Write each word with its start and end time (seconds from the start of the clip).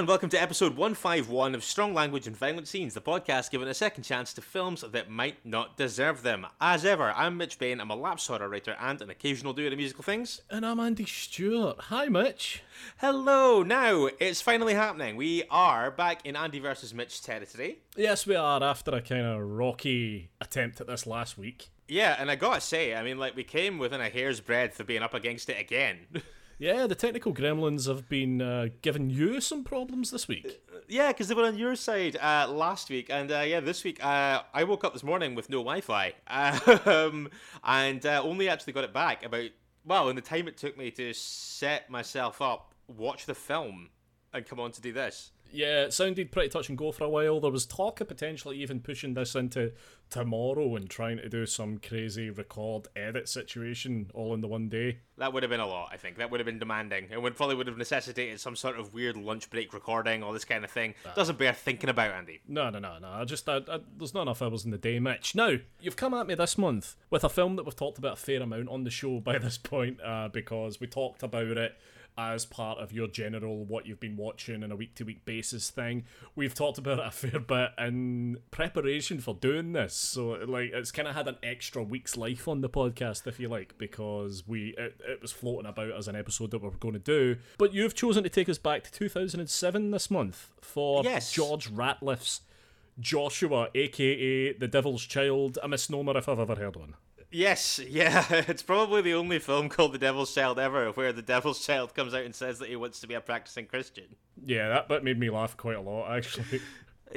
And 0.00 0.08
welcome 0.08 0.30
to 0.30 0.40
episode 0.40 0.78
151 0.78 1.54
of 1.54 1.62
Strong 1.62 1.92
Language 1.92 2.26
and 2.26 2.34
Violent 2.34 2.66
Scenes, 2.66 2.94
the 2.94 3.02
podcast 3.02 3.50
giving 3.50 3.68
a 3.68 3.74
second 3.74 4.02
chance 4.02 4.32
to 4.32 4.40
films 4.40 4.80
that 4.80 5.10
might 5.10 5.44
not 5.44 5.76
deserve 5.76 6.22
them. 6.22 6.46
As 6.58 6.86
ever, 6.86 7.12
I'm 7.12 7.36
Mitch 7.36 7.58
Bain, 7.58 7.82
I'm 7.82 7.90
a 7.90 7.94
lapsed 7.94 8.26
horror 8.26 8.48
writer 8.48 8.74
and 8.80 9.02
an 9.02 9.10
occasional 9.10 9.52
doer 9.52 9.66
of 9.66 9.76
musical 9.76 10.02
things. 10.02 10.40
And 10.48 10.64
I'm 10.64 10.80
Andy 10.80 11.04
Stewart. 11.04 11.78
Hi, 11.78 12.06
Mitch. 12.06 12.62
Hello! 12.96 13.62
Now, 13.62 14.08
it's 14.18 14.40
finally 14.40 14.72
happening. 14.72 15.16
We 15.16 15.42
are 15.50 15.90
back 15.90 16.24
in 16.24 16.34
Andy 16.34 16.60
versus 16.60 16.94
Mitch 16.94 17.20
territory. 17.20 17.80
Yes, 17.94 18.26
we 18.26 18.36
are 18.36 18.64
after 18.64 18.92
a 18.92 19.02
kind 19.02 19.26
of 19.26 19.42
rocky 19.42 20.30
attempt 20.40 20.80
at 20.80 20.86
this 20.86 21.06
last 21.06 21.36
week. 21.36 21.68
Yeah, 21.88 22.16
and 22.18 22.30
I 22.30 22.36
gotta 22.36 22.62
say, 22.62 22.94
I 22.94 23.02
mean, 23.02 23.18
like, 23.18 23.36
we 23.36 23.44
came 23.44 23.78
within 23.78 24.00
a 24.00 24.08
hair's 24.08 24.40
breadth 24.40 24.80
of 24.80 24.86
being 24.86 25.02
up 25.02 25.12
against 25.12 25.50
it 25.50 25.60
again. 25.60 26.06
Yeah, 26.60 26.86
the 26.86 26.94
technical 26.94 27.32
gremlins 27.32 27.88
have 27.88 28.06
been 28.06 28.42
uh, 28.42 28.68
giving 28.82 29.08
you 29.08 29.40
some 29.40 29.64
problems 29.64 30.10
this 30.10 30.28
week. 30.28 30.60
Yeah, 30.88 31.08
because 31.08 31.28
they 31.28 31.34
were 31.34 31.46
on 31.46 31.56
your 31.56 31.74
side 31.74 32.18
uh, 32.20 32.48
last 32.50 32.90
week, 32.90 33.08
and 33.08 33.32
uh, 33.32 33.40
yeah, 33.40 33.60
this 33.60 33.82
week 33.82 34.04
uh, 34.04 34.42
I 34.52 34.64
woke 34.64 34.84
up 34.84 34.92
this 34.92 35.02
morning 35.02 35.34
with 35.34 35.48
no 35.48 35.64
Wi-Fi, 35.64 36.12
um, 36.84 37.30
and 37.64 38.04
uh, 38.04 38.20
only 38.22 38.50
actually 38.50 38.74
got 38.74 38.84
it 38.84 38.92
back 38.92 39.24
about 39.24 39.48
well, 39.86 40.10
in 40.10 40.16
the 40.16 40.22
time 40.22 40.48
it 40.48 40.58
took 40.58 40.76
me 40.76 40.90
to 40.90 41.14
set 41.14 41.88
myself 41.88 42.42
up, 42.42 42.74
watch 42.88 43.24
the 43.24 43.34
film, 43.34 43.88
and 44.34 44.44
come 44.44 44.60
on 44.60 44.70
to 44.72 44.82
do 44.82 44.92
this. 44.92 45.30
Yeah, 45.52 45.84
it 45.84 45.92
sounded 45.92 46.32
pretty 46.32 46.48
touch 46.48 46.68
and 46.68 46.78
go 46.78 46.92
for 46.92 47.04
a 47.04 47.08
while. 47.08 47.40
There 47.40 47.50
was 47.50 47.66
talk 47.66 48.00
of 48.00 48.08
potentially 48.08 48.58
even 48.58 48.80
pushing 48.80 49.14
this 49.14 49.34
into 49.34 49.72
tomorrow 50.08 50.76
and 50.76 50.88
trying 50.88 51.18
to 51.18 51.28
do 51.28 51.46
some 51.46 51.78
crazy 51.78 52.30
record 52.30 52.88
edit 52.96 53.28
situation 53.28 54.10
all 54.14 54.34
in 54.34 54.40
the 54.40 54.48
one 54.48 54.68
day. 54.68 54.98
That 55.18 55.32
would 55.32 55.42
have 55.42 55.50
been 55.50 55.60
a 55.60 55.66
lot, 55.66 55.90
I 55.92 55.96
think. 55.96 56.16
That 56.18 56.30
would 56.30 56.40
have 56.40 56.46
been 56.46 56.58
demanding. 56.58 57.08
It 57.10 57.20
would 57.20 57.36
probably 57.36 57.56
would 57.56 57.66
have 57.66 57.78
necessitated 57.78 58.40
some 58.40 58.56
sort 58.56 58.78
of 58.78 58.94
weird 58.94 59.16
lunch 59.16 59.50
break 59.50 59.72
recording, 59.72 60.22
all 60.22 60.32
this 60.32 60.44
kind 60.44 60.64
of 60.64 60.70
thing. 60.70 60.94
Doesn't 61.14 61.38
bear 61.38 61.52
thinking 61.52 61.90
about, 61.90 62.12
Andy. 62.12 62.40
No, 62.48 62.70
no, 62.70 62.78
no, 62.78 62.98
no. 62.98 63.08
I 63.08 63.24
just 63.24 63.48
I, 63.48 63.56
I, 63.56 63.80
there's 63.96 64.14
not 64.14 64.22
enough 64.22 64.42
hours 64.42 64.64
in 64.64 64.70
the 64.70 64.78
day, 64.78 64.98
Mitch. 64.98 65.34
Now 65.34 65.56
you've 65.80 65.96
come 65.96 66.14
at 66.14 66.26
me 66.26 66.34
this 66.34 66.58
month 66.58 66.96
with 67.10 67.24
a 67.24 67.28
film 67.28 67.56
that 67.56 67.64
we've 67.64 67.76
talked 67.76 67.98
about 67.98 68.14
a 68.14 68.16
fair 68.16 68.42
amount 68.42 68.68
on 68.68 68.84
the 68.84 68.90
show 68.90 69.20
by 69.20 69.38
this 69.38 69.58
point, 69.58 70.00
uh, 70.02 70.28
because 70.32 70.80
we 70.80 70.86
talked 70.86 71.22
about 71.22 71.56
it 71.56 71.76
as 72.20 72.44
part 72.44 72.78
of 72.78 72.92
your 72.92 73.08
general 73.08 73.64
what 73.64 73.86
you've 73.86 74.00
been 74.00 74.16
watching 74.16 74.62
on 74.62 74.70
a 74.70 74.76
week 74.76 74.94
to 74.96 75.04
week 75.04 75.24
basis 75.24 75.70
thing. 75.70 76.04
We've 76.36 76.54
talked 76.54 76.78
about 76.78 76.98
it 76.98 77.06
a 77.06 77.10
fair 77.10 77.40
bit 77.40 77.70
in 77.78 78.38
preparation 78.50 79.20
for 79.20 79.34
doing 79.34 79.72
this, 79.72 79.94
so 79.94 80.32
like 80.46 80.70
it's 80.72 80.92
kind 80.92 81.08
of 81.08 81.14
had 81.14 81.28
an 81.28 81.36
extra 81.42 81.82
week's 81.82 82.16
life 82.16 82.46
on 82.46 82.60
the 82.60 82.68
podcast, 82.68 83.26
if 83.26 83.40
you 83.40 83.48
like, 83.48 83.78
because 83.78 84.46
we 84.46 84.74
it, 84.76 85.00
it 85.06 85.22
was 85.22 85.32
floating 85.32 85.66
about 85.68 85.92
as 85.92 86.08
an 86.08 86.16
episode 86.16 86.50
that 86.50 86.62
we 86.62 86.68
are 86.68 86.72
going 86.72 86.94
to 86.94 87.00
do. 87.00 87.36
But 87.58 87.72
you've 87.72 87.94
chosen 87.94 88.22
to 88.24 88.28
take 88.28 88.48
us 88.48 88.58
back 88.58 88.84
to 88.84 88.92
2007 88.92 89.90
this 89.90 90.10
month 90.10 90.50
for 90.60 91.02
Yes. 91.02 91.32
George 91.32 91.70
Ratliff's 91.70 92.42
Joshua, 92.98 93.68
aka 93.74 94.52
the 94.52 94.68
Devil's 94.68 95.04
Child, 95.04 95.58
a 95.62 95.68
misnomer 95.68 96.16
if 96.18 96.28
I've 96.28 96.38
ever 96.38 96.56
heard 96.56 96.76
one. 96.76 96.94
Yes, 97.32 97.78
yeah, 97.78 98.24
it's 98.48 98.62
probably 98.62 99.02
the 99.02 99.14
only 99.14 99.38
film 99.38 99.68
called 99.68 99.92
The 99.92 99.98
Devil's 99.98 100.34
Child 100.34 100.58
ever 100.58 100.90
where 100.90 101.12
the 101.12 101.22
Devil's 101.22 101.64
Child 101.64 101.94
comes 101.94 102.12
out 102.14 102.24
and 102.24 102.34
says 102.34 102.58
that 102.58 102.68
he 102.68 102.76
wants 102.76 103.00
to 103.00 103.06
be 103.06 103.14
a 103.14 103.20
practicing 103.20 103.66
Christian. 103.66 104.16
Yeah, 104.44 104.68
that 104.68 104.88
bit 104.88 105.04
made 105.04 105.18
me 105.18 105.30
laugh 105.30 105.56
quite 105.56 105.76
a 105.76 105.80
lot, 105.80 106.10
actually. 106.10 106.60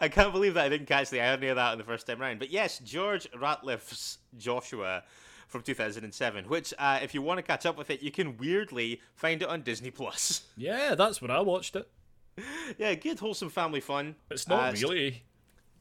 I 0.00 0.08
can't 0.10 0.32
believe 0.32 0.54
that 0.54 0.64
I 0.64 0.68
didn't 0.68 0.86
catch 0.86 1.10
the 1.10 1.20
irony 1.20 1.48
of 1.48 1.56
that 1.56 1.72
in 1.72 1.78
the 1.78 1.84
first 1.84 2.06
time 2.06 2.20
round. 2.20 2.38
But 2.38 2.50
yes, 2.50 2.78
George 2.78 3.30
Ratliff's 3.32 4.18
Joshua 4.38 5.02
from 5.46 5.62
2007, 5.62 6.46
which, 6.48 6.72
uh, 6.78 6.98
if 7.02 7.14
you 7.14 7.22
want 7.22 7.38
to 7.38 7.42
catch 7.42 7.66
up 7.66 7.76
with 7.76 7.90
it, 7.90 8.02
you 8.02 8.10
can 8.10 8.36
weirdly 8.38 9.00
find 9.14 9.42
it 9.42 9.48
on 9.48 9.62
Disney 9.62 9.90
Plus. 9.90 10.42
Yeah, 10.56 10.94
that's 10.94 11.20
where 11.20 11.30
I 11.30 11.40
watched 11.40 11.76
it. 11.76 11.88
yeah, 12.78 12.94
good 12.94 13.18
wholesome 13.18 13.50
family 13.50 13.80
fun. 13.80 14.14
It's 14.30 14.48
not 14.48 14.70
Uh, 14.74 14.76
really. 14.86 15.22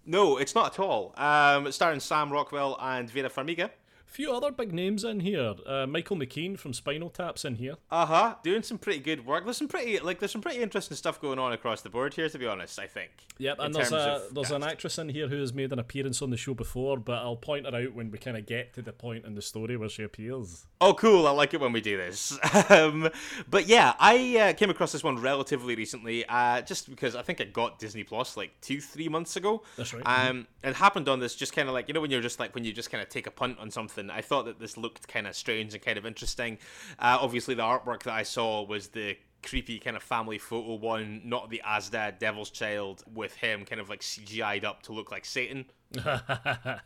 No, 0.07 0.37
it's 0.37 0.55
not 0.55 0.73
at 0.73 0.79
all. 0.79 1.13
Um, 1.17 1.71
starring 1.71 1.99
Sam 1.99 2.31
Rockwell 2.31 2.77
and 2.81 3.09
Vera 3.09 3.29
Farmiga. 3.29 3.69
A 4.07 4.11
few 4.11 4.31
other 4.31 4.51
big 4.51 4.73
names 4.73 5.03
in 5.03 5.19
here. 5.19 5.55
Uh, 5.65 5.85
Michael 5.85 6.15
McKean 6.15 6.57
from 6.57 6.73
Spinal 6.73 7.09
Tap's 7.09 7.43
in 7.43 7.55
here. 7.55 7.75
Uh 7.91 8.05
huh. 8.05 8.35
Doing 8.41 8.63
some 8.63 8.77
pretty 8.77 8.99
good 8.99 9.25
work. 9.25 9.43
There's 9.43 9.57
some 9.57 9.67
pretty 9.67 9.99
like 9.99 10.19
there's 10.19 10.31
some 10.31 10.41
pretty 10.41 10.61
interesting 10.61 10.95
stuff 10.95 11.19
going 11.19 11.39
on 11.39 11.51
across 11.51 11.81
the 11.81 11.89
board 11.89 12.13
here. 12.13 12.29
To 12.29 12.37
be 12.39 12.47
honest, 12.47 12.79
I 12.79 12.87
think. 12.87 13.11
Yep, 13.37 13.57
and 13.59 13.75
there's 13.75 13.91
a 13.91 14.27
there's 14.31 14.51
an 14.51 14.63
actress 14.63 14.97
in 14.97 15.09
here 15.09 15.27
who 15.27 15.39
has 15.39 15.53
made 15.53 15.71
an 15.73 15.79
appearance 15.79 16.21
on 16.21 16.29
the 16.29 16.37
show 16.37 16.53
before, 16.53 16.97
but 16.97 17.17
I'll 17.17 17.35
point 17.35 17.65
her 17.65 17.75
out 17.75 17.93
when 17.93 18.09
we 18.09 18.17
kind 18.17 18.37
of 18.37 18.45
get 18.45 18.73
to 18.75 18.81
the 18.81 18.93
point 18.93 19.25
in 19.25 19.35
the 19.35 19.41
story 19.41 19.77
where 19.77 19.89
she 19.89 20.03
appears. 20.03 20.65
Oh, 20.79 20.93
cool! 20.93 21.27
I 21.27 21.31
like 21.31 21.53
it 21.53 21.59
when 21.59 21.73
we 21.73 21.81
do 21.81 21.97
this. 21.97 22.37
um, 22.69 23.09
but 23.49 23.67
yeah, 23.67 23.93
I 23.99 24.37
uh, 24.37 24.53
came 24.53 24.69
across 24.69 24.93
this 24.93 25.03
one 25.03 25.19
relatively 25.19 25.75
recently, 25.75 26.25
uh, 26.27 26.61
just 26.61 26.89
because 26.89 27.15
I 27.15 27.21
think 27.23 27.39
it 27.39 27.51
got 27.51 27.77
Disney 27.77 28.03
Plus 28.03 28.37
like 28.37 28.51
two, 28.61 28.79
three 28.79 29.09
months 29.09 29.35
ago. 29.35 29.63
That's 29.75 29.93
right. 29.93 30.03
Um, 30.05 30.47
it 30.63 30.75
happened 30.75 31.09
on 31.09 31.19
this 31.19 31.35
just 31.35 31.53
kind 31.53 31.67
of 31.67 31.73
like 31.73 31.87
you 31.87 31.93
know 31.93 32.01
when 32.01 32.11
you're 32.11 32.21
just 32.21 32.39
like 32.39 32.55
when 32.55 32.63
you 32.63 32.71
just 32.71 32.89
kind 32.89 33.01
of 33.01 33.09
take 33.09 33.27
a 33.27 33.31
punt 33.31 33.59
on 33.59 33.69
something. 33.69 33.96
I 33.99 34.21
thought 34.21 34.45
that 34.45 34.59
this 34.59 34.77
looked 34.77 35.07
kind 35.07 35.27
of 35.27 35.35
strange 35.35 35.73
and 35.73 35.83
kind 35.83 35.97
of 35.97 36.05
interesting. 36.05 36.57
Uh, 36.99 37.17
obviously, 37.19 37.55
the 37.55 37.63
artwork 37.63 38.03
that 38.03 38.13
I 38.13 38.23
saw 38.23 38.63
was 38.63 38.89
the 38.89 39.17
creepy 39.43 39.79
kind 39.79 39.95
of 39.95 40.03
family 40.03 40.37
photo 40.37 40.75
one, 40.75 41.21
not 41.23 41.49
the 41.49 41.61
Asda 41.65 42.19
Devil's 42.19 42.49
Child 42.49 43.03
with 43.13 43.35
him 43.35 43.65
kind 43.65 43.79
of 43.79 43.89
like 43.89 44.01
CGI'd 44.01 44.65
up 44.65 44.83
to 44.83 44.93
look 44.93 45.11
like 45.11 45.25
Satan. 45.25 45.65
I 46.05 46.79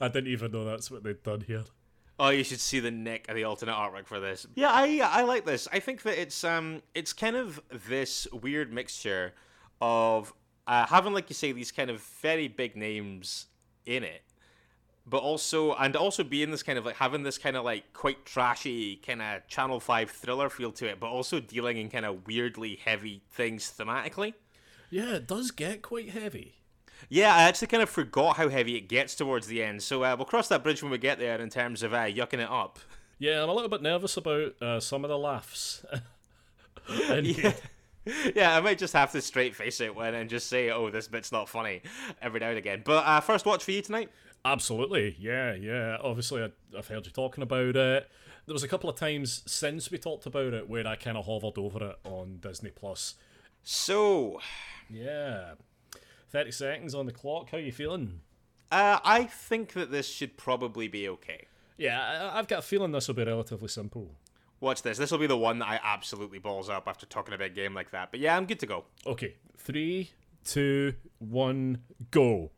didn't 0.00 0.28
even 0.28 0.52
know 0.52 0.64
that's 0.64 0.90
what 0.90 1.02
they'd 1.04 1.22
done 1.22 1.42
here. 1.42 1.64
Oh, 2.18 2.30
you 2.30 2.44
should 2.44 2.60
see 2.60 2.80
the 2.80 2.90
neck 2.90 3.28
of 3.28 3.34
the 3.34 3.44
alternate 3.44 3.74
artwork 3.74 4.06
for 4.06 4.18
this. 4.20 4.46
Yeah, 4.54 4.70
I 4.72 5.00
I 5.02 5.22
like 5.22 5.44
this. 5.44 5.68
I 5.70 5.80
think 5.80 6.02
that 6.02 6.18
it's 6.20 6.44
um 6.44 6.82
it's 6.94 7.12
kind 7.12 7.36
of 7.36 7.60
this 7.88 8.26
weird 8.32 8.72
mixture 8.72 9.34
of 9.82 10.32
uh, 10.66 10.86
having 10.86 11.12
like 11.12 11.28
you 11.28 11.34
say 11.34 11.52
these 11.52 11.70
kind 11.70 11.90
of 11.90 12.00
very 12.00 12.48
big 12.48 12.74
names 12.74 13.46
in 13.84 14.02
it, 14.02 14.22
but 15.06 15.18
also 15.18 15.74
and 15.74 15.94
also 15.96 16.24
being 16.24 16.50
this 16.50 16.62
kind 16.62 16.78
of 16.78 16.84
like 16.84 16.96
having 16.96 17.22
this 17.22 17.38
kind 17.38 17.56
of 17.56 17.64
like 17.64 17.92
quite 17.92 18.24
trashy 18.26 18.96
kind 18.96 19.22
of 19.22 19.46
Channel 19.48 19.80
Five 19.80 20.10
thriller 20.10 20.48
feel 20.48 20.72
to 20.72 20.86
it, 20.86 20.98
but 21.00 21.08
also 21.08 21.40
dealing 21.40 21.76
in 21.76 21.88
kind 21.90 22.04
of 22.04 22.26
weirdly 22.26 22.78
heavy 22.84 23.22
things 23.30 23.72
thematically. 23.76 24.34
Yeah, 24.90 25.14
it 25.14 25.26
does 25.26 25.50
get 25.50 25.82
quite 25.82 26.10
heavy. 26.10 26.54
Yeah, 27.08 27.34
I 27.34 27.42
actually 27.42 27.68
kind 27.68 27.82
of 27.82 27.90
forgot 27.90 28.36
how 28.36 28.48
heavy 28.48 28.76
it 28.76 28.88
gets 28.88 29.14
towards 29.14 29.46
the 29.46 29.62
end, 29.62 29.82
so 29.82 30.02
uh, 30.02 30.14
we'll 30.16 30.24
cross 30.24 30.48
that 30.48 30.62
bridge 30.62 30.82
when 30.82 30.90
we 30.90 30.98
get 30.98 31.18
there 31.18 31.40
in 31.40 31.50
terms 31.50 31.82
of 31.82 31.92
uh, 31.92 31.98
yucking 32.04 32.34
it 32.40 32.50
up. 32.50 32.78
Yeah, 33.18 33.42
I'm 33.42 33.48
a 33.48 33.52
little 33.54 33.68
bit 33.68 33.82
nervous 33.82 34.16
about 34.16 34.60
uh, 34.62 34.80
some 34.80 35.04
of 35.04 35.10
the 35.10 35.18
laughs. 35.18 35.84
And 37.10 37.26
Yeah. 37.26 37.52
yeah, 38.34 38.56
I 38.56 38.60
might 38.60 38.78
just 38.78 38.92
have 38.92 39.10
to 39.12 39.20
straight 39.20 39.56
face 39.56 39.80
it 39.80 39.94
when 39.94 40.14
and 40.14 40.30
just 40.30 40.48
say, 40.48 40.70
"Oh, 40.70 40.88
this 40.90 41.08
bit's 41.08 41.32
not 41.32 41.48
funny," 41.48 41.82
every 42.22 42.38
now 42.38 42.50
and 42.50 42.58
again. 42.58 42.82
But 42.84 43.04
uh, 43.04 43.20
first 43.20 43.44
watch 43.44 43.64
for 43.64 43.72
you 43.72 43.82
tonight. 43.82 44.10
Absolutely, 44.44 45.16
yeah, 45.18 45.54
yeah. 45.54 45.96
Obviously, 46.02 46.42
I, 46.42 46.50
I've 46.76 46.86
heard 46.88 47.06
you 47.06 47.12
talking 47.12 47.42
about 47.42 47.74
it. 47.76 48.10
There 48.46 48.52
was 48.52 48.62
a 48.62 48.68
couple 48.68 48.88
of 48.88 48.94
times 48.96 49.42
since 49.46 49.90
we 49.90 49.98
talked 49.98 50.26
about 50.26 50.54
it 50.54 50.68
where 50.68 50.86
I 50.86 50.94
kind 50.94 51.16
of 51.16 51.26
hovered 51.26 51.58
over 51.58 51.84
it 51.90 51.96
on 52.04 52.38
Disney 52.40 52.70
Plus. 52.70 53.14
So, 53.64 54.40
Yeah, 54.88 55.54
thirty 56.30 56.52
seconds 56.52 56.94
on 56.94 57.06
the 57.06 57.12
clock. 57.12 57.50
How 57.50 57.58
you 57.58 57.72
feeling? 57.72 58.20
uh, 58.70 58.98
I 59.04 59.24
think 59.24 59.72
that 59.72 59.90
this 59.90 60.08
should 60.08 60.36
probably 60.36 60.86
be 60.88 61.08
okay. 61.08 61.46
Yeah, 61.76 62.30
I, 62.32 62.38
I've 62.38 62.46
got 62.48 62.60
a 62.60 62.62
feeling 62.62 62.92
this 62.92 63.08
will 63.08 63.14
be 63.16 63.24
relatively 63.24 63.68
simple. 63.68 64.12
Watch 64.60 64.82
this. 64.82 64.96
This 64.96 65.10
will 65.10 65.18
be 65.18 65.26
the 65.26 65.36
one 65.36 65.58
that 65.58 65.68
I 65.68 65.80
absolutely 65.82 66.38
balls 66.38 66.70
up 66.70 66.86
after 66.88 67.04
talking 67.04 67.34
about 67.34 67.46
a 67.48 67.50
game 67.50 67.74
like 67.74 67.90
that. 67.90 68.10
But 68.12 68.20
yeah, 68.20 68.36
I'm 68.36 68.46
good 68.46 68.60
to 68.60 68.66
go. 68.66 68.84
Okay, 69.06 69.34
three, 69.58 70.10
two, 70.44 70.94
one, 71.18 71.82
go. 72.10 72.50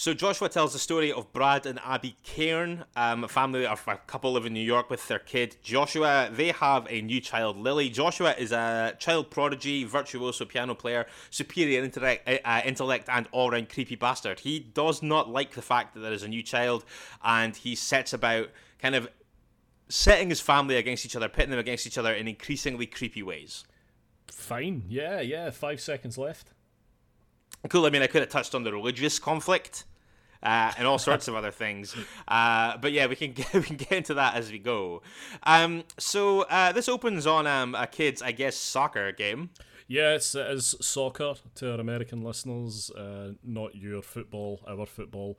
So 0.00 0.14
Joshua 0.14 0.48
tells 0.48 0.72
the 0.72 0.78
story 0.78 1.12
of 1.12 1.30
Brad 1.34 1.66
and 1.66 1.78
Abby 1.84 2.16
Cairn, 2.22 2.86
um, 2.96 3.22
a 3.22 3.28
family, 3.28 3.64
a 3.64 3.76
couple 4.06 4.32
live 4.32 4.46
in 4.46 4.54
New 4.54 4.60
York 4.60 4.88
with 4.88 5.06
their 5.08 5.18
kid 5.18 5.56
Joshua. 5.62 6.30
They 6.32 6.52
have 6.52 6.86
a 6.88 7.02
new 7.02 7.20
child, 7.20 7.58
Lily. 7.58 7.90
Joshua 7.90 8.34
is 8.38 8.50
a 8.50 8.96
child 8.98 9.30
prodigy, 9.30 9.84
virtuoso 9.84 10.46
piano 10.46 10.74
player, 10.74 11.04
superior 11.28 11.84
intellect, 11.84 12.26
uh, 12.26 12.62
intellect 12.64 13.10
and 13.10 13.28
all-round 13.30 13.68
creepy 13.68 13.94
bastard. 13.94 14.40
He 14.40 14.58
does 14.58 15.02
not 15.02 15.28
like 15.28 15.52
the 15.52 15.60
fact 15.60 15.92
that 15.92 16.00
there 16.00 16.14
is 16.14 16.22
a 16.22 16.28
new 16.28 16.42
child, 16.42 16.86
and 17.22 17.54
he 17.54 17.74
sets 17.74 18.14
about 18.14 18.48
kind 18.78 18.94
of 18.94 19.06
setting 19.90 20.30
his 20.30 20.40
family 20.40 20.76
against 20.76 21.04
each 21.04 21.14
other, 21.14 21.28
pitting 21.28 21.50
them 21.50 21.60
against 21.60 21.86
each 21.86 21.98
other 21.98 22.14
in 22.14 22.26
increasingly 22.26 22.86
creepy 22.86 23.22
ways. 23.22 23.64
Fine, 24.28 24.84
yeah, 24.88 25.20
yeah. 25.20 25.50
Five 25.50 25.78
seconds 25.78 26.16
left. 26.16 26.54
Cool. 27.68 27.84
I 27.84 27.90
mean, 27.90 28.00
I 28.00 28.06
could 28.06 28.22
have 28.22 28.30
touched 28.30 28.54
on 28.54 28.64
the 28.64 28.72
religious 28.72 29.18
conflict 29.18 29.84
uh, 30.42 30.72
and 30.78 30.86
all 30.86 30.98
sorts 30.98 31.28
of 31.28 31.34
other 31.34 31.50
things. 31.50 31.94
Uh, 32.26 32.76
but 32.78 32.92
yeah, 32.92 33.06
we 33.06 33.16
can 33.16 33.32
get 33.34 33.52
we 33.52 33.62
can 33.62 33.76
get 33.76 33.92
into 33.92 34.14
that 34.14 34.34
as 34.34 34.50
we 34.50 34.58
go. 34.58 35.02
Um, 35.44 35.84
so 35.98 36.42
uh, 36.42 36.72
this 36.72 36.88
opens 36.88 37.26
on 37.26 37.46
um, 37.46 37.74
a 37.74 37.86
kid's, 37.86 38.22
I 38.22 38.32
guess, 38.32 38.56
soccer 38.56 39.12
game. 39.12 39.50
Yes, 39.90 40.36
it 40.36 40.46
is 40.46 40.76
soccer 40.80 41.34
to 41.56 41.72
our 41.72 41.80
American 41.80 42.22
listeners, 42.22 42.90
uh, 42.92 43.32
not 43.42 43.74
your 43.74 44.02
football, 44.02 44.60
our 44.68 44.86
football. 44.86 45.36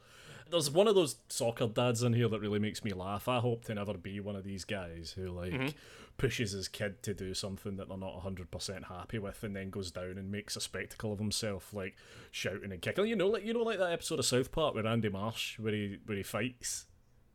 There's 0.50 0.70
one 0.70 0.90
of 0.90 0.96
those 0.96 1.16
soccer 1.30 1.68
dads 1.68 2.04
in 2.04 2.12
here 2.12 2.28
that 2.28 2.42
really 2.42 2.60
makes 2.60 2.84
me 2.84 2.92
laugh. 2.92 3.30
I 3.30 3.40
hope 3.40 3.64
to 3.66 3.74
never 3.74 3.94
be 3.94 4.20
one 4.20 4.36
of 4.36 4.44
these 4.44 4.66
guys 4.66 5.14
who 5.16 5.30
like 5.30 5.54
mm-hmm 5.54 5.70
pushes 6.18 6.52
his 6.52 6.68
kid 6.68 7.02
to 7.02 7.16
do 7.16 7.34
something 7.34 7.78
that 7.78 7.90
they're 7.90 7.98
not 7.98 8.24
100% 8.24 8.84
happy 8.84 9.18
with 9.18 9.42
and 9.44 9.56
then 9.56 9.72
goes 9.72 9.90
down 9.90 10.20
and 10.20 10.32
makes 10.32 10.56
a 10.56 10.62
spectacle 10.62 11.12
of 11.12 11.18
himself 11.18 11.74
like 11.74 11.96
shouting 12.30 12.72
and 12.72 12.80
kicking 12.80 13.08
you 13.08 13.16
know 13.16 13.28
like 13.28 13.44
you 13.44 13.54
know 13.54 13.64
like 13.64 13.80
that 13.80 13.92
episode 13.92 14.20
of 14.20 14.26
South 14.26 14.52
Park 14.52 14.76
with 14.76 14.86
Randy 14.86 15.10
Marsh 15.10 15.58
where 15.58 15.74
he 15.74 15.98
where 16.06 16.18
he 16.18 16.24
fights 16.24 16.86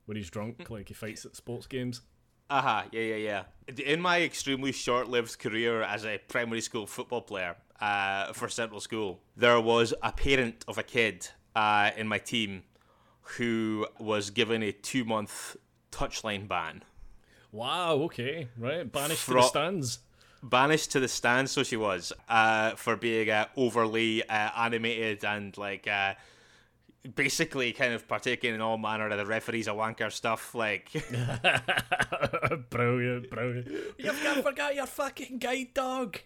when 0.05 0.17
he's 0.17 0.31
drunk 0.31 0.59
mm. 0.59 0.71
like 0.71 0.87
he 0.87 0.95
fights 0.95 1.25
at 1.25 1.35
sports 1.35 1.67
games 1.67 2.03
uh-huh 2.51 2.83
yeah 2.93 3.01
yeah 3.01 3.17
yeah 3.17 3.85
in 3.85 4.01
my 4.01 4.23
extremely 4.23 4.73
short-lived 4.73 5.39
career 5.39 5.83
as 5.83 6.05
a 6.05 6.19
primary 6.29 6.61
school 6.61 6.87
football 6.87 7.23
player 7.23 7.57
uh, 7.81 8.33
for 8.33 8.49
central 8.49 8.81
school 8.81 9.21
there 9.37 9.61
was 9.61 9.93
a 10.03 10.13
parent 10.13 10.65
of 10.69 10.79
a 10.79 10.83
kid 10.83 11.29
uh, 11.55 11.91
in 11.97 12.07
my 12.07 12.19
team 12.19 12.63
who 13.37 13.87
was 13.99 14.31
given 14.31 14.63
a 14.63 14.73
two-month 14.73 15.57
touchline 15.91 16.47
ban 16.47 16.83
Wow, 17.53 17.95
okay, 18.03 18.49
right. 18.59 18.91
Banished 18.91 19.23
Fro- 19.23 19.37
to 19.37 19.41
the 19.41 19.49
stands. 19.49 19.99
Banished 20.43 20.93
to 20.93 21.01
the 21.01 21.09
stands, 21.09 21.53
so 21.53 21.63
she 21.63 21.77
was, 21.77 22.13
uh, 22.29 22.73
for 22.73 22.97
being 22.97 23.31
uh, 23.31 23.47
overly 23.57 24.23
uh, 24.29 24.51
animated 24.59 25.25
and 25.25 25.57
like 25.57 25.89
uh, 25.89 26.15
basically 27.15 27.73
kind 27.73 27.93
of 27.95 28.07
partaking 28.09 28.55
in 28.55 28.61
all 28.61 28.79
manner 28.79 29.09
of 29.09 29.17
the 29.17 29.27
referees 29.27 29.69
a 29.69 29.71
wanker 29.71 30.11
stuff. 30.11 30.55
Like, 30.55 30.91
brilliant, 32.71 33.31
brilliant. 33.31 33.69
You've 33.99 34.23
got 34.23 34.43
forgot 34.43 34.75
your 34.75 34.87
fucking 34.87 35.39
guide 35.39 35.75
dog. 35.75 36.19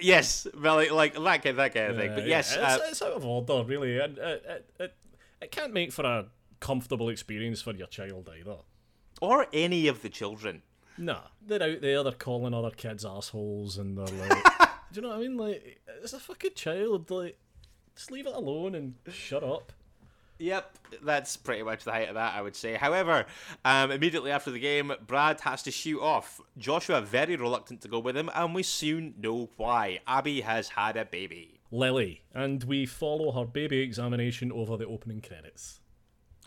Yes, 0.00 0.46
well, 0.60 0.76
like, 0.76 1.18
like 1.18 1.42
that 1.42 1.42
kind, 1.42 1.58
that 1.58 1.74
kind 1.74 1.92
of 1.92 1.96
thing. 1.96 2.14
But 2.14 2.26
yes, 2.26 2.54
yeah. 2.56 2.74
it's, 2.74 2.82
uh, 2.82 2.86
it's, 2.90 3.02
out 3.02 3.12
of 3.12 3.24
order, 3.24 3.64
really, 3.64 3.98
and 3.98 4.18
it, 4.18 4.44
it, 4.46 4.70
it, 4.78 4.96
it 5.40 5.50
can't 5.50 5.72
make 5.72 5.92
for 5.92 6.04
a 6.04 6.26
comfortable 6.60 7.08
experience 7.08 7.62
for 7.62 7.74
your 7.74 7.86
child 7.86 8.28
either, 8.38 8.58
or 9.22 9.46
any 9.52 9.88
of 9.88 10.02
the 10.02 10.10
children. 10.10 10.62
Nah, 10.98 11.20
they're 11.40 11.62
out 11.62 11.80
there, 11.80 12.02
they're 12.02 12.12
calling 12.12 12.52
other 12.52 12.70
kids 12.70 13.04
assholes, 13.04 13.78
and 13.78 13.96
they're 13.96 14.28
like, 14.28 14.44
do 14.92 15.00
you 15.00 15.02
know 15.02 15.08
what 15.08 15.18
I 15.18 15.20
mean? 15.20 15.36
Like, 15.36 15.80
it's 16.02 16.12
a 16.12 16.20
fucking 16.20 16.54
child. 16.54 17.10
Like, 17.10 17.38
just 17.94 18.10
leave 18.10 18.26
it 18.26 18.34
alone 18.34 18.74
and 18.74 18.94
shut 19.10 19.42
up. 19.42 19.72
Yep, 20.38 20.78
that's 21.02 21.36
pretty 21.36 21.62
much 21.62 21.84
the 21.84 21.90
height 21.90 22.08
of 22.08 22.14
that, 22.14 22.34
I 22.34 22.42
would 22.42 22.54
say. 22.54 22.74
However, 22.74 23.26
um, 23.64 23.90
immediately 23.90 24.30
after 24.30 24.50
the 24.50 24.60
game, 24.60 24.92
Brad 25.06 25.40
has 25.40 25.62
to 25.64 25.70
shoot 25.70 26.00
off. 26.00 26.40
Joshua 26.56 27.00
very 27.00 27.36
reluctant 27.36 27.80
to 27.82 27.88
go 27.88 27.98
with 27.98 28.16
him, 28.16 28.30
and 28.34 28.54
we 28.54 28.62
soon 28.62 29.14
know 29.18 29.50
why. 29.56 30.00
Abby 30.06 30.42
has 30.42 30.68
had 30.68 30.96
a 30.96 31.04
baby. 31.04 31.60
Lily, 31.70 32.22
and 32.32 32.64
we 32.64 32.86
follow 32.86 33.32
her 33.32 33.44
baby 33.44 33.80
examination 33.80 34.52
over 34.52 34.76
the 34.76 34.86
opening 34.86 35.20
credits. 35.20 35.80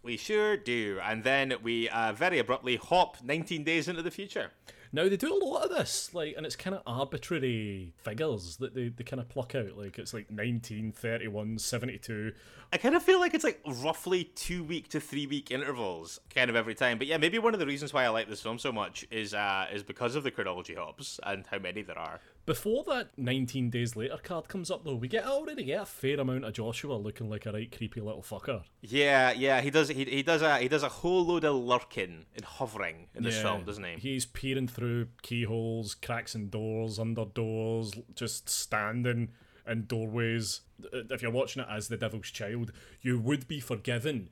We 0.04 0.18
sure 0.18 0.58
do. 0.58 1.00
And 1.04 1.24
then 1.24 1.54
we 1.62 1.88
uh, 1.90 2.14
very 2.14 2.40
abruptly 2.40 2.78
hop 2.78 3.18
19 3.24 3.64
days 3.64 3.88
into 3.88 4.02
the 4.02 4.10
future. 4.10 4.52
Now 4.94 5.08
they 5.08 5.16
do 5.16 5.34
a 5.34 5.46
lot 5.46 5.64
of 5.64 5.70
this, 5.70 6.14
like, 6.14 6.34
and 6.36 6.46
it's 6.46 6.58
kind 6.58 6.76
of 6.76 6.82
arbitrary 6.86 7.94
figures 8.04 8.58
that 8.58 8.76
they, 8.76 8.90
they 8.90 9.04
kind 9.06 9.22
of 9.22 9.30
pluck 9.30 9.56
out. 9.56 9.78
Like 9.78 9.98
it's 9.98 10.14
like 10.14 10.30
19, 10.30 10.92
31, 10.92 11.60
72. 11.60 12.34
I 12.74 12.78
kind 12.78 12.96
of 12.96 13.04
feel 13.04 13.20
like 13.20 13.34
it's 13.34 13.44
like 13.44 13.62
roughly 13.66 14.26
two 14.36 14.64
week 14.64 14.90
to 14.90 15.00
three 15.00 15.28
week 15.28 15.50
intervals, 15.50 16.20
kind 16.34 16.50
of 16.50 16.56
every 16.56 16.76
time. 16.76 16.98
But 16.98 17.08
yeah, 17.08 17.18
maybe 17.18 17.40
one 17.40 17.54
of 17.54 17.60
the 17.60 17.66
reasons 17.66 17.94
why 17.94 18.04
I 18.04 18.10
like 18.10 18.30
this 18.30 18.42
film 18.42 18.60
so 18.60 18.72
much 18.72 19.06
is 19.12 19.34
uh, 19.34 19.68
is 19.74 19.84
because 19.84 20.16
of 20.16 20.24
the 20.24 20.32
chronology 20.32 20.76
hops 20.76 21.20
and 21.24 21.46
how 21.48 21.60
many 21.60 21.82
there 21.82 22.00
are. 22.00 22.20
Before 22.46 22.84
that 22.86 23.18
19 23.18 23.70
days 23.70 23.96
later 23.96 24.18
card 24.22 24.48
comes 24.48 24.72
up, 24.72 24.84
though, 24.84 24.96
we 24.96 25.08
get 25.08 25.26
already 25.26 25.64
get 25.64 25.84
a 25.84 25.86
fair 25.86 26.20
amount 26.20 26.46
of 26.46 26.54
Joshua 26.54 26.96
looking 26.96 27.30
like 27.30 27.46
a 27.46 27.52
right 27.52 27.72
creepy 27.76 28.02
little 28.02 28.24
fucker. 28.24 28.64
Yeah, 28.82 29.32
yeah, 29.32 29.62
he 29.62 29.70
does. 29.70 29.90
He, 29.90 30.06
he 30.06 30.24
does 30.24 30.42
a 30.42 30.58
he 30.58 30.68
does 30.68 30.84
a 30.84 30.90
whole 30.90 31.26
load 31.26 31.46
of 31.46 31.56
lurking 31.56 32.26
and 32.36 32.44
hovering 32.44 33.08
in 33.14 33.24
this 33.24 33.36
yeah, 33.36 33.44
film, 33.44 33.64
doesn't 33.64 33.84
he? 33.84 33.96
He's 33.98 34.26
peering 34.26 34.68
through 34.68 35.10
keyholes, 35.22 35.94
cracks 35.96 36.34
in 36.34 36.50
doors, 36.50 36.98
under 36.98 37.26
doors, 37.26 37.94
just 38.16 38.50
standing 38.50 39.30
in 39.68 39.86
doorways. 39.86 40.62
Uh, 40.84 41.04
if 41.10 41.22
you're 41.22 41.32
watching 41.32 41.62
it 41.62 41.68
as 41.70 41.90
the 41.90 41.98
Devil's 41.98 42.32
Child, 42.32 42.72
you 43.02 43.20
would 43.20 43.48
be 43.48 43.60
forgiven 43.60 44.30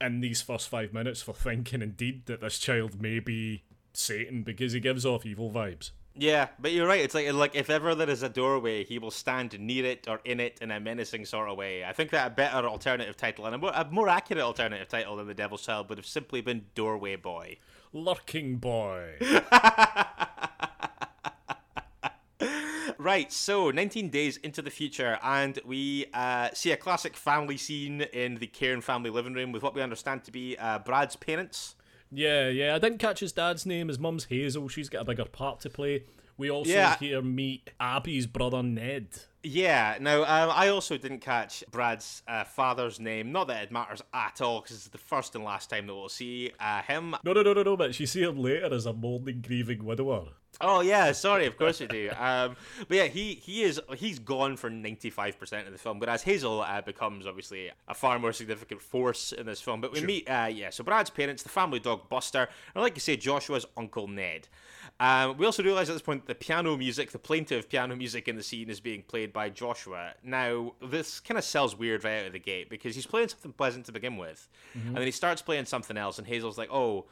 in 0.00 0.20
these 0.20 0.42
first 0.42 0.68
five 0.68 0.92
minutes 0.92 1.22
for 1.22 1.32
thinking 1.32 1.80
indeed 1.80 2.26
that 2.26 2.40
this 2.40 2.58
child 2.58 3.00
may 3.00 3.18
be 3.18 3.62
Satan 3.92 4.42
because 4.42 4.72
he 4.72 4.80
gives 4.80 5.06
off 5.06 5.24
evil 5.24 5.50
vibes. 5.50 5.90
Yeah, 6.18 6.48
but 6.58 6.72
you're 6.72 6.88
right. 6.88 7.02
It's 7.02 7.14
like 7.14 7.30
like 7.32 7.54
if 7.54 7.68
ever 7.68 7.94
there 7.94 8.08
is 8.08 8.22
a 8.22 8.28
doorway, 8.30 8.84
he 8.84 8.98
will 8.98 9.10
stand 9.10 9.58
near 9.60 9.84
it 9.84 10.08
or 10.08 10.20
in 10.24 10.40
it 10.40 10.58
in 10.62 10.70
a 10.70 10.80
menacing 10.80 11.26
sort 11.26 11.50
of 11.50 11.58
way. 11.58 11.84
I 11.84 11.92
think 11.92 12.10
that 12.10 12.26
a 12.26 12.30
better 12.30 12.66
alternative 12.66 13.16
title 13.16 13.44
and 13.44 13.54
a 13.54 13.58
more, 13.58 13.72
a 13.74 13.86
more 13.90 14.08
accurate 14.08 14.42
alternative 14.42 14.88
title 14.88 15.16
than 15.16 15.26
The 15.26 15.34
Devil's 15.34 15.66
Child 15.66 15.90
would 15.90 15.98
have 15.98 16.06
simply 16.06 16.40
been 16.40 16.66
Doorway 16.74 17.16
Boy. 17.16 17.58
Lurking 17.92 18.56
Boy. 18.56 19.16
right, 22.98 23.30
so 23.30 23.70
19 23.70 24.08
days 24.08 24.38
into 24.38 24.62
the 24.62 24.70
future, 24.70 25.18
and 25.22 25.58
we 25.66 26.06
uh, 26.14 26.48
see 26.54 26.72
a 26.72 26.76
classic 26.78 27.14
family 27.14 27.58
scene 27.58 28.00
in 28.00 28.36
the 28.36 28.46
Cairn 28.46 28.80
family 28.80 29.10
living 29.10 29.34
room 29.34 29.52
with 29.52 29.62
what 29.62 29.74
we 29.74 29.82
understand 29.82 30.24
to 30.24 30.32
be 30.32 30.56
uh, 30.56 30.78
Brad's 30.78 31.16
parents. 31.16 31.74
Yeah, 32.10 32.48
yeah. 32.48 32.74
I 32.74 32.78
didn't 32.78 32.98
catch 32.98 33.20
his 33.20 33.32
dad's 33.32 33.66
name. 33.66 33.88
His 33.88 33.98
mum's 33.98 34.24
Hazel. 34.24 34.68
She's 34.68 34.88
got 34.88 35.02
a 35.02 35.04
bigger 35.04 35.24
part 35.24 35.60
to 35.60 35.70
play. 35.70 36.04
We 36.38 36.50
also 36.50 36.70
yeah. 36.70 36.96
here 36.98 37.22
meet 37.22 37.70
Abby's 37.80 38.26
brother 38.26 38.62
Ned. 38.62 39.08
Yeah. 39.42 39.96
Now, 40.00 40.20
um, 40.20 40.50
I 40.54 40.68
also 40.68 40.98
didn't 40.98 41.20
catch 41.20 41.64
Brad's 41.70 42.22
uh, 42.28 42.44
father's 42.44 43.00
name. 43.00 43.32
Not 43.32 43.48
that 43.48 43.62
it 43.64 43.72
matters 43.72 44.02
at 44.12 44.40
all, 44.40 44.60
because 44.60 44.76
it's 44.76 44.88
the 44.88 44.98
first 44.98 45.34
and 45.34 45.44
last 45.44 45.70
time 45.70 45.86
that 45.86 45.94
we'll 45.94 46.08
see 46.08 46.52
uh, 46.60 46.82
him. 46.82 47.16
No, 47.24 47.32
no, 47.32 47.42
no, 47.42 47.54
no, 47.54 47.62
no. 47.62 47.76
But 47.76 47.98
you 47.98 48.06
see 48.06 48.22
him 48.22 48.38
later 48.38 48.74
as 48.74 48.86
a 48.86 48.92
mourning, 48.92 49.42
grieving 49.46 49.84
widower. 49.84 50.28
Oh 50.60 50.80
yeah, 50.80 51.12
sorry, 51.12 51.46
of 51.46 51.56
course 51.56 51.80
we 51.80 51.86
do. 51.86 52.10
Um, 52.18 52.56
but 52.88 52.96
yeah, 52.96 53.04
he 53.04 53.34
he 53.34 53.62
is 53.62 53.80
he's 53.96 54.18
gone 54.18 54.56
for 54.56 54.70
ninety 54.70 55.10
five 55.10 55.38
percent 55.38 55.66
of 55.66 55.72
the 55.72 55.78
film, 55.78 55.98
but 55.98 56.08
as 56.08 56.22
Hazel 56.22 56.62
uh, 56.62 56.80
becomes 56.80 57.26
obviously 57.26 57.70
a 57.88 57.94
far 57.94 58.18
more 58.18 58.32
significant 58.32 58.80
force 58.80 59.32
in 59.32 59.46
this 59.46 59.60
film. 59.60 59.80
But 59.80 59.92
we 59.92 59.98
sure. 59.98 60.06
meet 60.06 60.30
uh, 60.30 60.48
yeah, 60.50 60.70
so 60.70 60.82
Brad's 60.82 61.10
parents, 61.10 61.42
the 61.42 61.50
family 61.50 61.78
dog 61.78 62.08
Buster, 62.08 62.48
and 62.74 62.82
like 62.82 62.94
you 62.94 63.00
say, 63.00 63.16
Joshua's 63.16 63.66
uncle 63.76 64.08
Ned. 64.08 64.48
Um, 64.98 65.36
we 65.36 65.44
also 65.44 65.62
realise 65.62 65.90
at 65.90 65.92
this 65.92 66.00
point 66.00 66.26
the 66.26 66.34
piano 66.34 66.74
music, 66.74 67.10
the 67.10 67.18
plaintive 67.18 67.68
piano 67.68 67.94
music 67.94 68.28
in 68.28 68.36
the 68.36 68.42
scene, 68.42 68.70
is 68.70 68.80
being 68.80 69.02
played 69.02 69.32
by 69.32 69.50
Joshua. 69.50 70.12
Now, 70.24 70.72
this 70.80 71.20
kind 71.20 71.36
of 71.36 71.44
sells 71.44 71.76
weird 71.76 72.02
right 72.02 72.20
out 72.20 72.26
of 72.26 72.32
the 72.32 72.38
gate 72.38 72.70
because 72.70 72.94
he's 72.94 73.06
playing 73.06 73.28
something 73.28 73.52
pleasant 73.52 73.84
to 73.86 73.92
begin 73.92 74.16
with, 74.16 74.48
mm-hmm. 74.76 74.88
and 74.88 74.96
then 74.96 75.04
he 75.04 75.10
starts 75.10 75.42
playing 75.42 75.66
something 75.66 75.98
else, 75.98 76.18
and 76.18 76.26
Hazel's 76.26 76.56
like, 76.56 76.72
"Oh, 76.72 77.04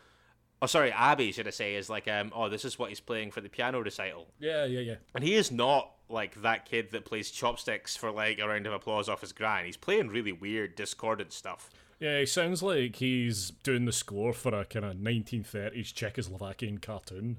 oh, 0.62 0.66
sorry, 0.66 0.92
Abby, 0.92 1.32
should 1.32 1.46
I 1.46 1.50
say, 1.50 1.74
is 1.74 1.90
like, 1.90 2.08
um, 2.08 2.32
oh, 2.34 2.48
this 2.48 2.64
is 2.64 2.78
what 2.78 2.88
he's 2.88 3.00
playing 3.00 3.30
for 3.30 3.40
the 3.40 3.48
piano 3.48 3.80
recital." 3.80 4.28
Yeah, 4.38 4.64
yeah, 4.64 4.80
yeah. 4.80 4.96
And 5.14 5.24
he 5.24 5.34
is 5.34 5.50
not 5.50 5.90
like 6.08 6.42
that 6.42 6.66
kid 6.66 6.90
that 6.92 7.04
plays 7.04 7.30
chopsticks 7.30 7.96
for 7.96 8.10
like 8.10 8.38
a 8.38 8.46
round 8.46 8.66
of 8.66 8.72
applause 8.72 9.08
off 9.08 9.22
his 9.22 9.32
grind. 9.32 9.66
He's 9.66 9.76
playing 9.76 10.08
really 10.08 10.32
weird, 10.32 10.74
discordant 10.74 11.32
stuff. 11.32 11.70
Yeah, 12.00 12.18
he 12.20 12.26
sounds 12.26 12.62
like 12.62 12.96
he's 12.96 13.50
doing 13.50 13.84
the 13.84 13.92
score 13.92 14.32
for 14.32 14.54
a 14.54 14.64
kind 14.64 14.84
of 14.84 14.96
1930s 14.96 15.92
Czechoslovakian 15.92 16.82
cartoon. 16.82 17.38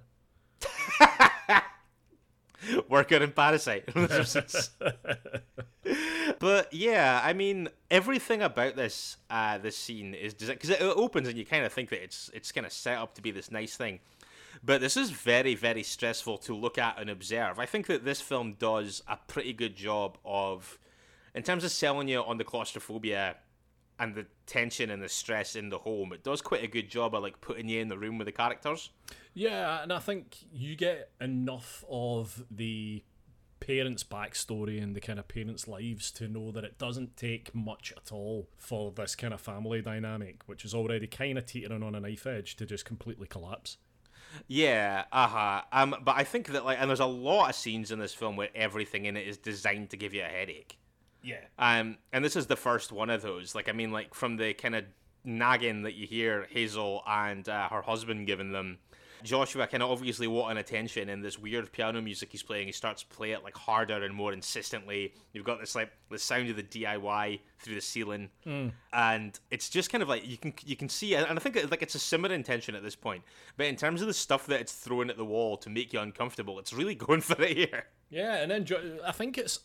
Working 2.89 3.21
in 3.21 3.31
Parasite. 3.31 3.89
but 6.39 6.73
yeah, 6.73 7.21
I 7.23 7.33
mean, 7.33 7.69
everything 7.89 8.41
about 8.41 8.75
this 8.75 9.17
uh, 9.29 9.57
this 9.57 9.77
scene 9.77 10.13
is 10.13 10.33
because 10.33 10.69
it 10.69 10.81
opens 10.81 11.27
and 11.27 11.37
you 11.37 11.45
kind 11.45 11.65
of 11.65 11.73
think 11.73 11.89
that 11.89 12.03
it's 12.03 12.29
it's 12.33 12.51
kind 12.51 12.65
of 12.65 12.73
set 12.73 12.97
up 12.97 13.15
to 13.15 13.21
be 13.21 13.31
this 13.31 13.51
nice 13.51 13.75
thing. 13.75 13.99
But 14.63 14.81
this 14.81 14.97
is 14.97 15.11
very, 15.11 15.53
very 15.53 15.83
stressful 15.83 16.39
to 16.39 16.55
look 16.55 16.77
at 16.77 16.99
and 16.99 17.09
observe. 17.09 17.59
I 17.59 17.65
think 17.65 17.87
that 17.87 18.03
this 18.03 18.21
film 18.21 18.53
does 18.53 19.03
a 19.07 19.17
pretty 19.27 19.53
good 19.53 19.75
job 19.75 20.17
of, 20.25 20.79
in 21.35 21.43
terms 21.43 21.63
of 21.63 21.71
selling 21.71 22.07
you 22.07 22.21
on 22.21 22.37
the 22.37 22.43
claustrophobia 22.43 23.35
and 23.99 24.15
the 24.15 24.25
tension 24.45 24.89
and 24.89 25.01
the 25.01 25.09
stress 25.09 25.55
in 25.55 25.69
the 25.69 25.79
home. 25.79 26.13
It 26.13 26.23
does 26.23 26.41
quite 26.41 26.63
a 26.63 26.67
good 26.67 26.89
job 26.89 27.15
of 27.15 27.23
like 27.23 27.41
putting 27.41 27.69
you 27.69 27.81
in 27.81 27.87
the 27.87 27.97
room 27.97 28.17
with 28.17 28.25
the 28.25 28.31
characters. 28.31 28.89
Yeah, 29.33 29.81
and 29.81 29.91
I 29.91 29.99
think 29.99 30.37
you 30.51 30.75
get 30.75 31.11
enough 31.19 31.83
of 31.89 32.43
the 32.51 33.03
parents' 33.59 34.03
backstory 34.03 34.81
and 34.81 34.95
the 34.95 35.01
kind 35.01 35.17
of 35.17 35.27
parents' 35.27 35.67
lives 35.67 36.11
to 36.11 36.27
know 36.27 36.51
that 36.51 36.63
it 36.63 36.77
doesn't 36.77 37.17
take 37.17 37.53
much 37.55 37.93
at 37.97 38.11
all 38.11 38.47
for 38.57 38.91
this 38.91 39.15
kind 39.15 39.33
of 39.33 39.41
family 39.41 39.81
dynamic, 39.81 40.41
which 40.45 40.65
is 40.65 40.73
already 40.73 41.07
kind 41.07 41.37
of 41.37 41.45
teetering 41.45 41.83
on 41.83 41.95
a 41.95 41.99
knife 41.99 42.27
edge, 42.27 42.55
to 42.57 42.65
just 42.65 42.85
completely 42.85 43.27
collapse. 43.27 43.77
Yeah, 44.47 45.05
uh 45.11 45.27
huh. 45.27 45.61
Um, 45.71 45.95
but 46.03 46.15
I 46.15 46.23
think 46.23 46.47
that 46.47 46.65
like, 46.65 46.77
and 46.79 46.89
there's 46.89 46.99
a 46.99 47.05
lot 47.05 47.49
of 47.49 47.55
scenes 47.55 47.91
in 47.91 47.99
this 47.99 48.13
film 48.13 48.35
where 48.35 48.49
everything 48.53 49.05
in 49.05 49.17
it 49.17 49.27
is 49.27 49.37
designed 49.37 49.89
to 49.91 49.97
give 49.97 50.13
you 50.13 50.23
a 50.23 50.27
headache. 50.27 50.77
Yeah. 51.25 51.41
Um, 51.57 51.97
and 52.13 52.23
this 52.23 52.35
is 52.35 52.45
the 52.45 52.55
first 52.55 52.91
one 52.91 53.09
of 53.09 53.23
those. 53.23 53.55
Like, 53.55 53.67
I 53.67 53.71
mean, 53.71 53.91
like 53.91 54.13
from 54.13 54.37
the 54.37 54.53
kind 54.53 54.75
of 54.75 54.85
nagging 55.25 55.81
that 55.81 55.95
you 55.95 56.05
hear 56.05 56.47
Hazel 56.51 57.01
and 57.07 57.49
uh, 57.49 57.67
her 57.69 57.81
husband 57.81 58.27
giving 58.27 58.51
them. 58.51 58.77
Joshua 59.23 59.65
kind 59.65 59.81
of 59.81 59.89
obviously 59.89 60.27
wanting 60.27 60.59
attention, 60.59 61.09
and 61.09 61.23
this 61.23 61.39
weird 61.39 61.71
piano 61.71 61.99
music 61.99 62.29
he's 62.31 62.43
playing, 62.43 62.67
he 62.67 62.71
starts 62.71 63.01
to 63.01 63.07
play 63.07 63.31
it 63.31 63.43
like 63.43 63.57
harder 63.57 64.03
and 64.03 64.13
more 64.13 64.33
insistently. 64.33 65.15
You've 65.33 65.45
got 65.45 65.59
this 65.59 65.73
like 65.73 65.91
the 66.11 66.19
sound 66.19 66.49
of 66.49 66.57
the 66.57 66.63
DIY 66.63 67.39
through 67.57 67.73
the 67.73 67.81
ceiling, 67.81 68.29
mm. 68.45 68.71
and 68.93 69.39
it's 69.49 69.69
just 69.69 69.91
kind 69.91 70.03
of 70.03 70.09
like 70.09 70.27
you 70.27 70.37
can 70.37 70.53
you 70.63 70.75
can 70.75 70.89
see, 70.89 71.15
and 71.15 71.25
I 71.25 71.41
think 71.41 71.55
it, 71.55 71.71
like 71.71 71.81
it's 71.81 71.95
a 71.95 71.99
similar 71.99 72.35
intention 72.35 72.75
at 72.75 72.83
this 72.83 72.95
point. 72.95 73.23
But 73.57 73.65
in 73.65 73.77
terms 73.77 74.01
of 74.01 74.07
the 74.07 74.13
stuff 74.13 74.45
that 74.47 74.61
it's 74.61 74.73
throwing 74.73 75.09
at 75.09 75.17
the 75.17 75.25
wall 75.25 75.57
to 75.57 75.71
make 75.71 75.91
you 75.91 76.01
uncomfortable, 76.01 76.59
it's 76.59 76.73
really 76.73 76.95
going 76.95 77.21
for 77.21 77.41
it 77.41 77.57
here. 77.57 77.85
Yeah, 78.15 78.35
and 78.35 78.49
then 78.49 78.65
I 79.05 79.11
think 79.11 79.37
it's 79.37 79.59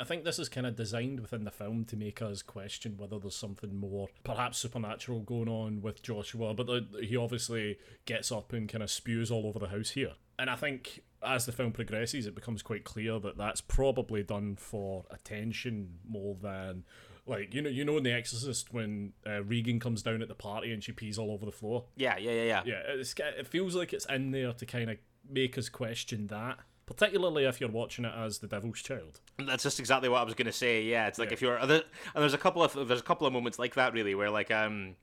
I 0.00 0.04
think 0.04 0.24
this 0.24 0.38
is 0.38 0.48
kind 0.48 0.66
of 0.66 0.74
designed 0.74 1.20
within 1.20 1.44
the 1.44 1.50
film 1.50 1.84
to 1.86 1.96
make 1.96 2.22
us 2.22 2.40
question 2.40 2.96
whether 2.96 3.18
there's 3.18 3.36
something 3.36 3.76
more, 3.76 4.08
perhaps 4.24 4.56
supernatural, 4.56 5.20
going 5.20 5.50
on 5.50 5.82
with 5.82 6.02
Joshua. 6.02 6.54
But 6.54 6.84
he 7.02 7.18
obviously 7.18 7.78
gets 8.06 8.32
up 8.32 8.54
and 8.54 8.66
kind 8.66 8.82
of 8.82 8.90
spews 8.90 9.30
all 9.30 9.46
over 9.46 9.58
the 9.58 9.68
house 9.68 9.90
here, 9.90 10.12
and 10.38 10.48
I 10.48 10.56
think 10.56 11.02
as 11.22 11.44
the 11.44 11.52
film 11.52 11.72
progresses, 11.72 12.24
it 12.24 12.34
becomes 12.34 12.62
quite 12.62 12.84
clear 12.84 13.20
that 13.20 13.36
that's 13.36 13.60
probably 13.60 14.22
done 14.22 14.56
for 14.56 15.04
attention 15.10 15.98
more 16.08 16.34
than 16.40 16.84
like 17.26 17.52
you 17.52 17.60
know 17.60 17.68
you 17.68 17.84
know 17.84 17.98
in 17.98 18.04
The 18.04 18.12
Exorcist 18.12 18.72
when 18.72 19.12
uh, 19.26 19.42
Regan 19.42 19.78
comes 19.78 20.00
down 20.02 20.22
at 20.22 20.28
the 20.28 20.34
party 20.34 20.72
and 20.72 20.82
she 20.82 20.92
pees 20.92 21.18
all 21.18 21.30
over 21.30 21.44
the 21.44 21.52
floor. 21.52 21.84
Yeah, 21.96 22.16
yeah, 22.16 22.32
yeah, 22.32 22.42
yeah. 22.44 22.62
Yeah, 22.64 23.28
it 23.38 23.46
feels 23.48 23.74
like 23.74 23.92
it's 23.92 24.06
in 24.06 24.30
there 24.30 24.54
to 24.54 24.64
kind 24.64 24.88
of 24.88 24.96
make 25.28 25.58
us 25.58 25.68
question 25.68 26.28
that 26.28 26.58
particularly 26.86 27.44
if 27.44 27.60
you're 27.60 27.70
watching 27.70 28.04
it 28.04 28.12
as 28.16 28.38
the 28.38 28.46
Devil's 28.46 28.82
Child. 28.82 29.20
That's 29.38 29.62
just 29.62 29.80
exactly 29.80 30.08
what 30.08 30.20
I 30.20 30.24
was 30.24 30.34
gonna 30.34 30.52
say. 30.52 30.82
Yeah, 30.82 31.06
it's 31.06 31.18
like 31.18 31.28
yeah. 31.30 31.34
if 31.34 31.42
you're 31.42 31.58
other 31.58 31.82
and 32.14 32.22
there's 32.22 32.34
a 32.34 32.38
couple 32.38 32.62
of 32.62 32.88
there's 32.88 33.00
a 33.00 33.04
couple 33.04 33.26
of 33.26 33.32
moments 33.32 33.58
like 33.58 33.74
that 33.74 33.92
really 33.92 34.14
where 34.14 34.30
like 34.30 34.50
um 34.50 34.96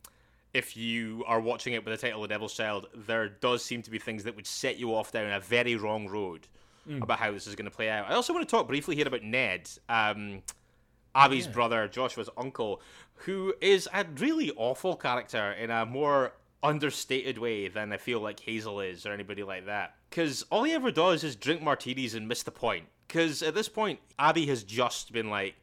if 0.54 0.76
you 0.76 1.24
are 1.28 1.40
watching 1.40 1.74
it 1.74 1.86
with 1.86 2.00
the 2.00 2.08
title 2.08 2.22
The 2.22 2.28
Devil's 2.28 2.54
Child, 2.54 2.88
there 2.96 3.30
does 3.30 3.64
seem 3.64 3.82
to 3.84 3.92
be 3.92 4.00
things 4.00 4.24
that 4.24 4.36
would 4.36 4.48
set 4.48 4.78
you 4.78 4.96
off 4.96 5.12
down 5.12 5.32
a 5.32 5.40
very 5.40 5.76
wrong 5.76 6.08
road 6.08 6.48
mm. 6.88 7.02
about 7.02 7.20
how 7.20 7.32
this 7.32 7.48
is 7.48 7.56
going 7.56 7.70
to 7.70 7.76
play 7.76 7.90
out. 7.90 8.10
I 8.10 8.16
also 8.16 8.34
want 8.34 8.48
to 8.48 8.52
talk 8.52 8.68
briefly 8.68 8.96
here 8.96 9.08
about 9.08 9.24
Ned, 9.24 9.70
um, 9.88 10.42
Abby's 11.14 11.46
yeah. 11.46 11.52
brother, 11.52 11.88
Joshua's 11.88 12.30
uncle, 12.38 12.82
who 13.14 13.54
is 13.62 13.88
a 13.94 14.06
really 14.18 14.52
awful 14.56 14.96
character 14.96 15.52
in 15.52 15.70
a 15.70 15.86
more 15.86 16.34
understated 16.62 17.38
way 17.38 17.68
than 17.68 17.94
I 17.94 17.98
feel 17.98 18.20
like 18.20 18.39
Hazel 18.39 18.80
is 18.80 19.06
or 19.06 19.13
anybody 19.13 19.44
like 19.44 19.66
that. 19.66 19.96
Because 20.10 20.44
all 20.51 20.63
he 20.63 20.74
ever 20.74 20.92
does 20.92 21.24
is 21.24 21.36
drink 21.36 21.62
martinis 21.62 22.13
and 22.16 22.28
miss 22.28 22.44
the 22.44 22.51
point. 22.51 22.86
Because 23.08 23.42
at 23.42 23.56
this 23.56 23.70
point, 23.70 24.00
Abby 24.18 24.46
has 24.48 24.63
just 24.63 25.12
been 25.12 25.30
like, 25.30 25.56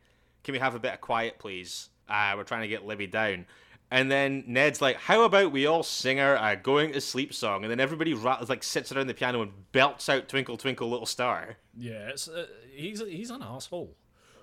"Can 0.42 0.52
we 0.52 0.58
have 0.58 0.74
a 0.74 0.80
bit 0.80 0.94
of 0.94 1.00
quiet, 1.00 1.38
please? 1.38 1.90
Uh, 2.08 2.34
we're 2.36 2.44
trying 2.44 2.62
to 2.62 2.68
get 2.68 2.86
Libby 2.86 3.06
down." 3.06 3.46
And 3.90 4.10
then 4.10 4.42
Ned's 4.48 4.82
like, 4.82 4.96
"How 4.96 5.22
about 5.22 5.52
we 5.52 5.66
all 5.66 5.84
sing 5.84 6.18
our 6.18 6.36
uh, 6.36 6.56
going 6.56 6.92
to 6.92 7.00
sleep 7.00 7.32
song?" 7.32 7.62
And 7.62 7.70
then 7.70 7.78
everybody 7.78 8.14
ra- 8.14 8.44
like 8.48 8.64
sits 8.64 8.90
around 8.90 9.06
the 9.06 9.14
piano 9.14 9.42
and 9.42 9.52
belts 9.72 10.08
out 10.08 10.28
"Twinkle 10.28 10.56
Twinkle 10.56 10.90
Little 10.90 11.06
Star." 11.06 11.56
Yeah, 11.76 12.08
it's, 12.08 12.26
uh, 12.26 12.46
he's 12.74 13.00
he's 13.00 13.30
an 13.30 13.42
asshole. 13.42 13.94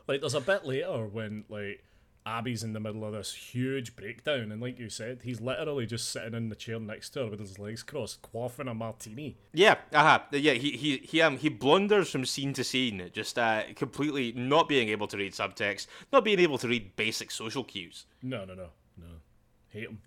Like, 0.07 0.21
there's 0.21 0.33
a 0.33 0.41
bit 0.41 0.65
later 0.65 1.05
when 1.07 1.45
like 1.49 1.83
Abby's 2.25 2.63
in 2.63 2.73
the 2.73 2.79
middle 2.79 3.03
of 3.03 3.13
this 3.13 3.33
huge 3.33 3.95
breakdown, 3.95 4.51
and 4.51 4.61
like 4.61 4.79
you 4.79 4.89
said, 4.89 5.21
he's 5.23 5.41
literally 5.41 5.85
just 5.85 6.09
sitting 6.09 6.33
in 6.33 6.49
the 6.49 6.55
chair 6.55 6.79
next 6.79 7.09
to 7.11 7.19
her 7.19 7.29
with 7.29 7.39
his 7.39 7.59
legs 7.59 7.83
crossed, 7.83 8.21
quaffing 8.21 8.69
a 8.69 8.73
martini. 8.73 9.37
Yeah, 9.53 9.75
uh-huh. 9.91 10.19
yeah. 10.31 10.53
He 10.53 10.71
he 10.71 10.97
he 10.97 11.21
um 11.21 11.37
he 11.37 11.49
blunders 11.49 12.09
from 12.09 12.25
scene 12.25 12.53
to 12.53 12.63
scene, 12.63 13.09
just 13.13 13.37
uh, 13.37 13.63
completely 13.75 14.31
not 14.33 14.69
being 14.69 14.89
able 14.89 15.07
to 15.07 15.17
read 15.17 15.33
subtext, 15.33 15.87
not 16.11 16.23
being 16.23 16.39
able 16.39 16.57
to 16.59 16.67
read 16.67 16.95
basic 16.95 17.31
social 17.31 17.63
cues. 17.63 18.05
No, 18.21 18.45
no, 18.45 18.53
no, 18.53 18.69
no. 18.97 19.07
Hate 19.69 19.89
him. 19.89 19.99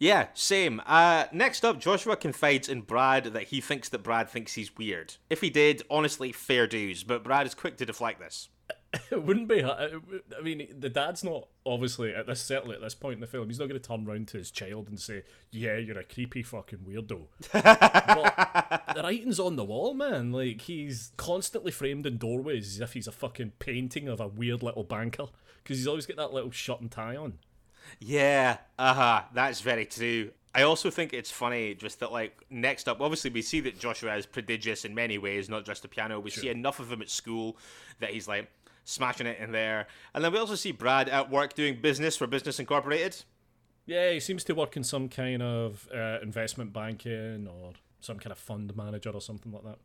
Yeah, 0.00 0.28
same. 0.34 0.80
Uh, 0.86 1.24
next 1.32 1.64
up, 1.64 1.80
Joshua 1.80 2.16
confides 2.16 2.68
in 2.68 2.82
Brad 2.82 3.24
that 3.24 3.44
he 3.44 3.60
thinks 3.60 3.88
that 3.88 4.04
Brad 4.04 4.28
thinks 4.28 4.54
he's 4.54 4.76
weird. 4.76 5.16
If 5.28 5.40
he 5.40 5.50
did, 5.50 5.82
honestly, 5.90 6.30
fair 6.30 6.68
dues. 6.68 7.02
But 7.02 7.24
Brad 7.24 7.46
is 7.46 7.54
quick 7.54 7.76
to 7.78 7.86
deflect 7.86 8.20
this. 8.20 8.48
it 9.10 9.22
wouldn't 9.22 9.48
be. 9.48 9.62
I 9.62 9.90
mean, 10.42 10.66
the 10.78 10.88
dad's 10.88 11.22
not 11.22 11.48
obviously 11.66 12.14
at 12.14 12.26
this 12.26 12.40
certainly 12.40 12.74
at 12.74 12.80
this 12.80 12.94
point 12.94 13.14
in 13.14 13.20
the 13.20 13.26
film. 13.26 13.48
He's 13.48 13.58
not 13.58 13.68
going 13.68 13.80
to 13.80 13.86
turn 13.86 14.06
around 14.06 14.28
to 14.28 14.38
his 14.38 14.50
child 14.50 14.88
and 14.88 14.98
say, 14.98 15.24
"Yeah, 15.50 15.76
you're 15.76 15.98
a 15.98 16.04
creepy 16.04 16.42
fucking 16.42 16.78
weirdo." 16.78 17.26
but 17.52 18.94
the 18.94 19.02
writing's 19.02 19.38
on 19.38 19.56
the 19.56 19.64
wall, 19.64 19.92
man. 19.92 20.32
Like 20.32 20.62
he's 20.62 21.12
constantly 21.18 21.70
framed 21.70 22.06
in 22.06 22.16
doorways 22.16 22.76
as 22.76 22.80
if 22.80 22.94
he's 22.94 23.06
a 23.06 23.12
fucking 23.12 23.52
painting 23.58 24.08
of 24.08 24.20
a 24.20 24.28
weird 24.28 24.62
little 24.62 24.84
banker 24.84 25.26
because 25.62 25.76
he's 25.76 25.86
always 25.86 26.06
got 26.06 26.16
that 26.16 26.32
little 26.32 26.50
shirt 26.50 26.80
and 26.80 26.90
tie 26.90 27.16
on. 27.16 27.34
Yeah, 28.00 28.56
uh 28.78 28.94
huh. 28.94 29.22
That's 29.34 29.60
very 29.60 29.84
true. 29.84 30.30
I 30.54 30.62
also 30.62 30.90
think 30.90 31.12
it's 31.12 31.30
funny 31.30 31.74
just 31.74 32.00
that 32.00 32.10
like 32.10 32.44
next 32.50 32.88
up, 32.88 33.00
obviously 33.00 33.30
we 33.30 33.42
see 33.42 33.60
that 33.60 33.78
Joshua 33.78 34.16
is 34.16 34.26
prodigious 34.26 34.84
in 34.84 34.94
many 34.94 35.18
ways, 35.18 35.48
not 35.48 35.64
just 35.64 35.82
the 35.82 35.88
piano. 35.88 36.18
We 36.20 36.30
sure. 36.30 36.42
see 36.42 36.48
enough 36.48 36.80
of 36.80 36.90
him 36.90 37.02
at 37.02 37.10
school 37.10 37.56
that 38.00 38.10
he's 38.10 38.26
like 38.26 38.50
smashing 38.88 39.26
it 39.26 39.38
in 39.38 39.52
there. 39.52 39.86
And 40.14 40.24
then 40.24 40.32
we 40.32 40.38
also 40.38 40.54
see 40.54 40.72
Brad 40.72 41.08
at 41.08 41.30
work 41.30 41.54
doing 41.54 41.80
business 41.80 42.16
for 42.16 42.26
Business 42.26 42.58
Incorporated. 42.58 43.22
Yeah, 43.86 44.10
he 44.10 44.20
seems 44.20 44.44
to 44.44 44.54
work 44.54 44.76
in 44.76 44.84
some 44.84 45.08
kind 45.08 45.42
of 45.42 45.88
uh, 45.94 46.18
investment 46.22 46.72
banking 46.72 47.46
or 47.48 47.72
some 48.00 48.18
kind 48.18 48.32
of 48.32 48.38
fund 48.38 48.74
manager 48.76 49.10
or 49.10 49.20
something 49.20 49.52
like 49.52 49.64
that. 49.64 49.78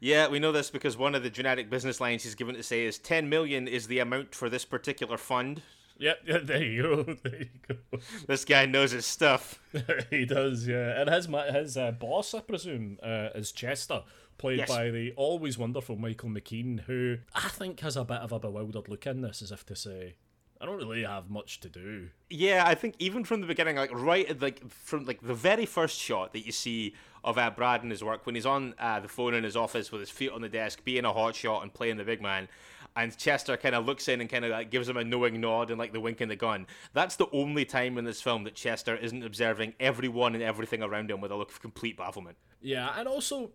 Yeah, 0.00 0.28
we 0.28 0.38
know 0.38 0.52
this 0.52 0.70
because 0.70 0.96
one 0.96 1.14
of 1.14 1.22
the 1.22 1.30
generic 1.30 1.70
business 1.70 2.00
lines 2.00 2.24
he's 2.24 2.34
given 2.34 2.54
to 2.54 2.62
say 2.62 2.84
is 2.84 2.98
10 2.98 3.28
million 3.28 3.68
is 3.68 3.86
the 3.86 4.00
amount 4.00 4.34
for 4.34 4.48
this 4.48 4.64
particular 4.64 5.16
fund. 5.16 5.62
Yeah, 5.98 6.14
yeah, 6.26 6.38
there 6.42 6.62
you 6.62 6.82
go. 6.82 7.16
There 7.22 7.40
you 7.42 7.48
go. 7.68 7.98
This 8.26 8.44
guy 8.44 8.66
knows 8.66 8.92
his 8.92 9.06
stuff. 9.06 9.60
he 10.10 10.24
does, 10.24 10.66
yeah. 10.66 11.00
And 11.00 11.10
his 11.10 11.28
his 11.52 11.76
uh, 11.76 11.92
boss, 11.92 12.34
I 12.34 12.40
presume, 12.40 12.98
uh, 13.02 13.30
is 13.34 13.52
Chester, 13.52 14.02
played 14.38 14.58
yes. 14.58 14.68
by 14.68 14.90
the 14.90 15.12
always 15.16 15.58
wonderful 15.58 15.96
Michael 15.96 16.30
McKean, 16.30 16.80
who 16.80 17.18
I 17.34 17.48
think 17.48 17.80
has 17.80 17.96
a 17.96 18.04
bit 18.04 18.18
of 18.18 18.32
a 18.32 18.38
bewildered 18.38 18.88
look 18.88 19.06
in 19.06 19.20
this, 19.20 19.42
as 19.42 19.52
if 19.52 19.66
to 19.66 19.76
say, 19.76 20.14
I 20.60 20.66
don't 20.66 20.78
really 20.78 21.04
have 21.04 21.30
much 21.30 21.60
to 21.60 21.68
do. 21.68 22.08
Yeah, 22.30 22.64
I 22.66 22.74
think 22.74 22.94
even 22.98 23.24
from 23.24 23.40
the 23.40 23.46
beginning, 23.46 23.76
like 23.76 23.92
right 23.92 24.28
at 24.28 24.42
like 24.42 24.68
from 24.70 25.04
like 25.04 25.20
the 25.22 25.34
very 25.34 25.66
first 25.66 25.98
shot 25.98 26.32
that 26.32 26.44
you 26.46 26.52
see 26.52 26.94
of 27.22 27.38
uh, 27.38 27.50
Brad 27.50 27.82
and 27.82 27.90
his 27.90 28.02
work 28.02 28.26
when 28.26 28.34
he's 28.34 28.46
on 28.46 28.74
uh, 28.78 29.00
the 29.00 29.08
phone 29.08 29.34
in 29.34 29.44
his 29.44 29.56
office 29.56 29.92
with 29.92 30.00
his 30.00 30.10
feet 30.10 30.30
on 30.30 30.40
the 30.40 30.48
desk, 30.48 30.84
being 30.84 31.04
a 31.04 31.12
hot 31.12 31.34
shot 31.34 31.62
and 31.62 31.72
playing 31.72 31.96
the 31.96 32.04
big 32.04 32.22
man. 32.22 32.48
And 32.96 33.16
Chester 33.16 33.56
kind 33.56 33.76
of 33.76 33.86
looks 33.86 34.08
in 34.08 34.20
and 34.20 34.28
kind 34.28 34.44
of 34.44 34.50
like 34.50 34.70
gives 34.70 34.88
him 34.88 34.96
a 34.96 35.04
knowing 35.04 35.40
nod 35.40 35.70
and 35.70 35.78
like 35.78 35.92
the 35.92 36.00
wink 36.00 36.20
and 36.20 36.30
the 36.30 36.36
gun. 36.36 36.66
That's 36.94 37.14
the 37.14 37.28
only 37.32 37.64
time 37.64 37.96
in 37.96 38.04
this 38.04 38.20
film 38.20 38.42
that 38.44 38.56
Chester 38.56 38.96
isn't 38.96 39.22
observing 39.22 39.74
everyone 39.78 40.34
and 40.34 40.42
everything 40.42 40.82
around 40.82 41.10
him 41.10 41.20
with 41.20 41.30
a 41.30 41.36
look 41.36 41.50
of 41.52 41.60
complete 41.60 41.96
bafflement. 41.96 42.36
Yeah, 42.60 42.92
and 42.98 43.06
also 43.06 43.52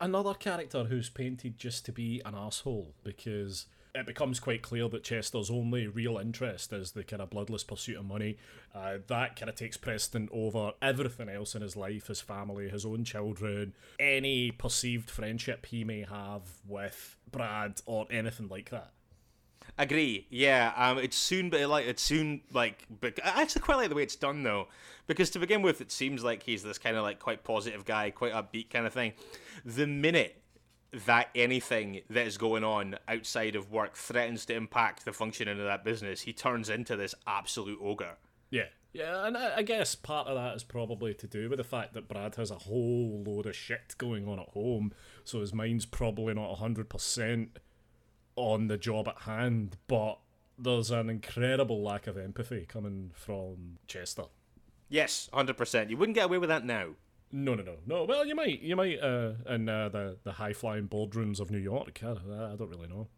another 0.00 0.34
character 0.34 0.84
who's 0.84 1.08
painted 1.08 1.58
just 1.58 1.84
to 1.86 1.92
be 1.92 2.22
an 2.24 2.34
asshole 2.34 2.94
because 3.04 3.66
it 3.94 4.06
becomes 4.06 4.38
quite 4.38 4.62
clear 4.62 4.88
that 4.88 5.02
Chester's 5.02 5.50
only 5.50 5.86
real 5.86 6.18
interest 6.18 6.72
is 6.72 6.92
the 6.92 7.02
kind 7.02 7.22
of 7.22 7.30
bloodless 7.30 7.64
pursuit 7.64 7.96
of 7.96 8.04
money. 8.04 8.36
Uh, 8.74 8.98
that 9.08 9.36
kind 9.36 9.48
of 9.48 9.56
takes 9.56 9.76
precedent 9.76 10.30
over 10.32 10.72
everything 10.80 11.28
else 11.28 11.54
in 11.54 11.62
his 11.62 11.76
life, 11.76 12.06
his 12.06 12.20
family, 12.20 12.68
his 12.68 12.84
own 12.84 13.04
children, 13.04 13.72
any 13.98 14.50
perceived 14.50 15.10
friendship 15.10 15.66
he 15.66 15.84
may 15.84 16.02
have 16.02 16.42
with 16.66 17.16
Brad 17.30 17.80
or 17.86 18.06
anything 18.10 18.48
like 18.48 18.70
that. 18.70 18.92
Agree. 19.78 20.26
Yeah. 20.30 20.72
Um. 20.76 20.98
It's 20.98 21.16
soon, 21.16 21.50
but 21.50 21.60
like 21.68 21.86
it's 21.86 22.02
soon, 22.02 22.42
like. 22.52 22.84
But 23.00 23.18
I 23.24 23.42
actually 23.42 23.62
quite 23.62 23.76
like 23.76 23.88
the 23.88 23.94
way 23.94 24.02
it's 24.02 24.16
done 24.16 24.42
though, 24.42 24.68
because 25.06 25.30
to 25.30 25.38
begin 25.38 25.62
with, 25.62 25.80
it 25.80 25.92
seems 25.92 26.24
like 26.24 26.42
he's 26.42 26.62
this 26.62 26.78
kind 26.78 26.96
of 26.96 27.02
like 27.04 27.20
quite 27.20 27.44
positive 27.44 27.84
guy, 27.84 28.10
quite 28.10 28.32
upbeat 28.32 28.70
kind 28.70 28.86
of 28.86 28.92
thing. 28.92 29.12
The 29.64 29.86
minute 29.86 30.42
that 31.06 31.28
anything 31.34 32.00
that 32.08 32.26
is 32.26 32.38
going 32.38 32.64
on 32.64 32.96
outside 33.06 33.54
of 33.54 33.70
work 33.70 33.96
threatens 33.96 34.46
to 34.46 34.54
impact 34.54 35.04
the 35.04 35.12
functioning 35.12 35.58
of 35.58 35.64
that 35.64 35.84
business, 35.84 36.22
he 36.22 36.32
turns 36.32 36.68
into 36.68 36.96
this 36.96 37.14
absolute 37.26 37.78
ogre. 37.82 38.16
Yeah. 38.50 38.66
Yeah, 38.94 39.26
and 39.26 39.36
I, 39.36 39.62
guess 39.62 39.94
part 39.94 40.28
of 40.28 40.36
that 40.36 40.56
is 40.56 40.64
probably 40.64 41.12
to 41.12 41.26
do 41.26 41.50
with 41.50 41.58
the 41.58 41.64
fact 41.64 41.92
that 41.92 42.08
Brad 42.08 42.36
has 42.36 42.50
a 42.50 42.54
whole 42.54 43.22
load 43.24 43.44
of 43.44 43.54
shit 43.54 43.94
going 43.98 44.26
on 44.26 44.40
at 44.40 44.48
home, 44.48 44.92
so 45.24 45.40
his 45.40 45.52
mind's 45.52 45.84
probably 45.84 46.32
not 46.32 46.58
100% 46.58 47.48
on 48.38 48.68
the 48.68 48.78
job 48.78 49.08
at 49.08 49.18
hand, 49.22 49.76
but 49.88 50.18
there's 50.56 50.90
an 50.90 51.10
incredible 51.10 51.82
lack 51.82 52.06
of 52.06 52.16
empathy 52.16 52.64
coming 52.66 53.10
from 53.14 53.78
Chester. 53.86 54.24
Yes, 54.88 55.28
hundred 55.32 55.56
percent. 55.56 55.90
You 55.90 55.96
wouldn't 55.96 56.14
get 56.14 56.26
away 56.26 56.38
with 56.38 56.48
that 56.48 56.64
now. 56.64 56.90
No, 57.30 57.54
no, 57.54 57.62
no, 57.62 57.74
no. 57.86 58.04
Well, 58.04 58.24
you 58.26 58.34
might, 58.34 58.62
you 58.62 58.74
might, 58.74 58.98
uh, 59.00 59.32
in 59.48 59.68
uh, 59.68 59.90
the 59.90 60.16
the 60.24 60.32
high 60.32 60.54
flying 60.54 60.88
boardrooms 60.88 61.40
of 61.40 61.50
New 61.50 61.58
York. 61.58 62.00
I, 62.02 62.12
I 62.12 62.56
don't 62.56 62.70
really 62.70 62.88
know. 62.88 63.08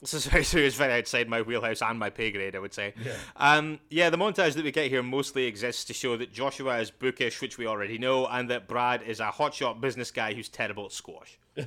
This 0.00 0.12
is 0.12 0.26
very, 0.26 0.44
so 0.44 0.58
it's 0.58 0.76
very 0.76 0.92
outside 0.92 1.28
my 1.28 1.40
wheelhouse 1.40 1.80
and 1.80 1.98
my 1.98 2.10
pay 2.10 2.30
grade, 2.30 2.54
I 2.54 2.58
would 2.58 2.74
say. 2.74 2.92
Yeah. 3.02 3.12
Um, 3.36 3.80
yeah, 3.88 4.10
the 4.10 4.18
montage 4.18 4.52
that 4.54 4.62
we 4.62 4.70
get 4.70 4.90
here 4.90 5.02
mostly 5.02 5.46
exists 5.46 5.84
to 5.86 5.94
show 5.94 6.18
that 6.18 6.32
Joshua 6.32 6.78
is 6.78 6.90
bookish, 6.90 7.40
which 7.40 7.56
we 7.56 7.66
already 7.66 7.96
know, 7.96 8.26
and 8.26 8.50
that 8.50 8.68
Brad 8.68 9.02
is 9.02 9.20
a 9.20 9.30
hotshot 9.30 9.80
business 9.80 10.10
guy 10.10 10.34
who's 10.34 10.50
terrible 10.50 10.84
at 10.84 10.92
squash. 10.92 11.38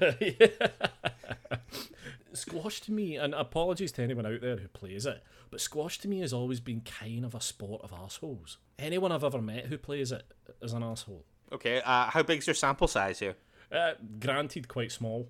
squash 2.34 2.82
to 2.82 2.92
me, 2.92 3.16
and 3.16 3.34
apologies 3.34 3.92
to 3.94 4.04
anyone 4.04 4.26
out 4.26 4.42
there 4.42 4.58
who 4.58 4.68
plays 4.68 5.06
it, 5.06 5.24
but 5.50 5.62
squash 5.62 6.00
to 6.00 6.08
me 6.08 6.20
has 6.20 6.34
always 6.34 6.60
been 6.60 6.82
kind 6.82 7.26
of 7.26 7.36
a 7.36 7.42
sport 7.42 7.82
of 7.84 7.94
assholes. 7.94 8.58
Anyone 8.78 9.12
I've 9.12 9.24
ever 9.24 9.42
met 9.42 9.68
who 9.68 9.78
plays 9.78 10.12
it 10.12 10.34
is 10.62 10.74
an 10.74 10.84
asshole. 10.84 11.26
Okay, 11.52 11.82
uh, 11.84 12.10
how 12.10 12.24
big's 12.24 12.48
your 12.48 12.54
sample 12.54 12.88
size 12.88 13.20
here? 13.20 13.36
Uh, 13.72 13.94
granted, 14.20 14.68
quite 14.68 14.92
small. 14.92 15.30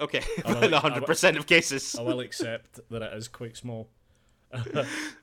Okay, 0.00 0.22
in 0.44 0.72
hundred 0.72 1.06
percent 1.06 1.36
of 1.36 1.46
cases. 1.46 1.96
I 1.98 2.02
will 2.02 2.20
accept 2.20 2.80
that 2.90 3.02
it 3.02 3.12
is 3.14 3.28
quite 3.28 3.56
small. 3.56 3.90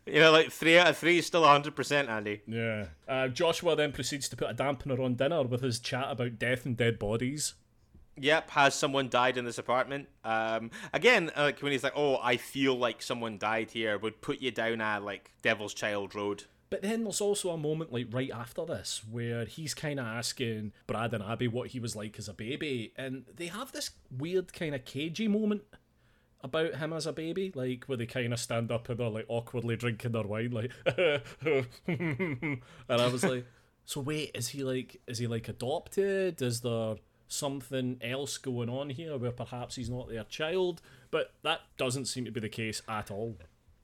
you 0.06 0.20
know, 0.20 0.32
like 0.32 0.51
three 0.51 0.78
out 0.78 0.88
of 0.88 0.98
three 0.98 1.20
is 1.20 1.25
still 1.25 1.44
hundred 1.44 1.75
percent, 1.75 2.10
Andy. 2.10 2.42
Yeah. 2.48 2.86
Uh, 3.08 3.28
Joshua 3.28 3.75
then 3.75 3.92
proceeds 3.92 4.30
to 4.30 4.36
put 4.36 4.50
a 4.50 4.54
dampener 4.54 5.00
on 5.04 5.16
dinner 5.16 5.44
with 5.44 5.62
his 5.62 5.80
chat 5.80 6.08
about 6.10 6.39
death 6.39 6.66
and 6.66 6.75
dead 6.75 6.98
bodies. 6.98 7.54
Yep, 8.22 8.50
has 8.52 8.76
someone 8.76 9.10
died 9.10 9.38
in 9.38 9.46
this 9.46 9.58
apartment? 9.58 10.10
Um, 10.24 10.72
again, 10.94 11.32
when 11.36 11.72
he's 11.72 11.84
like, 11.84 11.94
"Oh, 11.96 12.18
I 12.22 12.38
feel 12.38 12.76
like 12.76 13.02
someone 13.02 13.38
died 13.38 13.72
here," 13.72 13.98
would 13.98 14.22
put 14.22 14.40
you 14.40 14.52
down 14.52 14.82
at 14.82 15.04
like 15.04 15.32
Devil's 15.42 15.74
Child 15.74 16.16
Road. 16.16 16.44
But 16.70 16.84
then 16.84 17.04
there's 17.04 17.22
also 17.22 17.50
a 17.50 17.58
moment 17.58 17.92
like 17.92 18.08
right 18.12 18.30
after 18.32 18.64
this 18.64 19.02
where 19.10 19.46
he's 19.46 19.74
kind 19.74 20.00
of 20.00 20.06
asking 20.06 20.74
Brad 20.86 21.14
and 21.14 21.24
Abby 21.24 21.48
what 21.48 21.70
he 21.70 21.80
was 21.80 21.96
like 21.96 22.20
as 22.20 22.28
a 22.30 22.34
baby, 22.34 22.94
and 22.96 23.26
they 23.36 23.48
have 23.48 23.72
this 23.72 23.92
weird 24.16 24.54
kind 24.54 24.76
of 24.76 24.86
cagey 24.86 25.28
moment 25.28 25.64
about 26.42 26.76
him 26.76 26.94
as 26.94 27.06
a 27.06 27.14
baby, 27.14 27.52
like 27.56 27.86
where 27.86 27.98
they 27.98 28.06
kind 28.06 28.34
of 28.34 28.40
stand 28.40 28.72
up 28.72 28.88
and 28.90 29.00
they're 29.00 29.10
like 29.10 29.26
awkwardly 29.28 29.76
drinking 29.76 30.12
their 30.12 30.24
wine, 30.24 30.52
like, 30.52 30.72
and 30.86 32.62
I 32.88 33.08
was 33.08 33.24
like, 33.24 33.46
so 33.86 34.02
wait, 34.02 34.32
is 34.36 34.50
he 34.50 34.64
like, 34.64 35.02
is 35.08 35.18
he 35.18 35.28
like 35.28 35.48
adopted? 35.50 36.42
Is 36.42 36.62
there 36.62 36.96
something 37.30 37.98
else 38.02 38.38
going 38.38 38.70
on 38.70 38.90
here 38.90 39.18
where 39.18 39.32
perhaps 39.32 39.78
he's 39.78 39.90
not 39.90 40.10
their 40.10 40.26
child? 40.26 40.82
But 41.12 41.32
that 41.44 41.62
doesn't 41.78 42.06
seem 42.06 42.26
to 42.26 42.32
be 42.32 42.42
the 42.42 42.50
case 42.50 42.82
at 42.90 43.10
all. 43.10 43.38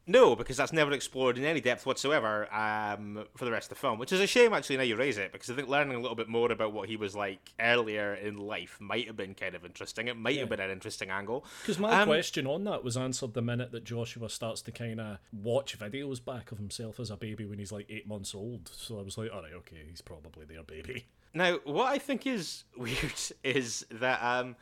No, 0.08 0.36
because 0.36 0.58
that's 0.58 0.72
never 0.72 0.92
explored 0.92 1.38
in 1.38 1.46
any 1.46 1.60
depth 1.60 1.86
whatsoever 1.86 2.54
um, 2.54 3.26
for 3.36 3.46
the 3.46 3.52
rest 3.52 3.72
of 3.72 3.78
the 3.78 3.82
film, 3.82 3.98
which 3.98 4.14
is 4.14 4.20
a 4.20 4.28
shame 4.28 4.54
actually 4.54 4.78
now 4.78 4.84
you 4.84 4.96
raise 4.96 5.18
it, 5.18 5.32
because 5.32 5.50
I 5.50 5.56
think 5.56 5.68
learning 5.68 5.96
a 5.96 6.00
little 6.00 6.16
bit 6.16 6.28
more 6.28 6.52
about 6.52 6.74
what 6.74 6.88
he 6.88 6.96
was 6.96 7.16
like 7.16 7.52
earlier 7.60 8.14
in 8.14 8.38
life 8.38 8.78
might 8.80 9.08
have 9.08 9.18
been 9.18 9.34
kind 9.34 9.56
of 9.56 9.66
interesting. 9.66 10.08
It 10.08 10.16
might 10.16 10.36
yeah. 10.36 10.42
have 10.42 10.50
been 10.50 10.60
an 10.60 10.70
interesting 10.70 11.10
angle. 11.10 11.44
Because 11.62 11.80
my 11.80 12.02
um, 12.02 12.08
question 12.08 12.46
on 12.46 12.66
that 12.66 12.84
was 12.84 12.96
answered 12.96 13.34
the 13.34 13.42
minute 13.42 13.72
that 13.72 13.84
Joshua 13.84 14.30
starts 14.30 14.62
to 14.64 14.72
kind 14.72 15.02
of 15.02 15.18
watch 15.34 15.78
videos 15.80 16.24
back 16.24 16.52
of 16.52 16.60
himself 16.60 17.00
as 17.00 17.10
a 17.10 17.18
baby 17.18 17.46
when 17.46 17.58
he's 17.58 17.72
like 17.72 17.88
eight 17.90 18.08
months 18.08 18.36
old. 18.36 18.70
So 18.72 19.00
I 19.00 19.02
was 19.02 19.18
like, 19.18 19.32
all 19.34 19.42
right, 19.42 19.54
okay, 19.54 19.86
he's 19.90 20.02
probably 20.02 20.46
their 20.46 20.64
baby. 20.64 21.08
Now, 21.36 21.60
what 21.66 21.88
I 21.88 22.00
think 22.00 22.26
is 22.26 22.64
weird 22.78 23.22
is 23.44 23.86
that. 23.92 24.24
Um, 24.24 24.56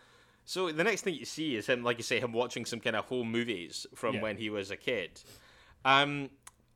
so 0.46 0.70
the 0.74 0.84
next 0.84 1.04
thing 1.04 1.14
you 1.14 1.24
see 1.24 1.56
is 1.56 1.68
him, 1.68 1.84
like 1.84 1.98
you 1.98 2.04
say, 2.04 2.20
him 2.20 2.34
watching 2.34 2.66
some 2.66 2.82
kind 2.82 2.98
of 2.98 3.06
home 3.06 3.32
movies 3.32 3.88
from 3.96 4.16
yeah. 4.16 4.22
when 4.24 4.36
he 4.36 4.50
was 4.50 4.72
a 4.72 4.76
kid. 4.76 5.22
Um, 5.86 6.32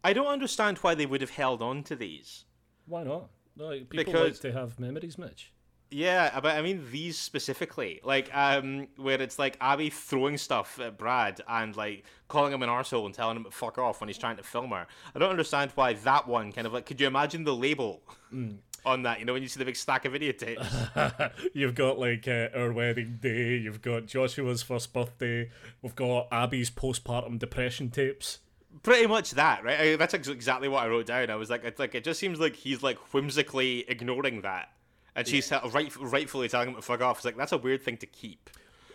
I 0.06 0.14
don't 0.14 0.28
understand 0.28 0.78
why 0.78 0.96
they 0.96 1.06
would 1.06 1.20
have 1.20 1.32
held 1.32 1.62
on 1.62 1.84
to 1.84 1.96
these. 1.98 2.46
Why 2.86 3.04
not? 3.04 3.30
Like, 3.58 3.90
people 3.90 4.06
because, 4.06 4.44
like 4.44 4.54
to 4.54 4.58
have 4.58 4.80
memories, 4.80 5.18
Mitch. 5.18 5.52
Yeah, 5.90 6.40
but 6.42 6.56
I 6.56 6.62
mean 6.62 6.86
these 6.92 7.18
specifically, 7.18 8.00
like 8.04 8.30
um, 8.34 8.88
where 8.98 9.22
it's 9.22 9.40
like 9.40 9.58
Abby 9.60 9.90
throwing 9.90 10.38
stuff 10.38 10.80
at 10.80 10.98
Brad 10.98 11.42
and 11.48 11.76
like 11.76 12.04
calling 12.28 12.54
him 12.54 12.62
an 12.62 12.70
arsehole 12.70 13.06
and 13.06 13.14
telling 13.14 13.38
him 13.38 13.46
to 13.46 13.52
fuck 13.52 13.78
off 13.78 14.00
when 14.00 14.08
he's 14.10 14.18
trying 14.18 14.38
to 14.38 14.44
film 14.44 14.72
her. 14.72 14.86
I 15.16 15.20
don't 15.20 15.30
understand 15.30 15.72
why 15.76 15.94
that 15.94 16.28
one 16.28 16.52
kind 16.52 16.68
of 16.68 16.74
like. 16.74 16.86
Could 16.86 17.02
you 17.02 17.08
imagine 17.08 17.44
the 17.44 17.56
label? 17.56 18.02
Mm 18.34 18.58
on 18.88 19.04
that. 19.04 19.20
You 19.20 19.26
know, 19.26 19.34
when 19.34 19.44
you 19.44 19.50
see 19.50 19.60
the 19.60 19.66
big 19.66 19.76
stack 19.76 20.06
of 20.06 20.14
videotapes. 20.14 21.32
you've 21.54 21.76
got 21.76 22.00
like 22.00 22.28
uh, 22.28 22.50
our 22.56 22.72
wedding 22.72 23.20
day. 23.22 23.58
You've 23.58 23.82
got 23.82 24.06
Joshua's 24.06 24.64
first 24.64 24.94
birthday. 24.94 25.50
We've 25.82 25.96
got 25.96 26.28
Abby's 26.32 26.72
postpartum 26.72 27.38
depression 27.40 27.90
tapes. 27.90 28.40
Pretty 28.84 29.08
much 29.08 29.32
that, 29.32 29.64
right? 29.64 29.80
I, 29.80 29.96
that's 29.96 30.14
exactly 30.14 30.68
what 30.68 30.84
I 30.84 30.88
wrote 30.88 31.08
down. 31.08 31.30
I 31.30 31.36
was 31.36 31.50
like, 31.50 31.64
it's 31.64 31.80
like 31.80 31.96
it 31.96 32.04
just 32.04 32.20
seems 32.20 32.40
like 32.40 32.56
he's 32.56 32.84
like 32.84 32.98
whimsically 33.14 33.86
ignoring 33.88 34.42
that, 34.42 34.70
and 35.16 35.28
she's 35.28 35.50
yeah. 35.50 35.62
right, 35.74 35.96
rightfully 35.98 36.48
telling 36.48 36.70
him 36.70 36.76
to 36.76 36.82
fuck 36.82 37.02
off. 37.02 37.18
It's 37.18 37.26
like 37.26 37.38
that's 37.38 37.52
a 37.52 37.58
weird 37.58 37.82
thing 37.82 37.98
to 37.98 38.06
keep. 38.06 38.50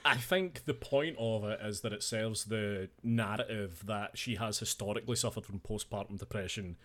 I 0.05 0.17
think 0.17 0.65
the 0.65 0.75
point 0.75 1.17
of 1.19 1.45
it 1.45 1.61
is 1.63 1.81
that 1.83 1.93
it 1.93 2.03
serves 2.03 2.45
the 2.45 2.89
narrative 3.03 3.85
that 3.87 4.19
she 4.19 4.35
has 4.37 4.59
historically 4.59 5.17
suffered 5.17 5.45
from 5.45 5.61
postpartum 5.61 6.19
depression. 6.19 6.77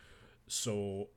So 0.48 1.10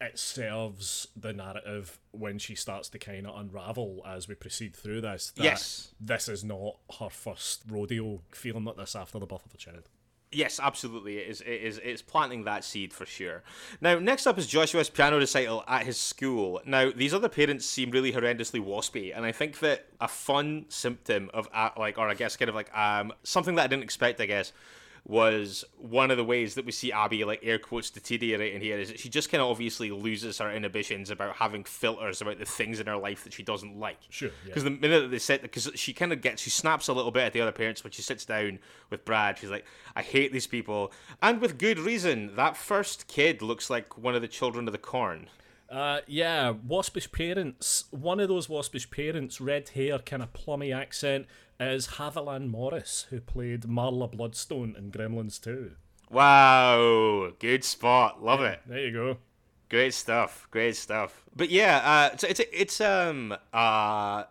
it 0.00 0.18
serves 0.18 1.08
the 1.16 1.32
narrative 1.32 1.98
when 2.12 2.38
she 2.38 2.54
starts 2.54 2.88
to 2.90 2.98
kind 2.98 3.26
of 3.26 3.38
unravel 3.38 4.02
as 4.06 4.28
we 4.28 4.34
proceed 4.34 4.74
through 4.76 5.00
this. 5.00 5.32
yes, 5.36 5.92
this 6.00 6.28
is 6.28 6.44
not 6.44 6.76
her 7.00 7.10
first 7.10 7.62
rodeo 7.68 8.20
feeling 8.32 8.64
like 8.64 8.76
this 8.76 8.94
after 8.94 9.18
the 9.18 9.26
birth 9.26 9.46
of 9.46 9.54
a 9.54 9.56
child. 9.56 9.88
Yes, 10.30 10.60
absolutely. 10.62 11.18
It 11.18 11.28
is. 11.28 11.40
It 11.40 11.62
is. 11.62 11.78
It's 11.82 12.02
planting 12.02 12.44
that 12.44 12.62
seed 12.62 12.92
for 12.92 13.06
sure. 13.06 13.42
Now, 13.80 13.98
next 13.98 14.26
up 14.26 14.38
is 14.38 14.46
Joshua's 14.46 14.90
piano 14.90 15.16
recital 15.16 15.64
at 15.66 15.86
his 15.86 15.96
school. 15.98 16.60
Now, 16.66 16.90
these 16.94 17.14
other 17.14 17.30
parents 17.30 17.64
seem 17.64 17.90
really 17.90 18.12
horrendously 18.12 18.62
waspy, 18.62 19.16
and 19.16 19.24
I 19.24 19.32
think 19.32 19.60
that 19.60 19.86
a 20.00 20.08
fun 20.08 20.66
symptom 20.68 21.30
of, 21.32 21.48
uh, 21.54 21.70
like, 21.78 21.96
or 21.96 22.08
I 22.10 22.14
guess 22.14 22.36
kind 22.36 22.50
of 22.50 22.54
like 22.54 22.76
um 22.76 23.12
something 23.22 23.54
that 23.54 23.64
I 23.64 23.66
didn't 23.68 23.84
expect, 23.84 24.20
I 24.20 24.26
guess, 24.26 24.52
was 25.08 25.64
one 25.78 26.10
of 26.10 26.18
the 26.18 26.24
ways 26.24 26.54
that 26.54 26.66
we 26.66 26.70
see 26.70 26.92
Abby 26.92 27.24
like 27.24 27.40
air 27.42 27.58
quotes 27.58 27.88
deteriorating 27.88 28.60
here 28.60 28.78
is 28.78 28.88
that 28.88 29.00
she 29.00 29.08
just 29.08 29.30
kind 29.30 29.40
of 29.40 29.48
obviously 29.48 29.90
loses 29.90 30.36
her 30.38 30.52
inhibitions 30.52 31.10
about 31.10 31.36
having 31.36 31.64
filters 31.64 32.20
about 32.20 32.38
the 32.38 32.44
things 32.44 32.78
in 32.78 32.86
her 32.86 32.96
life 32.96 33.24
that 33.24 33.32
she 33.32 33.42
doesn't 33.42 33.80
like. 33.80 33.96
Sure. 34.10 34.30
Because 34.44 34.64
yeah. 34.64 34.68
the 34.68 34.76
minute 34.76 35.00
that 35.00 35.08
they 35.08 35.18
sit, 35.18 35.40
because 35.40 35.70
she 35.74 35.94
kind 35.94 36.12
of 36.12 36.20
gets, 36.20 36.42
she 36.42 36.50
snaps 36.50 36.88
a 36.88 36.92
little 36.92 37.10
bit 37.10 37.22
at 37.22 37.32
the 37.32 37.40
other 37.40 37.52
parents 37.52 37.82
when 37.82 37.90
she 37.90 38.02
sits 38.02 38.26
down 38.26 38.58
with 38.90 39.06
Brad. 39.06 39.38
She's 39.38 39.50
like, 39.50 39.64
"I 39.96 40.02
hate 40.02 40.30
these 40.30 40.46
people," 40.46 40.92
and 41.22 41.40
with 41.40 41.58
good 41.58 41.78
reason. 41.78 42.36
That 42.36 42.56
first 42.56 43.08
kid 43.08 43.40
looks 43.40 43.70
like 43.70 43.96
one 43.96 44.14
of 44.14 44.20
the 44.20 44.28
children 44.28 44.68
of 44.68 44.72
the 44.72 44.78
corn. 44.78 45.30
Uh, 45.70 46.00
yeah, 46.06 46.50
waspish 46.50 47.10
parents. 47.12 47.84
One 47.90 48.20
of 48.20 48.28
those 48.28 48.48
waspish 48.48 48.90
parents, 48.90 49.40
red 49.40 49.70
hair, 49.70 49.98
kind 49.98 50.22
of 50.22 50.32
plummy 50.32 50.72
accent, 50.72 51.26
is 51.60 51.88
Haviland 51.88 52.48
Morris, 52.48 53.06
who 53.10 53.20
played 53.20 53.62
Marla 53.62 54.10
Bloodstone 54.10 54.74
in 54.76 54.90
Gremlins 54.90 55.40
2. 55.40 55.72
Wow, 56.10 57.32
good 57.38 57.64
spot. 57.64 58.22
Love 58.22 58.40
yeah, 58.40 58.52
it. 58.52 58.60
There 58.66 58.78
you 58.78 58.92
go. 58.92 59.18
Great 59.68 59.92
stuff. 59.92 60.48
Great 60.50 60.76
stuff. 60.76 61.24
But 61.36 61.50
yeah, 61.50 61.76
uh, 61.84 62.10
it's 62.14 62.24
it's 62.24 62.40
it's 62.50 62.80
um 62.80 63.36
uh 63.52 64.24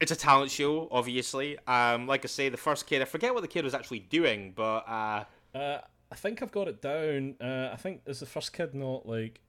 it's 0.00 0.10
a 0.10 0.16
talent 0.16 0.50
show, 0.50 0.88
obviously. 0.90 1.58
Um, 1.66 2.06
like 2.06 2.24
I 2.24 2.28
say, 2.28 2.48
the 2.48 2.56
first 2.56 2.86
kid, 2.86 3.02
I 3.02 3.04
forget 3.04 3.34
what 3.34 3.42
the 3.42 3.48
kid 3.48 3.64
was 3.64 3.74
actually 3.74 3.98
doing, 3.98 4.54
but 4.56 4.88
uh, 4.88 5.24
uh 5.54 5.78
I 6.10 6.14
think 6.16 6.42
I've 6.42 6.50
got 6.50 6.68
it 6.68 6.80
down. 6.80 7.36
Uh, 7.40 7.70
I 7.72 7.76
think 7.76 8.02
is 8.06 8.20
the 8.20 8.26
first 8.26 8.52
kid 8.52 8.74
not 8.74 9.06
like. 9.06 9.40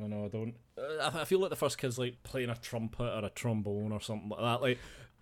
Oh 0.00 0.06
no, 0.06 0.24
I 0.24 0.28
don't. 0.28 0.54
Uh, 0.76 1.10
I 1.14 1.24
feel 1.24 1.40
like 1.40 1.50
the 1.50 1.56
first 1.56 1.78
kid's 1.78 1.98
like 1.98 2.22
playing 2.22 2.50
a 2.50 2.56
trumpet 2.56 3.04
or 3.04 3.24
a 3.24 3.30
trombone 3.30 3.92
or 3.92 4.00
something 4.00 4.30
like 4.30 4.40
that. 4.40 4.62
Like 4.62 4.78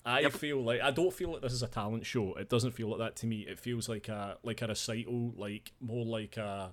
I 0.08 0.20
yep. 0.20 0.32
feel 0.32 0.62
like 0.62 0.80
I 0.80 0.90
don't 0.90 1.12
feel 1.12 1.32
like 1.32 1.42
this 1.42 1.52
is 1.52 1.62
a 1.62 1.68
talent 1.68 2.06
show. 2.06 2.32
It 2.34 2.48
doesn't 2.48 2.70
feel 2.70 2.88
like 2.88 2.98
that 3.00 3.16
to 3.16 3.26
me. 3.26 3.40
It 3.40 3.60
feels 3.60 3.90
like 3.90 4.08
a 4.08 4.38
like 4.42 4.62
a 4.62 4.66
recital, 4.66 5.34
like 5.36 5.72
more 5.82 6.06
like 6.06 6.38
a 6.38 6.72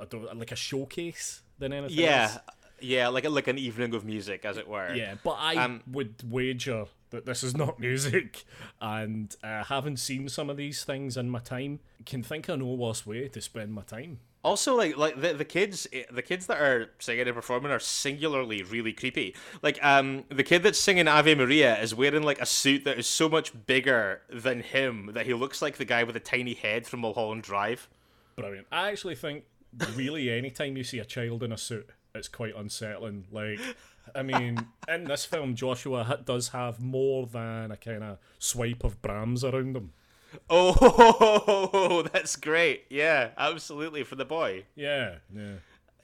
I 0.00 0.04
don't 0.08 0.38
like 0.38 0.52
a 0.52 0.56
showcase 0.56 1.42
than 1.58 1.74
anything. 1.74 1.98
Yeah, 1.98 2.30
else. 2.32 2.38
yeah, 2.80 3.08
like 3.08 3.26
a, 3.26 3.28
like 3.28 3.46
an 3.46 3.58
evening 3.58 3.92
of 3.92 4.06
music, 4.06 4.46
as 4.46 4.56
it 4.56 4.66
were. 4.66 4.94
Yeah, 4.94 5.16
but 5.22 5.36
I 5.38 5.56
um, 5.56 5.82
would 5.86 6.14
wager 6.30 6.86
that 7.10 7.26
this 7.26 7.42
is 7.42 7.54
not 7.54 7.78
music, 7.88 8.44
and 8.80 9.36
uh, 9.44 9.64
having 9.64 9.98
seen 9.98 10.30
some 10.30 10.48
of 10.48 10.56
these 10.56 10.82
things 10.82 11.18
in 11.18 11.28
my 11.28 11.40
time, 11.40 11.80
can 12.06 12.22
think 12.22 12.48
of 12.48 12.60
no 12.60 12.72
worse 12.72 13.06
way 13.06 13.28
to 13.28 13.40
spend 13.42 13.74
my 13.74 13.82
time. 13.82 14.20
Also, 14.44 14.76
like 14.76 14.96
like 14.96 15.20
the, 15.20 15.32
the 15.34 15.44
kids 15.44 15.86
eh, 15.92 16.02
the 16.10 16.22
kids 16.22 16.46
that 16.46 16.60
are 16.60 16.90
singing 16.98 17.26
and 17.26 17.34
performing 17.34 17.70
are 17.70 17.78
singularly 17.78 18.62
really 18.62 18.92
creepy. 18.92 19.36
Like 19.62 19.82
um 19.84 20.24
the 20.30 20.42
kid 20.42 20.64
that's 20.64 20.78
singing 20.78 21.06
Ave 21.06 21.34
Maria 21.36 21.80
is 21.80 21.94
wearing 21.94 22.24
like 22.24 22.40
a 22.40 22.46
suit 22.46 22.84
that 22.84 22.98
is 22.98 23.06
so 23.06 23.28
much 23.28 23.52
bigger 23.66 24.22
than 24.28 24.60
him 24.60 25.10
that 25.14 25.26
he 25.26 25.34
looks 25.34 25.62
like 25.62 25.76
the 25.76 25.84
guy 25.84 26.02
with 26.02 26.16
a 26.16 26.20
tiny 26.20 26.54
head 26.54 26.86
from 26.86 27.00
Mulholland 27.00 27.42
Drive. 27.42 27.88
Brilliant. 28.36 28.66
I 28.72 28.90
actually 28.90 29.14
think 29.14 29.44
really 29.94 30.30
anytime 30.38 30.76
you 30.76 30.84
see 30.84 30.98
a 30.98 31.04
child 31.04 31.44
in 31.44 31.52
a 31.52 31.58
suit, 31.58 31.90
it's 32.12 32.28
quite 32.28 32.56
unsettling. 32.56 33.26
Like 33.30 33.60
I 34.14 34.22
mean, 34.22 34.66
in 34.88 35.04
this 35.04 35.24
film, 35.24 35.54
Joshua 35.54 36.20
does 36.24 36.48
have 36.48 36.80
more 36.80 37.26
than 37.26 37.70
a 37.70 37.76
kind 37.76 38.02
of 38.02 38.18
swipe 38.38 38.84
of 38.84 39.00
Brahms 39.00 39.44
around 39.44 39.76
him. 39.76 39.92
Oh, 40.50 42.02
that's 42.12 42.36
great. 42.36 42.84
Yeah, 42.90 43.30
absolutely 43.36 44.04
for 44.04 44.16
the 44.16 44.24
boy. 44.24 44.64
Yeah, 44.74 45.16
yeah. 45.34 45.54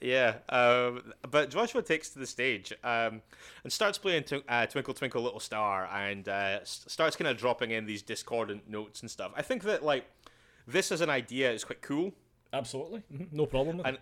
Yeah, 0.01 0.35
um, 0.47 1.11
but 1.29 1.49
Joshua 1.49 1.81
takes 1.81 2.09
to 2.11 2.19
the 2.19 2.25
stage 2.27 2.71
um, 2.85 3.21
and 3.65 3.73
starts 3.73 3.97
playing 3.97 4.23
tw- 4.23 4.45
uh, 4.47 4.65
"Twinkle 4.65 4.93
Twinkle 4.93 5.21
Little 5.21 5.41
Star" 5.41 5.89
and 5.91 6.25
uh, 6.29 6.59
s- 6.61 6.85
starts 6.87 7.17
kind 7.17 7.27
of 7.27 7.35
dropping 7.35 7.71
in 7.71 7.85
these 7.85 8.01
discordant 8.01 8.69
notes 8.69 9.01
and 9.01 9.11
stuff. 9.11 9.33
I 9.35 9.41
think 9.41 9.63
that 9.63 9.83
like 9.83 10.05
this 10.65 10.93
as 10.93 11.01
an 11.01 11.09
idea 11.09 11.51
is 11.51 11.65
quite 11.65 11.81
cool 11.81 12.13
Absolutely, 12.53 13.03
Mhm, 13.13 13.27
no 13.33 13.45
problem. 13.45 13.77
With 13.77 13.87
and 13.87 13.97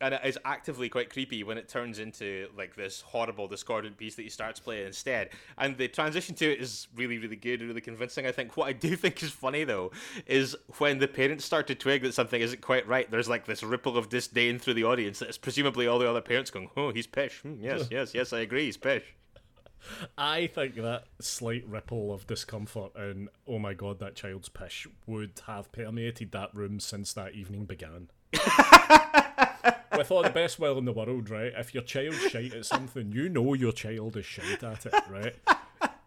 and 0.00 0.14
it 0.14 0.20
is 0.24 0.38
actively 0.44 0.88
quite 0.88 1.10
creepy 1.10 1.42
when 1.42 1.58
it 1.58 1.68
turns 1.68 1.98
into 1.98 2.48
like 2.56 2.74
this 2.74 3.00
horrible 3.02 3.46
discordant 3.48 3.96
piece 3.96 4.14
that 4.14 4.22
he 4.22 4.30
starts 4.30 4.58
playing 4.60 4.86
instead. 4.86 5.30
And 5.58 5.76
the 5.76 5.88
transition 5.88 6.34
to 6.36 6.52
it 6.52 6.60
is 6.60 6.88
really 6.94 7.18
really 7.18 7.36
good 7.36 7.60
and 7.60 7.68
really 7.68 7.80
convincing 7.80 8.26
i 8.26 8.32
think. 8.32 8.56
What 8.56 8.68
i 8.68 8.72
do 8.72 8.96
think 9.02 9.22
is 9.22 9.30
funny 9.30 9.64
though 9.64 9.90
is 10.26 10.56
when 10.78 10.98
the 10.98 11.08
parents 11.08 11.44
start 11.44 11.66
to 11.68 11.74
twig 11.74 12.02
that 12.02 12.14
something 12.14 12.40
isn't 12.40 12.60
quite 12.60 12.86
right 12.86 13.10
there's 13.10 13.28
like 13.28 13.46
this 13.46 13.62
ripple 13.62 13.96
of 13.96 14.08
disdain 14.08 14.58
through 14.58 14.74
the 14.74 14.84
audience 14.84 15.18
that 15.18 15.28
is 15.28 15.38
presumably 15.38 15.86
all 15.86 15.98
the 15.98 16.08
other 16.08 16.20
parents 16.20 16.50
going 16.50 16.70
oh 16.76 16.92
he's 16.92 17.06
pish. 17.06 17.40
Hmm, 17.42 17.62
yes 17.62 17.88
yes 17.90 18.14
yes 18.14 18.32
i 18.32 18.40
agree 18.40 18.64
he's 18.66 18.76
pish. 18.76 19.14
I 20.18 20.46
think 20.46 20.74
that 20.76 21.04
slight 21.20 21.66
ripple 21.66 22.12
of 22.12 22.26
discomfort 22.26 22.92
and 22.94 23.28
oh 23.46 23.58
my 23.58 23.74
god, 23.74 23.98
that 24.00 24.14
child's 24.14 24.48
pish 24.48 24.86
would 25.06 25.40
have 25.46 25.72
permeated 25.72 26.32
that 26.32 26.54
room 26.54 26.80
since 26.80 27.12
that 27.14 27.34
evening 27.34 27.64
began. 27.64 28.08
With 30.00 30.10
all 30.10 30.22
the 30.22 30.30
best 30.30 30.58
will 30.58 30.78
in 30.78 30.86
the 30.86 30.94
world, 30.94 31.28
right? 31.28 31.52
If 31.58 31.74
your 31.74 31.82
child's 31.82 32.22
shite 32.30 32.54
at 32.54 32.64
something, 32.64 33.12
you 33.12 33.28
know 33.28 33.52
your 33.52 33.70
child 33.70 34.16
is 34.16 34.24
shite 34.24 34.62
at 34.64 34.86
it, 34.86 34.94
right? 35.10 35.34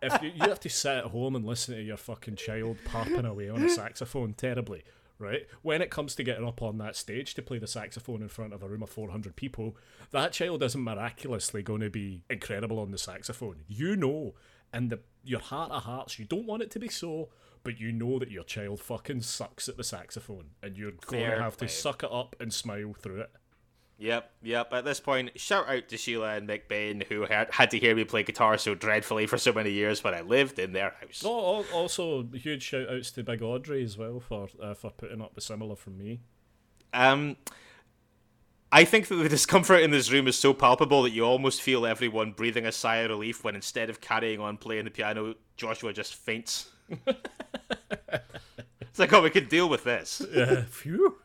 If 0.01 0.19
you, 0.23 0.31
you 0.33 0.49
have 0.49 0.59
to 0.61 0.69
sit 0.69 0.97
at 0.97 1.03
home 1.05 1.35
and 1.35 1.45
listen 1.45 1.75
to 1.75 1.81
your 1.83 1.97
fucking 1.97 2.37
child 2.37 2.77
parping 2.85 3.29
away 3.29 3.49
on 3.49 3.61
a 3.61 3.69
saxophone 3.69 4.33
terribly, 4.33 4.81
right? 5.19 5.45
When 5.61 5.83
it 5.83 5.91
comes 5.91 6.15
to 6.15 6.23
getting 6.23 6.43
up 6.43 6.63
on 6.63 6.79
that 6.79 6.95
stage 6.95 7.35
to 7.35 7.43
play 7.43 7.59
the 7.59 7.67
saxophone 7.67 8.23
in 8.23 8.29
front 8.29 8.51
of 8.51 8.63
a 8.63 8.67
room 8.67 8.81
of 8.81 8.89
400 8.89 9.35
people, 9.35 9.77
that 10.09 10.31
child 10.31 10.63
isn't 10.63 10.83
miraculously 10.83 11.61
going 11.61 11.81
to 11.81 11.91
be 11.91 12.23
incredible 12.31 12.79
on 12.79 12.89
the 12.89 12.97
saxophone. 12.97 13.57
You 13.67 13.95
know, 13.95 14.33
in 14.73 14.89
the 14.89 15.01
your 15.23 15.39
heart 15.39 15.71
of 15.71 15.83
hearts, 15.83 16.17
you 16.17 16.25
don't 16.25 16.47
want 16.47 16.63
it 16.63 16.71
to 16.71 16.79
be 16.79 16.89
so, 16.89 17.29
but 17.63 17.79
you 17.79 17.91
know 17.91 18.17
that 18.17 18.31
your 18.31 18.43
child 18.43 18.79
fucking 18.79 19.21
sucks 19.21 19.69
at 19.69 19.77
the 19.77 19.83
saxophone, 19.83 20.45
and 20.63 20.77
you're 20.77 20.93
going 21.05 21.25
Fair 21.25 21.35
to 21.35 21.43
have 21.43 21.57
to 21.57 21.67
suck 21.67 22.01
it 22.01 22.11
up 22.11 22.35
and 22.39 22.51
smile 22.51 22.95
through 22.99 23.21
it. 23.21 23.31
Yep, 23.99 24.31
yep. 24.41 24.73
At 24.73 24.85
this 24.85 24.99
point, 24.99 25.39
shout 25.39 25.69
out 25.69 25.87
to 25.89 25.97
Sheila 25.97 26.35
and 26.35 26.47
Mick 26.47 26.67
Bain, 26.67 27.03
who 27.07 27.25
had, 27.25 27.51
had 27.51 27.71
to 27.71 27.79
hear 27.79 27.95
me 27.95 28.03
play 28.03 28.23
guitar 28.23 28.57
so 28.57 28.75
dreadfully 28.75 29.27
for 29.27 29.37
so 29.37 29.53
many 29.53 29.71
years 29.71 30.03
when 30.03 30.13
I 30.13 30.21
lived 30.21 30.59
in 30.59 30.73
their 30.73 30.95
house. 30.99 31.23
Oh, 31.25 31.65
also 31.71 32.27
huge 32.33 32.63
shout 32.63 32.89
outs 32.89 33.11
to 33.11 33.23
Big 33.23 33.41
Audrey 33.41 33.83
as 33.83 33.97
well 33.97 34.19
for 34.19 34.49
uh, 34.61 34.73
for 34.73 34.89
putting 34.89 35.21
up 35.21 35.35
with 35.35 35.43
similar 35.43 35.75
from 35.75 35.97
me. 35.97 36.19
Um, 36.93 37.37
I 38.71 38.85
think 38.85 39.07
that 39.07 39.15
the 39.15 39.29
discomfort 39.29 39.81
in 39.81 39.91
this 39.91 40.11
room 40.11 40.27
is 40.27 40.35
so 40.35 40.51
palpable 40.51 41.03
that 41.03 41.11
you 41.11 41.23
almost 41.23 41.61
feel 41.61 41.85
everyone 41.85 42.31
breathing 42.31 42.65
a 42.65 42.71
sigh 42.71 42.97
of 42.97 43.11
relief 43.11 43.43
when 43.43 43.55
instead 43.55 43.89
of 43.89 44.01
carrying 44.01 44.39
on 44.39 44.57
playing 44.57 44.85
the 44.85 44.91
piano, 44.91 45.35
Joshua 45.57 45.93
just 45.93 46.15
faints. 46.15 46.71
it's 47.07 48.97
like, 48.97 49.13
oh, 49.13 49.21
we 49.21 49.29
can 49.29 49.47
deal 49.47 49.69
with 49.69 49.83
this. 49.83 50.25
Yeah, 50.33 50.63
phew. 50.67 51.17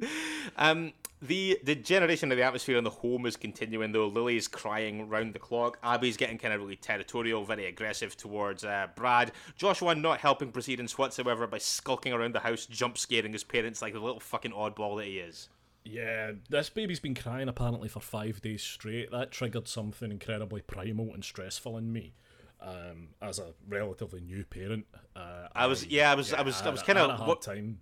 Um, 0.56 0.92
the 1.20 1.58
the 1.64 1.74
generation 1.74 2.30
of 2.30 2.38
the 2.38 2.44
atmosphere 2.44 2.78
in 2.78 2.84
the 2.84 2.90
home 2.90 3.26
is 3.26 3.36
continuing 3.36 3.92
though. 3.92 4.06
Lily's 4.06 4.48
crying 4.48 5.08
round 5.08 5.34
the 5.34 5.38
clock. 5.38 5.78
Abby's 5.82 6.16
getting 6.16 6.38
kind 6.38 6.54
of 6.54 6.60
really 6.60 6.76
territorial, 6.76 7.44
very 7.44 7.66
aggressive 7.66 8.16
towards 8.16 8.64
uh, 8.64 8.86
Brad. 8.94 9.32
Joshua 9.56 9.94
not 9.94 10.20
helping 10.20 10.52
proceedings 10.52 10.96
whatsoever 10.96 11.46
by 11.46 11.58
skulking 11.58 12.12
around 12.12 12.34
the 12.34 12.40
house, 12.40 12.66
jump 12.66 12.98
scaring 12.98 13.32
his 13.32 13.44
parents 13.44 13.82
like 13.82 13.92
the 13.92 14.00
little 14.00 14.20
fucking 14.20 14.52
oddball 14.52 14.96
that 14.98 15.06
he 15.06 15.18
is. 15.18 15.48
Yeah, 15.84 16.32
this 16.50 16.68
baby's 16.68 17.00
been 17.00 17.14
crying 17.14 17.48
apparently 17.48 17.88
for 17.88 18.00
five 18.00 18.42
days 18.42 18.62
straight. 18.62 19.10
That 19.10 19.30
triggered 19.30 19.68
something 19.68 20.10
incredibly 20.10 20.60
primal 20.60 21.14
and 21.14 21.24
stressful 21.24 21.78
in 21.78 21.92
me. 21.92 22.14
Um, 22.60 23.10
as 23.22 23.38
a 23.38 23.54
relatively 23.68 24.20
new 24.20 24.44
parent, 24.44 24.86
uh, 25.14 25.46
I 25.54 25.66
was 25.66 25.86
yeah, 25.86 26.10
I 26.10 26.14
was 26.14 26.34
I 26.34 26.42
was 26.42 26.60
I 26.62 26.70
was 26.70 26.82
kind 26.82 26.98
of 26.98 27.10
hard 27.12 27.28
what 27.28 27.40
time. 27.40 27.78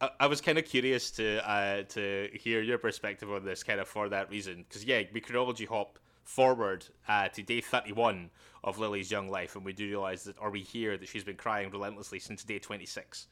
I, 0.00 0.10
I 0.20 0.26
was 0.26 0.40
kind 0.40 0.58
of 0.58 0.64
curious 0.64 1.10
to 1.12 1.48
uh, 1.48 1.82
to 1.82 2.28
hear 2.34 2.62
your 2.62 2.78
perspective 2.78 3.30
on 3.30 3.44
this, 3.44 3.62
kind 3.62 3.80
of 3.80 3.88
for 3.88 4.08
that 4.08 4.30
reason, 4.30 4.64
because 4.68 4.84
yeah, 4.84 5.02
we 5.12 5.20
chronology 5.20 5.64
hop 5.64 5.98
forward 6.24 6.86
uh, 7.08 7.28
to 7.28 7.42
day 7.42 7.60
thirty 7.60 7.92
one 7.92 8.30
of 8.62 8.78
Lily's 8.78 9.10
young 9.10 9.28
life, 9.28 9.56
and 9.56 9.64
we 9.64 9.72
do 9.72 9.86
realize 9.86 10.24
that, 10.24 10.36
or 10.40 10.50
we 10.50 10.60
hear 10.60 10.96
that 10.96 11.08
she's 11.08 11.24
been 11.24 11.36
crying 11.36 11.70
relentlessly 11.70 12.18
since 12.18 12.44
day 12.44 12.58
twenty 12.58 12.86
six. 12.86 13.26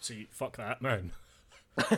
See, 0.00 0.28
fuck 0.30 0.56
that, 0.56 0.82
man. 0.82 1.12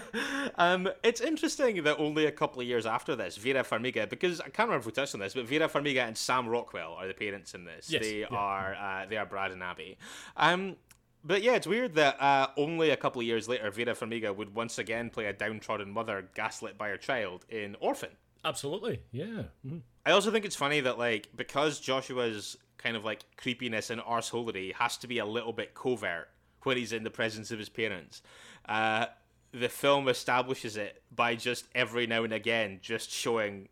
Um, 0.56 0.90
it's 1.02 1.20
interesting 1.20 1.82
that 1.84 1.98
only 1.98 2.26
a 2.26 2.30
couple 2.30 2.60
of 2.60 2.68
years 2.68 2.84
after 2.84 3.16
this, 3.16 3.36
Vera 3.36 3.64
Farmiga, 3.64 4.08
because 4.08 4.40
I 4.40 4.44
can't 4.44 4.68
remember 4.68 4.80
if 4.80 4.86
we 4.86 4.92
touched 4.92 5.14
on 5.14 5.20
this, 5.20 5.34
but 5.34 5.46
Vera 5.46 5.68
Farmiga 5.68 6.06
and 6.06 6.16
Sam 6.16 6.46
Rockwell 6.46 6.92
are 6.92 7.06
the 7.06 7.14
parents 7.14 7.54
in 7.54 7.64
this. 7.64 7.90
Yes, 7.90 8.02
they 8.02 8.20
yeah. 8.20 8.26
are 8.30 8.74
uh, 8.74 9.06
they 9.08 9.16
are 9.16 9.24
Brad 9.24 9.50
and 9.50 9.62
Abby. 9.62 9.96
Um, 10.36 10.76
but 11.24 11.42
yeah, 11.42 11.54
it's 11.54 11.66
weird 11.66 11.94
that 11.94 12.20
uh, 12.20 12.48
only 12.56 12.90
a 12.90 12.96
couple 12.96 13.20
of 13.20 13.26
years 13.26 13.48
later, 13.48 13.70
Vera 13.70 13.94
Farmiga 13.94 14.34
would 14.34 14.54
once 14.54 14.78
again 14.78 15.10
play 15.10 15.26
a 15.26 15.32
downtrodden 15.32 15.90
mother 15.90 16.28
gaslit 16.34 16.76
by 16.76 16.88
her 16.88 16.96
child 16.96 17.44
in 17.48 17.76
Orphan. 17.80 18.10
Absolutely, 18.44 19.00
yeah. 19.12 19.44
mhm. 19.66 19.82
I 20.04 20.10
also 20.10 20.32
think 20.32 20.44
it's 20.44 20.56
funny 20.56 20.80
that 20.80 20.98
like 20.98 21.28
because 21.36 21.78
Joshua's 21.78 22.56
kind 22.76 22.96
of 22.96 23.04
like 23.04 23.24
creepiness 23.36 23.90
and 23.90 24.00
arseholery 24.00 24.74
has 24.74 24.96
to 24.98 25.06
be 25.06 25.18
a 25.18 25.26
little 25.26 25.52
bit 25.52 25.74
covert 25.74 26.28
when 26.62 26.76
he's 26.76 26.92
in 26.92 27.04
the 27.04 27.10
presence 27.10 27.50
of 27.50 27.58
his 27.58 27.68
parents. 27.68 28.22
Uh, 28.68 29.06
the 29.52 29.68
film 29.68 30.08
establishes 30.08 30.76
it 30.76 31.02
by 31.14 31.34
just 31.34 31.66
every 31.74 32.06
now 32.06 32.24
and 32.24 32.32
again 32.32 32.78
just 32.82 33.10
showing 33.10 33.68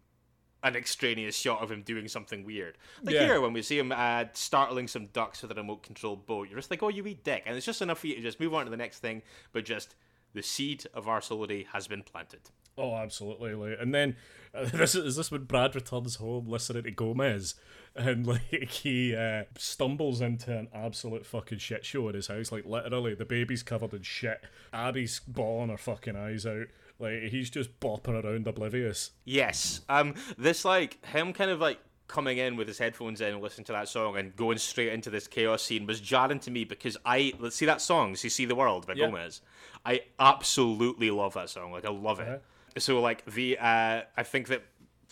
an 0.62 0.76
extraneous 0.76 1.36
shot 1.36 1.62
of 1.62 1.70
him 1.70 1.82
doing 1.82 2.06
something 2.08 2.44
weird. 2.44 2.76
Like 3.02 3.14
Yeah. 3.14 3.24
here 3.26 3.40
when 3.40 3.52
we 3.52 3.62
see 3.62 3.78
him 3.78 3.92
uh, 3.92 4.24
startling 4.34 4.88
some 4.88 5.06
ducks 5.06 5.42
with 5.42 5.50
a 5.50 5.54
remote 5.54 5.82
controlled 5.82 6.26
boat, 6.26 6.48
you're 6.48 6.58
just 6.58 6.70
like, 6.70 6.82
oh, 6.82 6.88
you 6.88 7.06
eat 7.06 7.24
dick, 7.24 7.42
and 7.46 7.56
it's 7.56 7.66
just 7.66 7.80
enough 7.82 8.00
for 8.00 8.08
you 8.08 8.16
to 8.16 8.22
just 8.22 8.38
move 8.40 8.52
on 8.54 8.64
to 8.64 8.70
the 8.70 8.76
next 8.76 8.98
thing. 8.98 9.22
But 9.52 9.64
just 9.64 9.94
the 10.34 10.42
seed 10.42 10.84
of 10.94 11.06
arseholery 11.06 11.66
has 11.72 11.86
been 11.88 12.02
planted. 12.02 12.40
Oh, 12.78 12.94
absolutely. 12.94 13.54
Like, 13.54 13.78
and 13.80 13.94
then 13.94 14.16
uh, 14.54 14.64
this 14.72 14.94
is, 14.94 15.04
is 15.04 15.16
this 15.16 15.30
when 15.30 15.44
Brad 15.44 15.74
returns 15.74 16.16
home 16.16 16.46
listening 16.46 16.84
to 16.84 16.90
Gomez, 16.90 17.54
and 17.96 18.26
like 18.26 18.70
he 18.70 19.14
uh, 19.16 19.44
stumbles 19.58 20.20
into 20.20 20.56
an 20.56 20.68
absolute 20.74 21.26
fucking 21.26 21.58
shit 21.58 21.84
show 21.84 22.08
in 22.08 22.14
his 22.14 22.28
house. 22.28 22.52
Like 22.52 22.64
literally, 22.66 23.14
the 23.14 23.24
baby's 23.24 23.62
covered 23.62 23.92
in 23.94 24.02
shit. 24.02 24.42
Abby's 24.72 25.20
bawling 25.26 25.70
her 25.70 25.76
fucking 25.76 26.16
eyes 26.16 26.46
out. 26.46 26.66
Like 27.00 27.22
he's 27.30 27.50
just 27.50 27.80
bopping 27.80 28.22
around 28.22 28.46
oblivious. 28.46 29.10
Yes. 29.24 29.80
Um. 29.88 30.14
This 30.38 30.64
like 30.64 31.04
him 31.06 31.32
kind 31.32 31.50
of 31.50 31.60
like 31.60 31.78
coming 32.06 32.38
in 32.38 32.56
with 32.56 32.66
his 32.66 32.76
headphones 32.78 33.20
in 33.20 33.34
and 33.34 33.40
listening 33.40 33.64
to 33.64 33.72
that 33.72 33.88
song 33.88 34.16
and 34.16 34.34
going 34.34 34.58
straight 34.58 34.92
into 34.92 35.10
this 35.10 35.28
chaos 35.28 35.62
scene 35.62 35.86
was 35.86 36.00
jarring 36.00 36.40
to 36.40 36.50
me 36.50 36.64
because 36.64 36.96
I 37.04 37.32
let's 37.38 37.56
see 37.56 37.66
that 37.66 37.80
song, 37.80 38.16
"So 38.16 38.28
See 38.28 38.44
the 38.44 38.54
World" 38.56 38.86
by 38.86 38.94
Yeah. 38.94 39.06
Gomez. 39.06 39.40
I 39.86 40.00
absolutely 40.18 41.10
love 41.10 41.34
that 41.34 41.48
song. 41.50 41.72
Like 41.72 41.84
I 41.84 41.90
love 41.90 42.20
it. 42.20 42.28
Uh-huh. 42.28 42.38
So 42.78 43.00
like 43.00 43.24
the 43.26 43.58
uh, 43.58 44.02
I 44.16 44.22
think 44.22 44.48
that 44.48 44.62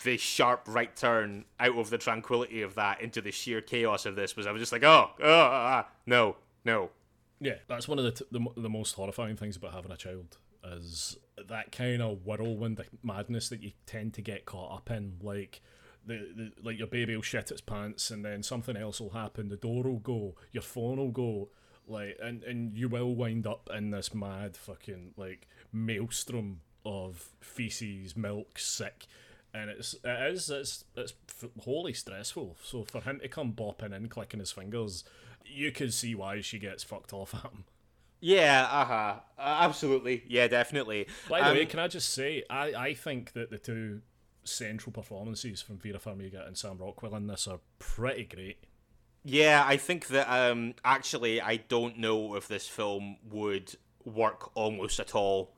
the 0.05 0.17
sharp 0.17 0.63
right 0.67 0.95
turn 0.95 1.45
out 1.59 1.77
of 1.77 1.91
the 1.91 1.99
tranquility 1.99 2.63
of 2.63 2.75
that 2.75 3.01
into 3.01 3.21
the 3.21 3.33
sheer 3.33 3.61
chaos 3.61 4.07
of 4.07 4.15
this 4.17 4.37
was 4.37 4.47
I 4.47 4.53
was 4.53 4.61
just 4.61 4.73
like, 4.73 4.85
oh, 4.85 5.11
oh 5.21 5.25
ah, 5.25 5.89
no, 6.07 6.37
no. 6.65 6.91
Yeah, 7.41 7.55
that's 7.69 7.87
one 7.87 7.99
of 7.99 8.05
the, 8.05 8.11
t- 8.13 8.25
the 8.33 8.45
the 8.57 8.69
most 8.69 8.93
horrifying 8.95 9.37
things 9.37 9.57
about 9.57 9.73
having 9.73 9.93
a 9.93 9.97
child 9.97 10.37
is 10.73 11.17
that 11.49 11.73
kind 11.73 12.03
of 12.03 12.25
whirlwind 12.25 12.83
madness 13.03 13.49
that 13.49 13.63
you 13.63 13.73
tend 13.87 14.15
to 14.15 14.23
get 14.23 14.47
caught 14.47 14.77
up 14.77 14.91
in. 14.91 15.19
Like 15.23 15.61
the, 16.07 16.29
the 16.35 16.53
like 16.63 16.79
your 16.79 16.87
baby 16.87 17.15
will 17.15 17.23
shit 17.23 17.51
its 17.51 17.61
pants, 17.61 18.11
and 18.11 18.25
then 18.25 18.43
something 18.43 18.77
else 18.77 19.01
will 19.01 19.11
happen. 19.11 19.49
The 19.49 19.57
door 19.57 19.85
will 19.85 19.99
go, 19.99 20.35
your 20.53 20.63
phone 20.63 20.99
will 20.99 21.11
go, 21.11 21.49
like, 21.87 22.19
and 22.23 22.43
and 22.43 22.77
you 22.77 22.89
will 22.89 23.15
wind 23.15 23.47
up 23.47 23.69
in 23.75 23.91
this 23.91 24.15
mad 24.15 24.57
fucking 24.57 25.15
like 25.17 25.49
maelstrom 25.73 26.61
of 26.85 27.29
feces, 27.41 28.17
milk, 28.17 28.59
sick. 28.59 29.07
And 29.55 29.71
it's 29.71 29.95
it 30.05 30.33
is 30.33 30.51
it's 30.51 30.85
it's 30.97 31.15
wholly 31.61 31.93
stressful. 31.93 32.57
So 32.63 32.85
for 32.85 33.01
him 33.01 33.21
to 33.21 33.29
come 33.29 33.53
bopping 33.53 33.95
in, 33.95 34.09
clicking 34.09 34.41
his 34.41 34.53
fingers, 34.53 35.05
you 35.45 35.73
could 35.73 35.95
see 35.95 36.15
why 36.15 36.41
she 36.41 36.59
gets 36.59 36.85
fucked 36.85 37.13
off 37.13 37.35
at 37.35 37.43
him. 37.43 37.65
Yeah, 38.21 38.67
uh-huh. 38.71 39.21
Uh, 39.39 39.41
absolutely. 39.61 40.25
Yeah, 40.29 40.49
definitely. 40.49 41.07
By 41.29 41.41
the 41.41 41.47
Um, 41.51 41.57
way, 41.57 41.67
can 41.67 41.79
I 41.79 41.89
just 41.89 42.13
say, 42.13 42.43
I, 42.51 42.75
I 42.75 42.95
think 42.95 43.33
that 43.33 43.51
the 43.51 43.59
two 43.59 44.03
central 44.45 44.93
performances 44.93 45.61
from 45.63 45.79
Vera 45.79 45.99
Farmiga 45.99 46.47
and 46.47 46.57
Sam 46.57 46.79
Rockwell 46.79 47.15
in 47.15 47.27
this 47.27 47.47
are 47.47 47.61
pretty 47.79 48.25
great. 48.25 48.65
Yeah, 49.25 49.63
I 49.67 49.77
think 49.77 50.07
that 50.09 50.27
um 50.29 50.75
actually 50.85 51.41
I 51.41 51.57
don't 51.57 51.99
know 51.99 52.35
if 52.35 52.49
this 52.49 52.67
film 52.67 53.17
would 53.29 53.75
work 54.05 54.57
almost 54.57 55.01
at 55.01 55.15
all 55.15 55.53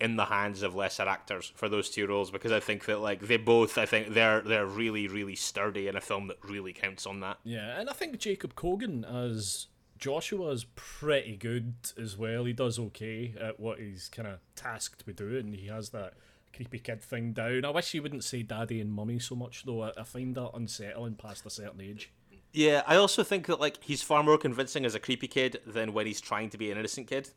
in 0.00 0.14
the 0.14 0.26
hands 0.26 0.62
of 0.62 0.76
lesser 0.76 1.02
actors 1.08 1.52
for 1.56 1.68
those 1.68 1.90
two 1.90 2.06
roles 2.06 2.30
because 2.30 2.52
I 2.52 2.60
think 2.60 2.84
that 2.84 3.00
like 3.00 3.22
they 3.22 3.38
both 3.38 3.76
I 3.76 3.86
think 3.86 4.14
they're 4.14 4.40
they're 4.42 4.66
really 4.66 5.08
really 5.08 5.34
sturdy 5.34 5.88
in 5.88 5.96
a 5.96 6.00
film 6.00 6.28
that 6.28 6.36
really 6.44 6.72
counts 6.72 7.06
on 7.06 7.18
that. 7.20 7.38
Yeah, 7.42 7.80
and 7.80 7.90
I 7.90 7.92
think 7.92 8.16
Jacob 8.18 8.54
Kogan 8.54 9.04
as 9.04 9.66
Joshua's 9.98 10.64
pretty 10.74 11.36
good 11.36 11.74
as 12.00 12.16
well. 12.16 12.44
He 12.44 12.52
does 12.52 12.78
okay 12.78 13.34
at 13.40 13.58
what 13.58 13.78
he's 13.78 14.08
kind 14.08 14.28
of 14.28 14.38
tasked 14.54 15.04
with 15.06 15.16
doing. 15.16 15.52
He 15.52 15.66
has 15.66 15.90
that 15.90 16.14
creepy 16.54 16.78
kid 16.78 17.02
thing 17.02 17.32
down. 17.32 17.64
I 17.64 17.70
wish 17.70 17.92
he 17.92 18.00
wouldn't 18.00 18.24
say 18.24 18.42
daddy 18.42 18.80
and 18.80 18.92
mummy 18.92 19.18
so 19.18 19.34
much 19.34 19.64
though. 19.64 19.82
I, 19.82 19.92
I 19.96 20.04
find 20.04 20.34
that 20.34 20.50
unsettling 20.54 21.16
past 21.16 21.46
a 21.46 21.50
certain 21.50 21.80
age. 21.80 22.12
Yeah, 22.52 22.82
I 22.86 22.96
also 22.96 23.22
think 23.22 23.46
that 23.46 23.60
like 23.60 23.82
he's 23.82 24.02
far 24.02 24.22
more 24.22 24.38
convincing 24.38 24.84
as 24.84 24.94
a 24.94 25.00
creepy 25.00 25.28
kid 25.28 25.60
than 25.66 25.92
when 25.92 26.06
he's 26.06 26.20
trying 26.20 26.50
to 26.50 26.58
be 26.58 26.70
an 26.70 26.78
innocent 26.78 27.06
kid. 27.06 27.30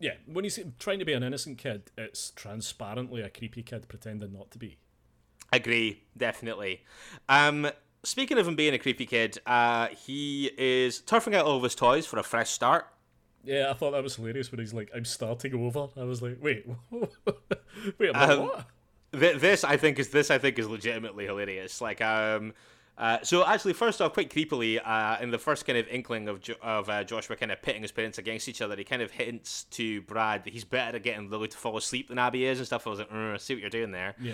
Yeah, 0.00 0.14
when 0.26 0.44
he's 0.44 0.58
trying 0.78 1.00
to 1.00 1.04
be 1.04 1.12
an 1.12 1.22
innocent 1.22 1.58
kid, 1.58 1.90
it's 1.96 2.30
transparently 2.30 3.20
a 3.20 3.30
creepy 3.30 3.62
kid 3.62 3.88
pretending 3.88 4.32
not 4.32 4.50
to 4.52 4.58
be. 4.58 4.76
Agree, 5.52 6.04
definitely. 6.16 6.84
Um, 7.28 7.68
speaking 8.08 8.38
of 8.38 8.48
him 8.48 8.56
being 8.56 8.74
a 8.74 8.78
creepy 8.78 9.06
kid, 9.06 9.38
uh, 9.46 9.88
he 9.88 10.50
is 10.58 11.00
turfing 11.00 11.34
out 11.34 11.44
all 11.44 11.56
of 11.56 11.62
his 11.62 11.74
toys 11.74 12.06
for 12.06 12.18
a 12.18 12.22
fresh 12.22 12.50
start. 12.50 12.86
Yeah, 13.44 13.70
I 13.70 13.74
thought 13.74 13.92
that 13.92 14.02
was 14.02 14.16
hilarious 14.16 14.50
when 14.50 14.58
he's 14.60 14.74
like, 14.74 14.90
"I'm 14.94 15.04
starting 15.04 15.54
over." 15.54 15.88
I 15.96 16.04
was 16.04 16.20
like, 16.20 16.38
"Wait, 16.42 16.66
wait, 17.98 18.10
um, 18.10 18.48
what?" 18.48 18.66
Th- 19.12 19.40
this 19.40 19.64
I 19.64 19.76
think 19.76 19.98
is 19.98 20.10
this 20.10 20.30
I 20.30 20.38
think 20.38 20.58
is 20.58 20.68
legitimately 20.68 21.26
hilarious. 21.26 21.80
Like, 21.80 22.00
um, 22.02 22.52
uh, 22.98 23.18
so 23.22 23.46
actually, 23.46 23.74
first 23.74 24.02
off, 24.02 24.12
quite 24.12 24.28
creepily, 24.28 24.80
uh, 24.84 25.18
in 25.22 25.30
the 25.30 25.38
first 25.38 25.64
kind 25.64 25.78
of 25.78 25.86
inkling 25.88 26.28
of 26.28 26.40
jo- 26.40 26.56
of 26.60 26.90
uh, 26.90 27.04
Joshua 27.04 27.36
kind 27.36 27.52
of 27.52 27.62
pitting 27.62 27.82
his 27.82 27.92
parents 27.92 28.18
against 28.18 28.48
each 28.48 28.60
other, 28.60 28.74
he 28.76 28.84
kind 28.84 29.02
of 29.02 29.12
hints 29.12 29.64
to 29.70 30.02
Brad 30.02 30.44
that 30.44 30.52
he's 30.52 30.64
better 30.64 30.96
at 30.96 31.02
getting 31.04 31.30
Lily 31.30 31.48
to 31.48 31.56
fall 31.56 31.76
asleep 31.76 32.08
than 32.08 32.18
Abby 32.18 32.44
is 32.44 32.58
and 32.58 32.66
stuff. 32.66 32.86
I 32.86 32.90
was 32.90 32.98
like, 32.98 33.10
mm, 33.10 33.40
see 33.40 33.54
what 33.54 33.60
you're 33.60 33.70
doing 33.70 33.92
there. 33.92 34.16
Yeah. 34.20 34.32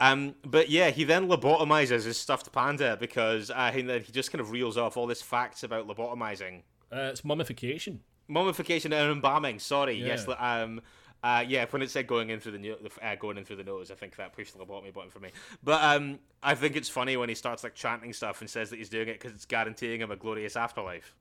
Um, 0.00 0.34
but 0.44 0.70
yeah, 0.70 0.90
he 0.90 1.04
then 1.04 1.28
lobotomizes 1.28 2.04
his 2.04 2.16
stuffed 2.16 2.50
panda 2.52 2.96
because 2.98 3.50
uh, 3.50 3.70
he, 3.70 3.82
he 3.82 4.12
just 4.12 4.32
kind 4.32 4.40
of 4.40 4.50
reels 4.50 4.78
off 4.78 4.96
all 4.96 5.06
this 5.06 5.20
facts 5.20 5.62
about 5.62 5.86
lobotomizing. 5.86 6.62
Uh, 6.90 7.10
it's 7.12 7.24
mummification. 7.24 8.00
Mummification 8.26 8.92
and 8.92 9.12
embalming. 9.12 9.58
Sorry, 9.58 9.94
yeah. 9.94 10.06
yes. 10.06 10.26
Um, 10.38 10.80
uh, 11.22 11.44
yeah, 11.46 11.66
when 11.68 11.82
it 11.82 11.90
said 11.90 12.06
going 12.06 12.30
in 12.30 12.40
through 12.40 12.58
the 12.58 12.90
uh, 13.02 13.14
going 13.16 13.36
in 13.36 13.44
through 13.44 13.56
the 13.56 13.64
nose, 13.64 13.90
I 13.90 13.94
think 13.94 14.16
that 14.16 14.32
pushed 14.32 14.56
the 14.56 14.64
lobotomy 14.64 14.92
button 14.92 15.10
for 15.10 15.20
me. 15.20 15.30
But 15.62 15.82
um, 15.82 16.18
I 16.42 16.54
think 16.54 16.76
it's 16.76 16.88
funny 16.88 17.16
when 17.16 17.28
he 17.28 17.34
starts 17.34 17.62
like 17.62 17.74
chanting 17.74 18.12
stuff 18.14 18.40
and 18.40 18.48
says 18.48 18.70
that 18.70 18.76
he's 18.76 18.88
doing 18.88 19.08
it 19.08 19.20
because 19.20 19.32
it's 19.32 19.44
guaranteeing 19.44 20.00
him 20.00 20.10
a 20.10 20.16
glorious 20.16 20.56
afterlife. 20.56 21.14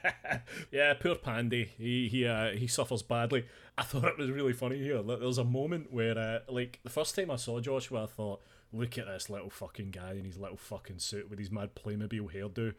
yeah, 0.70 0.94
poor 0.94 1.16
Pandy. 1.16 1.72
He 1.76 2.08
he 2.08 2.26
uh, 2.26 2.52
he 2.52 2.66
suffers 2.66 3.02
badly. 3.02 3.44
I 3.76 3.82
thought 3.82 4.04
it 4.04 4.16
was 4.16 4.30
really 4.30 4.54
funny 4.54 4.78
here. 4.78 5.02
There 5.02 5.18
was 5.18 5.38
a 5.38 5.44
moment 5.44 5.92
where, 5.92 6.16
uh, 6.16 6.38
like, 6.48 6.80
the 6.82 6.90
first 6.90 7.14
time 7.14 7.30
I 7.30 7.36
saw 7.36 7.60
Joshua, 7.60 8.04
I 8.04 8.06
thought, 8.06 8.40
"Look 8.72 8.96
at 8.96 9.06
this 9.06 9.28
little 9.28 9.50
fucking 9.50 9.90
guy 9.90 10.12
in 10.12 10.24
his 10.24 10.38
little 10.38 10.56
fucking 10.56 11.00
suit 11.00 11.28
with 11.28 11.38
his 11.38 11.50
mad 11.50 11.74
Playmobil 11.74 12.32
hairdo." 12.34 12.74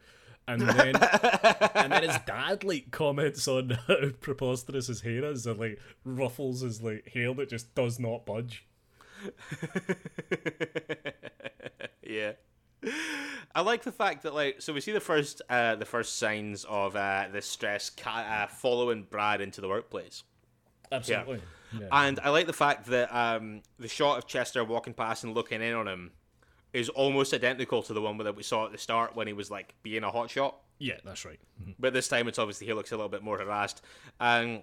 And 0.48 0.62
then 0.62 0.96
and 1.74 1.92
then 1.92 2.02
his 2.02 2.16
dad 2.26 2.64
like 2.64 2.90
comments 2.90 3.46
on 3.46 3.70
how 3.86 4.08
preposterous 4.20 4.86
his 4.86 5.02
hair 5.02 5.24
is 5.24 5.46
and 5.46 5.60
like 5.60 5.78
ruffles 6.04 6.62
his 6.62 6.82
like 6.82 7.06
hair 7.08 7.32
that 7.34 7.50
just 7.50 7.74
does 7.74 8.00
not 8.00 8.26
budge. 8.26 8.66
yeah. 12.02 12.32
I 13.54 13.60
like 13.60 13.82
the 13.82 13.92
fact 13.92 14.22
that 14.22 14.34
like 14.34 14.62
so 14.62 14.72
we 14.72 14.80
see 14.80 14.92
the 14.92 15.00
first 15.00 15.42
uh 15.50 15.76
the 15.76 15.84
first 15.84 16.18
signs 16.18 16.64
of 16.64 16.96
uh 16.96 17.26
the 17.30 17.42
stress 17.42 17.90
ca- 17.90 18.44
uh, 18.44 18.46
following 18.46 19.02
Brad 19.02 19.40
into 19.40 19.60
the 19.60 19.68
workplace. 19.68 20.22
Absolutely. 20.90 21.42
Yeah. 21.72 21.80
Yeah. 21.80 21.88
And 21.92 22.20
I 22.20 22.30
like 22.30 22.46
the 22.46 22.52
fact 22.54 22.86
that 22.86 23.14
um 23.14 23.62
the 23.78 23.88
shot 23.88 24.16
of 24.16 24.26
Chester 24.26 24.64
walking 24.64 24.94
past 24.94 25.24
and 25.24 25.34
looking 25.34 25.60
in 25.60 25.74
on 25.74 25.86
him 25.86 26.12
is 26.72 26.88
almost 26.90 27.32
identical 27.32 27.82
to 27.82 27.92
the 27.92 28.00
one 28.00 28.18
that 28.18 28.36
we 28.36 28.42
saw 28.42 28.66
at 28.66 28.72
the 28.72 28.78
start 28.78 29.16
when 29.16 29.26
he 29.26 29.32
was 29.32 29.50
like 29.50 29.74
being 29.82 30.04
a 30.04 30.10
hotshot. 30.10 30.54
Yeah, 30.78 30.98
that's 31.04 31.24
right. 31.24 31.40
Mm-hmm. 31.60 31.72
But 31.78 31.92
this 31.92 32.08
time 32.08 32.28
it's 32.28 32.38
obviously 32.38 32.66
he 32.66 32.72
looks 32.72 32.92
a 32.92 32.96
little 32.96 33.08
bit 33.08 33.22
more 33.22 33.38
harassed. 33.38 33.82
And 34.20 34.62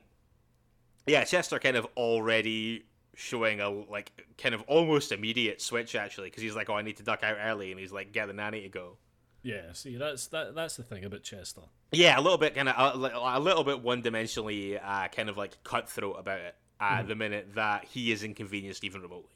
yeah, 1.07 1.23
Chester 1.23 1.59
kind 1.59 1.77
of 1.77 1.87
already 1.97 2.85
showing 3.15 3.61
a 3.61 3.69
like 3.69 4.11
kind 4.37 4.53
of 4.53 4.61
almost 4.63 5.11
immediate 5.11 5.61
switch 5.61 5.95
actually 5.95 6.29
because 6.29 6.43
he's 6.43 6.55
like, 6.55 6.69
oh, 6.69 6.75
I 6.75 6.81
need 6.81 6.97
to 6.97 7.03
duck 7.03 7.23
out 7.23 7.37
early, 7.41 7.71
and 7.71 7.79
he's 7.79 7.91
like, 7.91 8.11
get 8.11 8.27
the 8.27 8.33
nanny 8.33 8.61
to 8.61 8.69
go. 8.69 8.97
Yeah, 9.43 9.73
see, 9.73 9.97
that's 9.97 10.27
that 10.27 10.55
that's 10.55 10.77
the 10.77 10.83
thing 10.83 11.05
about 11.05 11.23
Chester. 11.23 11.61
Yeah, 11.91 12.19
a 12.19 12.21
little 12.21 12.37
bit 12.37 12.55
kind 12.55 12.67
of 12.67 13.03
a, 13.03 13.11
a, 13.15 13.39
little 13.39 13.63
bit 13.63 13.81
one 13.81 14.01
dimensionally, 14.01 14.79
uh, 14.83 15.07
kind 15.09 15.29
of 15.29 15.37
like 15.37 15.63
cutthroat 15.63 16.17
about 16.19 16.39
it. 16.39 16.55
Uh, 16.79 16.97
mm-hmm. 16.97 17.07
The 17.07 17.15
minute 17.15 17.49
that 17.55 17.85
he 17.85 18.11
is 18.11 18.23
inconvenienced 18.23 18.83
even 18.83 19.01
remotely. 19.01 19.29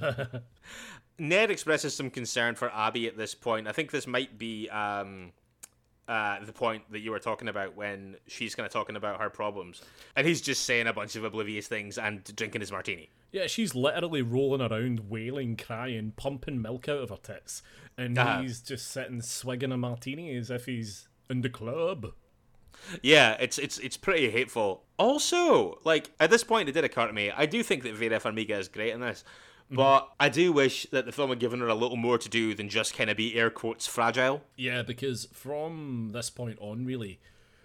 Ned 1.18 1.50
expresses 1.50 1.94
some 1.94 2.10
concern 2.10 2.54
for 2.54 2.72
Abby 2.72 3.06
at 3.06 3.16
this 3.16 3.34
point. 3.34 3.68
I 3.68 3.72
think 3.72 3.90
this 3.90 4.06
might 4.06 4.36
be 4.36 4.68
um, 4.68 5.32
uh, 6.08 6.44
the 6.44 6.52
point 6.52 6.82
that 6.90 7.00
you 7.00 7.10
were 7.10 7.18
talking 7.18 7.48
about 7.48 7.76
when 7.76 8.16
she's 8.26 8.54
kind 8.54 8.66
of 8.66 8.72
talking 8.72 8.96
about 8.96 9.20
her 9.20 9.30
problems, 9.30 9.82
and 10.16 10.26
he's 10.26 10.40
just 10.40 10.64
saying 10.64 10.86
a 10.86 10.92
bunch 10.92 11.16
of 11.16 11.24
oblivious 11.24 11.68
things 11.68 11.98
and 11.98 12.24
drinking 12.36 12.60
his 12.60 12.72
martini. 12.72 13.10
Yeah, 13.32 13.46
she's 13.46 13.74
literally 13.74 14.22
rolling 14.22 14.60
around, 14.60 15.08
wailing, 15.10 15.56
crying, 15.56 16.12
pumping 16.16 16.60
milk 16.60 16.88
out 16.88 16.98
of 16.98 17.10
her 17.10 17.16
tits, 17.16 17.62
and 17.96 18.18
uh-huh. 18.18 18.42
he's 18.42 18.60
just 18.60 18.90
sitting 18.90 19.22
swigging 19.22 19.72
a 19.72 19.76
martini 19.76 20.36
as 20.36 20.50
if 20.50 20.66
he's 20.66 21.08
in 21.30 21.40
the 21.40 21.48
club. 21.48 22.12
Yeah, 23.02 23.36
it's 23.40 23.58
it's 23.58 23.78
it's 23.78 23.96
pretty 23.96 24.30
hateful. 24.30 24.84
Also, 24.98 25.78
like 25.84 26.10
at 26.20 26.30
this 26.30 26.44
point, 26.44 26.68
it 26.68 26.72
did 26.72 26.84
occur 26.84 27.06
to 27.06 27.12
me. 27.12 27.30
I 27.30 27.46
do 27.46 27.62
think 27.62 27.82
that 27.84 27.94
Vera 27.94 28.20
Farmiga 28.20 28.58
is 28.58 28.68
great 28.68 28.92
in 28.92 29.00
this. 29.00 29.24
Mm-hmm. 29.66 29.76
But 29.76 30.10
I 30.20 30.28
do 30.28 30.52
wish 30.52 30.86
that 30.90 31.06
the 31.06 31.12
film 31.12 31.30
had 31.30 31.40
given 31.40 31.60
her 31.60 31.68
a 31.68 31.74
little 31.74 31.96
more 31.96 32.18
to 32.18 32.28
do 32.28 32.54
than 32.54 32.68
just 32.68 32.94
kind 32.94 33.08
of 33.08 33.16
be 33.16 33.34
air 33.34 33.50
quotes 33.50 33.86
fragile. 33.86 34.42
Yeah, 34.56 34.82
because 34.82 35.26
from 35.32 36.10
this 36.12 36.28
point 36.30 36.58
on, 36.60 36.84
really, 36.84 37.20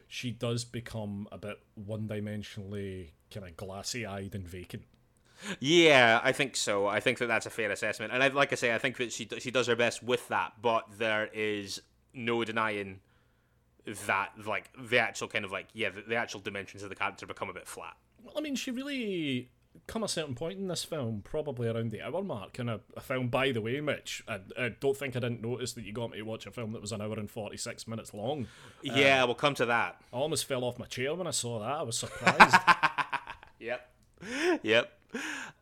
she 0.07 0.31
does 0.31 0.63
become 0.63 1.27
a 1.31 1.37
bit 1.37 1.59
one 1.75 2.07
dimensionally 2.07 3.09
kind 3.31 3.45
of 3.45 3.57
glassy 3.57 4.05
eyed 4.05 4.33
and 4.33 4.47
vacant. 4.47 4.83
Yeah, 5.59 6.19
I 6.23 6.31
think 6.31 6.55
so. 6.55 6.87
I 6.87 6.99
think 6.99 7.19
that 7.19 7.27
that's 7.27 7.45
a 7.45 7.49
fair 7.49 7.71
assessment, 7.71 8.11
and 8.11 8.21
I, 8.21 8.27
like 8.27 8.51
I 8.51 8.55
say, 8.55 8.73
I 8.73 8.77
think 8.77 8.97
that 8.97 9.13
she 9.13 9.27
she 9.39 9.51
does 9.51 9.67
her 9.67 9.75
best 9.75 10.03
with 10.03 10.27
that. 10.27 10.53
But 10.61 10.85
there 10.97 11.29
is 11.33 11.81
no 12.13 12.43
denying 12.43 12.99
that, 13.85 14.31
like 14.45 14.69
the 14.77 14.99
actual 14.99 15.29
kind 15.29 15.45
of 15.45 15.51
like 15.51 15.67
yeah, 15.73 15.89
the, 15.89 16.01
the 16.01 16.15
actual 16.15 16.41
dimensions 16.41 16.83
of 16.83 16.89
the 16.89 16.95
character 16.95 17.25
become 17.25 17.49
a 17.49 17.53
bit 17.53 17.67
flat. 17.67 17.95
Well, 18.21 18.33
I 18.37 18.41
mean, 18.41 18.55
she 18.55 18.71
really 18.71 19.49
come 19.87 20.03
a 20.03 20.07
certain 20.07 20.35
point 20.35 20.59
in 20.59 20.67
this 20.67 20.83
film, 20.83 21.21
probably 21.23 21.67
around 21.67 21.91
the 21.91 22.01
hour 22.01 22.23
mark, 22.23 22.59
and 22.59 22.69
a, 22.69 22.79
a 22.95 23.01
film, 23.01 23.27
by 23.27 23.51
the 23.51 23.61
way, 23.61 23.81
Mitch, 23.81 24.23
I, 24.27 24.39
I, 24.57 24.69
don't 24.69 24.95
think 24.95 25.15
I 25.15 25.19
didn't 25.19 25.41
notice 25.41 25.73
that 25.73 25.83
you 25.83 25.93
got 25.93 26.11
me 26.11 26.17
to 26.17 26.23
watch 26.23 26.45
a 26.45 26.51
film 26.51 26.73
that 26.73 26.81
was 26.81 26.91
an 26.91 27.01
hour 27.01 27.17
and 27.17 27.29
46 27.29 27.87
minutes 27.87 28.13
long. 28.13 28.47
Yeah, 28.81 29.23
um, 29.23 29.29
we'll 29.29 29.35
come 29.35 29.55
to 29.55 29.65
that. 29.67 30.01
I 30.13 30.17
almost 30.17 30.45
fell 30.45 30.63
off 30.63 30.79
my 30.79 30.85
chair 30.85 31.13
when 31.15 31.27
I 31.27 31.31
saw 31.31 31.59
that. 31.59 31.71
I 31.71 31.83
was 31.83 31.97
surprised. 31.97 32.55
yep. 33.59 33.89
Yep. 34.63 34.91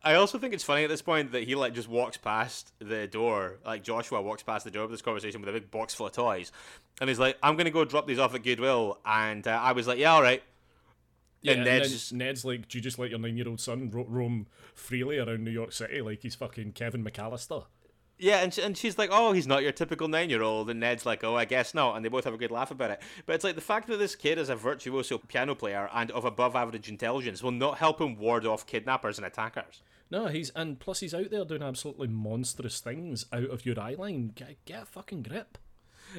I 0.02 0.14
also 0.14 0.38
think 0.38 0.54
it's 0.54 0.64
funny 0.64 0.84
at 0.84 0.90
this 0.90 1.02
point 1.02 1.32
that 1.32 1.44
he 1.44 1.54
like 1.54 1.74
just 1.74 1.88
walks 1.88 2.16
past 2.16 2.72
the 2.78 3.06
door, 3.06 3.58
like 3.64 3.82
Joshua 3.82 4.20
walks 4.20 4.42
past 4.42 4.64
the 4.64 4.70
door 4.70 4.84
of 4.84 4.90
this 4.90 5.02
conversation 5.02 5.40
with 5.40 5.48
a 5.48 5.52
big 5.52 5.70
box 5.70 5.94
full 5.94 6.06
of 6.06 6.12
toys, 6.12 6.52
and 7.00 7.08
he's 7.08 7.18
like, 7.18 7.38
"I'm 7.42 7.56
gonna 7.56 7.70
go 7.70 7.84
drop 7.84 8.06
these 8.06 8.18
off 8.18 8.34
at 8.34 8.42
Goodwill," 8.42 8.98
and 9.06 9.46
uh, 9.46 9.50
I 9.50 9.72
was 9.72 9.86
like, 9.86 9.98
"Yeah, 9.98 10.12
all 10.12 10.22
right." 10.22 10.42
Yeah, 11.48 11.54
and, 11.54 11.64
Ned's, 11.64 11.92
just, 11.92 12.12
Ned's 12.12 12.44
like, 12.44 12.68
do 12.68 12.78
you 12.78 12.82
just 12.82 12.98
let 12.98 13.10
your 13.10 13.18
nine-year-old 13.18 13.60
son 13.60 13.90
ro- 13.90 14.06
roam 14.08 14.46
freely 14.74 15.18
around 15.18 15.44
New 15.44 15.50
York 15.50 15.72
City 15.72 16.00
like 16.00 16.22
he's 16.22 16.34
fucking 16.34 16.72
Kevin 16.72 17.04
McCallister? 17.04 17.64
Yeah, 18.20 18.38
and, 18.38 18.56
and 18.58 18.76
she's 18.76 18.98
like, 18.98 19.10
oh, 19.12 19.30
he's 19.32 19.46
not 19.46 19.62
your 19.62 19.70
typical 19.70 20.08
nine-year-old, 20.08 20.68
and 20.70 20.80
Ned's 20.80 21.06
like, 21.06 21.22
oh, 21.22 21.36
I 21.36 21.44
guess 21.44 21.72
not, 21.72 21.94
and 21.94 22.04
they 22.04 22.08
both 22.08 22.24
have 22.24 22.34
a 22.34 22.38
good 22.38 22.50
laugh 22.50 22.72
about 22.72 22.90
it. 22.90 23.00
But 23.26 23.36
it's 23.36 23.44
like 23.44 23.54
the 23.54 23.60
fact 23.60 23.86
that 23.88 23.98
this 23.98 24.16
kid 24.16 24.38
is 24.38 24.48
a 24.48 24.56
virtuoso 24.56 25.18
piano 25.18 25.54
player 25.54 25.88
and 25.94 26.10
of 26.10 26.24
above-average 26.24 26.88
intelligence 26.88 27.42
will 27.44 27.52
not 27.52 27.78
help 27.78 28.00
him 28.00 28.16
ward 28.16 28.44
off 28.44 28.66
kidnappers 28.66 29.18
and 29.18 29.26
attackers. 29.26 29.82
No, 30.10 30.26
he's 30.26 30.50
and 30.50 30.80
plus 30.80 31.00
he's 31.00 31.14
out 31.14 31.30
there 31.30 31.44
doing 31.44 31.62
absolutely 31.62 32.08
monstrous 32.08 32.80
things 32.80 33.26
out 33.32 33.50
of 33.50 33.66
your 33.66 33.78
eye 33.78 33.94
line. 33.94 34.32
Get, 34.34 34.64
get 34.64 34.82
a 34.82 34.86
fucking 34.86 35.22
grip. 35.22 35.58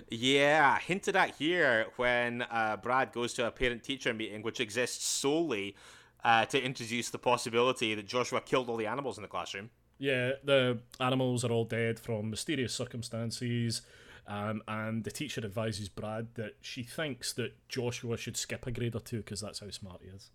Yeah, 0.10 0.80
hinted 0.80 1.16
at 1.16 1.36
here 1.36 1.88
when 1.98 2.44
uh, 2.44 2.78
Brad 2.78 3.12
goes 3.12 3.34
to 3.36 3.48
a 3.48 3.52
parent 3.52 3.84
teacher 3.84 4.14
meeting, 4.14 4.42
which 4.42 4.60
exists 4.60 5.06
solely 5.06 5.76
uh, 6.24 6.46
to 6.46 6.62
introduce 6.62 7.10
the 7.10 7.18
possibility 7.18 7.96
that 7.96 8.08
Joshua 8.08 8.42
killed 8.42 8.70
all 8.70 8.78
the 8.78 8.88
animals 8.88 9.18
in 9.18 9.22
the 9.22 9.28
classroom. 9.28 9.70
Yeah, 9.98 10.34
the 10.44 10.80
animals 11.00 11.44
are 11.44 11.52
all 11.52 11.66
dead 11.66 12.00
from 12.00 12.30
mysterious 12.30 12.74
circumstances. 12.74 13.82
Um, 14.28 14.62
and 14.68 15.04
the 15.04 15.12
teacher 15.12 15.44
advises 15.44 15.90
Brad 15.90 16.28
that 16.36 16.54
she 16.62 16.84
thinks 16.84 17.34
that 17.34 17.54
Joshua 17.68 18.16
should 18.16 18.38
skip 18.38 18.68
a 18.68 18.72
grade 18.72 18.96
or 18.96 19.00
two 19.02 19.18
because 19.18 19.42
that's 19.42 19.60
how 19.60 19.70
smart 19.72 20.02
he 20.04 20.10
is. 20.10 20.30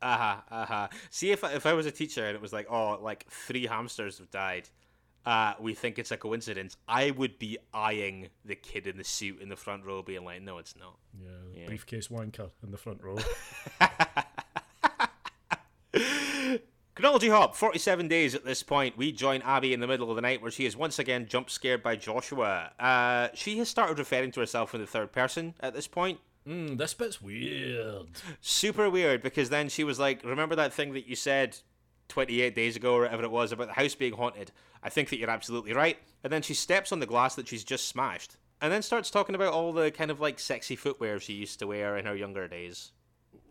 Uh 0.00 0.16
huh. 0.16 0.36
Uh 0.50 0.66
huh. 0.66 0.88
See, 1.10 1.32
if 1.32 1.42
if 1.42 1.66
I 1.66 1.72
was 1.72 1.84
a 1.84 1.90
teacher 1.90 2.24
and 2.24 2.36
it 2.36 2.40
was 2.40 2.52
like, 2.52 2.68
oh, 2.70 2.98
like 3.02 3.26
three 3.28 3.66
hamsters 3.66 4.18
have 4.18 4.30
died, 4.30 4.68
uh, 5.26 5.54
we 5.60 5.74
think 5.74 5.98
it's 5.98 6.10
a 6.10 6.16
coincidence, 6.16 6.76
I 6.88 7.10
would 7.10 7.38
be 7.38 7.58
eyeing 7.74 8.28
the 8.44 8.54
kid 8.54 8.86
in 8.86 8.96
the 8.96 9.04
suit 9.04 9.40
in 9.40 9.48
the 9.48 9.56
front 9.56 9.84
row, 9.84 10.02
being 10.02 10.24
like, 10.24 10.42
no, 10.42 10.58
it's 10.58 10.74
not. 10.76 10.96
Yeah, 11.22 11.30
yeah. 11.54 11.66
briefcase 11.66 12.08
wanker 12.08 12.50
in 12.62 12.70
the 12.70 12.78
front 12.78 13.02
row. 13.02 13.18
Chronology 16.94 17.28
Hop, 17.28 17.56
47 17.56 18.08
days 18.08 18.34
at 18.34 18.44
this 18.44 18.62
point. 18.62 18.96
We 18.96 19.10
join 19.10 19.40
Abby 19.42 19.72
in 19.72 19.80
the 19.80 19.86
middle 19.86 20.10
of 20.10 20.16
the 20.16 20.22
night 20.22 20.42
where 20.42 20.50
she 20.50 20.66
is 20.66 20.76
once 20.76 20.98
again 20.98 21.26
jump 21.28 21.48
scared 21.48 21.82
by 21.82 21.96
Joshua. 21.96 22.72
Uh, 22.78 23.28
she 23.32 23.58
has 23.58 23.68
started 23.68 23.98
referring 23.98 24.32
to 24.32 24.40
herself 24.40 24.74
in 24.74 24.80
the 24.80 24.86
third 24.86 25.12
person 25.12 25.54
at 25.60 25.72
this 25.72 25.86
point. 25.86 26.18
Mm, 26.46 26.78
this 26.78 26.94
bit's 26.94 27.22
weird. 27.22 28.08
Super 28.40 28.90
weird 28.90 29.22
because 29.22 29.50
then 29.50 29.68
she 29.68 29.84
was 29.84 29.98
like, 29.98 30.24
"Remember 30.24 30.56
that 30.56 30.72
thing 30.72 30.94
that 30.94 31.06
you 31.06 31.14
said 31.14 31.58
28 32.10 32.54
days 32.54 32.76
ago 32.76 32.94
or 32.94 33.02
whatever 33.02 33.24
it 33.24 33.30
was 33.30 33.52
about 33.52 33.68
the 33.68 33.74
house 33.74 33.94
being 33.94 34.12
haunted? 34.12 34.52
I 34.82 34.90
think 34.90 35.08
that 35.08 35.18
you're 35.18 35.30
absolutely 35.30 35.72
right." 35.72 35.98
And 36.22 36.32
then 36.32 36.42
she 36.42 36.54
steps 36.54 36.92
on 36.92 37.00
the 37.00 37.06
glass 37.06 37.34
that 37.36 37.48
she's 37.48 37.64
just 37.64 37.88
smashed, 37.88 38.36
and 38.60 38.70
then 38.72 38.82
starts 38.82 39.10
talking 39.10 39.34
about 39.34 39.52
all 39.52 39.72
the 39.72 39.90
kind 39.90 40.10
of 40.10 40.20
like 40.20 40.38
sexy 40.38 40.76
footwear 40.76 41.18
she 41.18 41.32
used 41.32 41.58
to 41.60 41.66
wear 41.66 41.96
in 41.96 42.04
her 42.04 42.14
younger 42.14 42.46
days. 42.46 42.92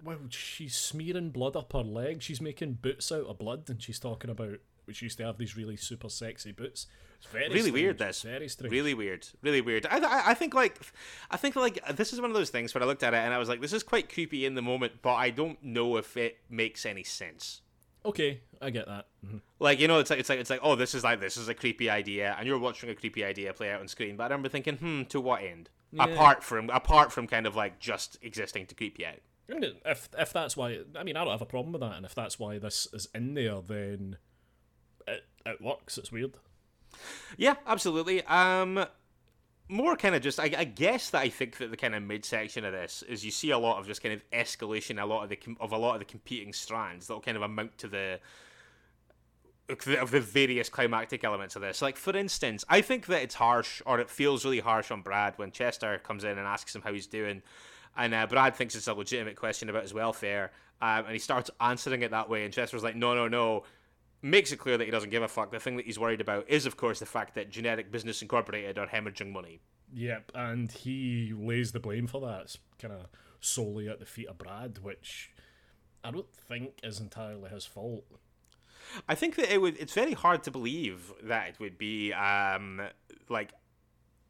Well, 0.04 0.20
she's 0.30 0.76
smearing 0.76 1.32
blood 1.32 1.56
up 1.56 1.74
her 1.74 1.80
leg. 1.80 2.22
She's 2.22 2.40
making 2.40 2.74
boots 2.82 3.12
out 3.12 3.26
of 3.26 3.40
blood, 3.40 3.70
and 3.70 3.82
she's 3.82 4.00
talking 4.00 4.30
about 4.30 4.60
she 4.94 5.06
used 5.06 5.18
to 5.18 5.26
have 5.26 5.38
these 5.38 5.56
really 5.56 5.76
super 5.76 6.10
sexy 6.10 6.52
boots. 6.52 6.88
It's 7.18 7.28
very 7.28 7.48
really 7.48 7.60
strange. 7.60 7.74
weird. 7.74 7.98
This 7.98 8.22
very 8.22 8.48
strange. 8.48 8.72
Really 8.72 8.94
weird. 8.94 9.28
Really 9.42 9.62
weird. 9.62 9.86
I, 9.86 9.98
I 9.98 10.24
I 10.28 10.34
think 10.34 10.54
like 10.54 10.80
I 11.30 11.38
think 11.38 11.56
like 11.56 11.86
this 11.96 12.14
is 12.14 12.22
one 12.22 12.30
of 12.30 12.36
those 12.36 12.50
things 12.50 12.74
where 12.74 12.84
I 12.84 12.86
looked 12.86 13.04
at 13.04 13.14
it 13.14 13.18
and 13.18 13.34
I 13.34 13.38
was 13.38 13.50
like, 13.50 13.62
this 13.62 13.74
is 13.74 13.84
quite 13.84 14.12
creepy 14.12 14.46
in 14.46 14.56
the 14.56 14.62
moment, 14.62 14.94
but 15.02 15.16
I 15.16 15.30
don't 15.30 15.62
know 15.64 15.98
if 15.98 16.16
it 16.16 16.38
makes 16.50 16.86
any 16.86 17.04
sense. 17.04 17.62
Okay, 18.06 18.42
I 18.62 18.70
get 18.70 18.88
that. 18.88 19.08
hmm 19.26 19.38
Like 19.60 19.80
you 19.80 19.88
know, 19.88 20.00
it's 20.00 20.10
like 20.10 20.20
it's 20.20 20.30
like 20.30 20.40
it's 20.40 20.50
like 20.50 20.62
oh, 20.64 20.76
this 20.76 20.96
is 20.96 21.04
like 21.04 21.20
this 21.20 21.38
is 21.38 21.50
a 21.50 21.54
creepy 21.54 21.90
idea, 21.90 22.36
and 22.38 22.48
you're 22.48 22.60
watching 22.60 22.90
a 22.90 22.96
creepy 22.96 23.24
idea 23.24 23.54
play 23.54 23.72
out 23.72 23.82
on 23.82 23.88
screen. 23.88 24.16
But 24.16 24.24
I 24.24 24.28
remember 24.28 24.50
thinking, 24.50 24.78
hmm, 24.78 25.04
to 25.04 25.20
what 25.20 25.44
end? 25.44 25.70
Yeah. 25.92 26.06
Apart 26.06 26.44
from 26.44 26.70
apart 26.70 27.12
from 27.12 27.28
kind 27.28 27.46
of 27.46 27.56
like 27.56 27.80
just 27.80 28.18
existing 28.22 28.68
to 28.68 28.76
creep 28.76 29.00
you 29.00 29.08
out. 29.08 29.20
If 29.86 30.10
if 30.18 30.32
that's 30.32 30.56
why, 30.56 30.80
I 30.96 31.04
mean, 31.04 31.18
I 31.18 31.24
don't 31.24 31.32
have 31.32 31.42
a 31.42 31.46
problem 31.46 31.74
with 31.74 31.82
that. 31.82 31.98
And 31.98 32.06
if 32.06 32.14
that's 32.14 32.38
why 32.38 32.60
this 32.60 32.88
is 32.94 33.10
in 33.16 33.34
there, 33.34 33.62
then 33.62 34.18
it 35.08 35.26
it 35.46 35.62
works. 35.62 35.98
It's 35.98 36.12
weird. 36.12 36.34
Yeah, 37.38 37.56
absolutely. 37.66 38.24
Um, 38.26 38.86
more 39.70 39.96
kind 39.96 40.16
of 40.16 40.22
just, 40.22 40.40
I, 40.40 40.52
I 40.58 40.64
guess 40.64 41.12
that 41.12 41.22
I 41.22 41.30
think 41.30 41.58
that 41.58 41.70
the 41.70 41.78
kind 41.78 41.94
of 41.94 42.02
midsection 42.02 42.66
of 42.66 42.74
this 42.74 43.04
is 43.08 43.24
you 43.24 43.32
see 43.32 43.52
a 43.52 43.58
lot 43.58 43.80
of 43.80 43.86
just 43.86 44.02
kind 44.02 44.14
of 44.14 44.24
escalation, 44.32 45.02
a 45.02 45.06
lot 45.06 45.24
of 45.24 45.30
the 45.30 45.40
of 45.60 45.72
a 45.72 45.78
lot 45.78 45.94
of 45.94 46.00
the 46.00 46.06
competing 46.06 46.52
strands 46.52 47.08
that'll 47.08 47.22
kind 47.22 47.38
of 47.38 47.44
amount 47.44 47.78
to 47.78 47.88
the 47.88 48.20
of 49.70 50.10
the 50.10 50.20
various 50.20 50.68
climactic 50.68 51.24
elements 51.24 51.56
of 51.56 51.62
this. 51.62 51.82
Like 51.84 51.96
for 51.96 52.18
instance, 52.18 52.66
I 52.68 52.82
think 52.82 53.06
that 53.06 53.22
it's 53.22 53.36
harsh, 53.36 53.84
or 53.86 54.00
it 54.00 54.10
feels 54.10 54.44
really 54.44 54.60
harsh 54.60 54.90
on 54.90 55.04
Brad 55.04 55.36
when 55.38 55.52
Chester 55.52 56.00
comes 56.00 56.24
in 56.24 56.32
and 56.32 56.48
asks 56.48 56.76
him 56.76 56.82
how 56.82 56.92
he's 56.92 57.06
doing, 57.06 57.44
and 57.96 58.14
uh, 58.16 58.26
Brad 58.26 58.56
thinks 58.56 58.74
it's 58.74 58.88
a 58.88 58.94
legitimate 58.96 59.36
question 59.36 59.70
about 59.70 59.84
his 59.84 59.94
welfare, 59.94 60.52
um, 60.82 61.06
and 61.06 61.14
he 61.14 61.20
starts 61.20 61.52
answering 61.62 62.02
it 62.02 62.10
that 62.10 62.28
way, 62.28 62.44
and 62.44 62.52
Chester's 62.52 62.84
like, 62.84 62.96
no, 62.96 63.14
no, 63.14 63.28
no. 63.28 63.64
Makes 64.22 64.52
it 64.52 64.58
clear 64.58 64.78
that 64.78 64.84
he 64.84 64.92
doesn't 64.92 65.12
give 65.12 65.24
a 65.24 65.28
fuck. 65.28 65.52
The 65.52 65.60
thing 65.60 65.78
that 65.78 65.86
he's 65.86 65.98
worried 65.98 66.20
about 66.20 66.50
is, 66.50 66.66
of 66.66 66.76
course, 66.76 67.00
the 67.00 67.06
fact 67.06 67.36
that 67.36 67.50
Genetic 67.50 67.92
Business 67.92 68.22
Incorporated 68.22 68.78
are 68.78 68.88
hemorrhaging 68.88 69.32
money. 69.32 69.62
Yep, 69.94 70.32
and 70.36 70.72
he 70.72 71.34
lays 71.36 71.72
the 71.72 71.80
blame 71.80 72.06
for 72.06 72.20
that. 72.22 72.42
It's 72.42 72.58
kind 72.80 72.94
of 72.94 73.08
solely 73.40 73.88
at 73.88 74.00
the 74.00 74.06
feet 74.06 74.28
of 74.28 74.38
Brad, 74.38 74.80
which 74.82 75.32
I 76.04 76.12
don't 76.12 76.32
think 76.34 76.80
is 76.84 77.00
entirely 77.00 77.50
his 77.50 77.66
fault. 77.66 78.06
I 79.08 79.16
think 79.16 79.36
that 79.36 79.54
it 79.54 79.62
would. 79.62 79.78
It's 79.78 79.94
very 79.94 80.14
hard 80.14 80.44
to 80.44 80.52
believe 80.52 81.14
that 81.24 81.50
it 81.50 81.60
would 81.60 81.78
be 81.78 82.12
um, 82.14 82.82
like 83.30 83.54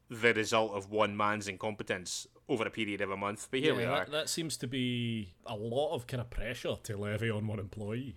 the 0.08 0.34
result 0.34 0.72
of 0.72 0.90
one 0.90 1.16
man's 1.16 1.48
incompetence 1.48 2.26
over 2.48 2.64
a 2.66 2.70
period 2.70 3.00
of 3.00 3.10
a 3.10 3.16
month. 3.16 3.48
But 3.50 3.60
here 3.60 3.74
we 3.74 3.84
are. 3.84 4.00
that, 4.00 4.10
that 4.10 4.28
seems 4.28 4.56
to 4.58 4.66
be 4.66 5.34
a 5.46 5.54
lot 5.54 5.94
of 5.94 6.06
kind 6.06 6.20
of 6.20 6.30
pressure 6.30 6.76
to 6.82 6.96
levy 6.96 7.30
on 7.30 7.46
one 7.46 7.58
employee. 7.58 8.16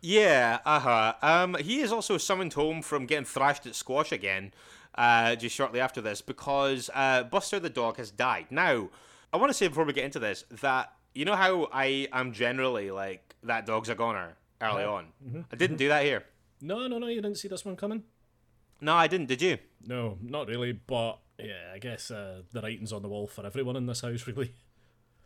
Yeah, 0.00 0.60
uh 0.64 0.80
huh. 0.80 1.14
Um, 1.22 1.54
he 1.56 1.80
is 1.80 1.92
also 1.92 2.16
summoned 2.18 2.54
home 2.54 2.82
from 2.82 3.06
getting 3.06 3.24
thrashed 3.24 3.66
at 3.66 3.74
squash 3.74 4.12
again, 4.12 4.52
uh, 4.94 5.36
just 5.36 5.54
shortly 5.54 5.80
after 5.80 6.00
this, 6.00 6.22
because 6.22 6.88
uh, 6.94 7.24
Buster 7.24 7.60
the 7.60 7.70
dog 7.70 7.98
has 7.98 8.10
died. 8.10 8.46
Now, 8.50 8.88
I 9.32 9.36
want 9.36 9.50
to 9.50 9.54
say 9.54 9.68
before 9.68 9.84
we 9.84 9.92
get 9.92 10.04
into 10.04 10.18
this 10.18 10.44
that 10.62 10.92
you 11.14 11.24
know 11.24 11.36
how 11.36 11.68
I 11.72 12.08
am 12.12 12.32
generally 12.32 12.90
like 12.90 13.34
that 13.42 13.66
dog's 13.66 13.88
a 13.88 13.94
goner 13.94 14.36
early 14.60 14.84
on. 14.84 15.06
I 15.52 15.56
didn't 15.56 15.76
do 15.76 15.88
that 15.88 16.04
here. 16.04 16.24
No, 16.62 16.86
no, 16.86 16.98
no, 16.98 17.06
you 17.06 17.20
didn't 17.22 17.38
see 17.38 17.48
this 17.48 17.64
one 17.64 17.76
coming? 17.76 18.04
No, 18.80 18.94
I 18.94 19.06
didn't. 19.06 19.26
Did 19.26 19.42
you? 19.42 19.58
No, 19.86 20.18
not 20.22 20.48
really, 20.48 20.72
but 20.72 21.18
yeah, 21.38 21.72
I 21.74 21.78
guess 21.78 22.10
uh, 22.10 22.42
the 22.52 22.60
writing's 22.60 22.92
on 22.92 23.02
the 23.02 23.08
wall 23.08 23.26
for 23.26 23.44
everyone 23.46 23.76
in 23.76 23.86
this 23.86 24.00
house, 24.00 24.26
really. 24.26 24.54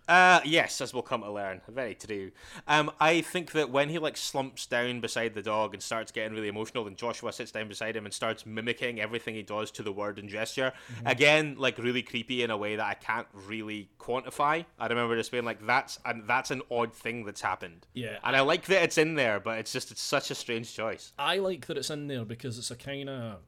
Uh, 0.07 0.41
yes, 0.45 0.81
as 0.81 0.93
we'll 0.93 1.03
come 1.03 1.23
to 1.23 1.31
learn. 1.31 1.63
Very 1.69 1.95
true. 1.95 2.31
Um, 2.69 2.91
I 3.01 3.23
think 3.23 3.53
that 3.53 3.71
when 3.71 3.89
he 3.89 3.99
like 3.99 4.17
slumps 4.17 4.67
down 4.67 5.01
beside 5.01 5.35
the 5.35 5.43
dog 5.43 5.73
and 5.73 5.83
starts 5.83 6.13
getting 6.13 6.35
really 6.35 6.49
emotional, 6.49 6.87
and 6.87 6.97
Joshua 6.97 7.33
sits 7.33 7.51
down 7.53 7.69
beside 7.69 7.97
him 7.97 8.05
and 8.05 8.13
starts 8.13 8.45
mimicking 8.45 9.01
everything 9.01 9.35
he 9.35 9.43
does 9.43 9.71
to 9.73 9.83
the 9.83 9.93
word 9.93 10.19
and 10.19 10.29
gesture, 10.29 10.73
again, 11.07 11.57
like 11.59 11.79
really 11.79 12.03
creepy 12.03 12.43
in 12.43 12.51
a 12.51 12.57
way 12.57 12.77
that 12.77 12.87
I 12.87 12.95
can't 12.95 13.27
really 13.33 13.89
quantify. 13.99 14.67
I 14.79 14.87
remember 14.87 15.17
just 15.17 15.33
being 15.33 15.45
like, 15.45 15.67
"That's 15.67 15.99
and 16.05 16.29
that's 16.29 16.51
an 16.51 16.63
odd 16.71 16.93
thing 16.93 17.25
that's 17.25 17.41
happened." 17.41 17.87
Yeah, 17.95 18.19
And 18.23 18.37
I 18.37 18.41
like 18.41 18.67
that 18.67 18.83
it's 18.83 18.99
in 18.99 19.15
there, 19.15 19.41
but 19.41 19.59
it's 19.59 19.73
just 19.73 19.91
it's 19.91 20.03
such 20.03 20.31
a 20.31 20.35
strange 20.35 20.75
choice. 20.75 21.13
I 21.19 21.39
like 21.39 21.67
that 21.67 21.79
it's 21.79 21.91
in 21.91 22.09
there 22.09 22.25
because 22.25 22.59
it's 22.59 22.71
a 22.71 22.77
kind 22.77 23.09
of 23.09 23.39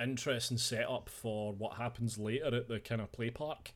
interesting 0.00 0.56
setup 0.56 1.08
for 1.08 1.52
what 1.52 1.74
happens 1.74 2.18
later 2.18 2.54
at 2.54 2.68
the 2.68 2.80
kind 2.80 3.00
of 3.00 3.12
play 3.12 3.30
park. 3.30 3.72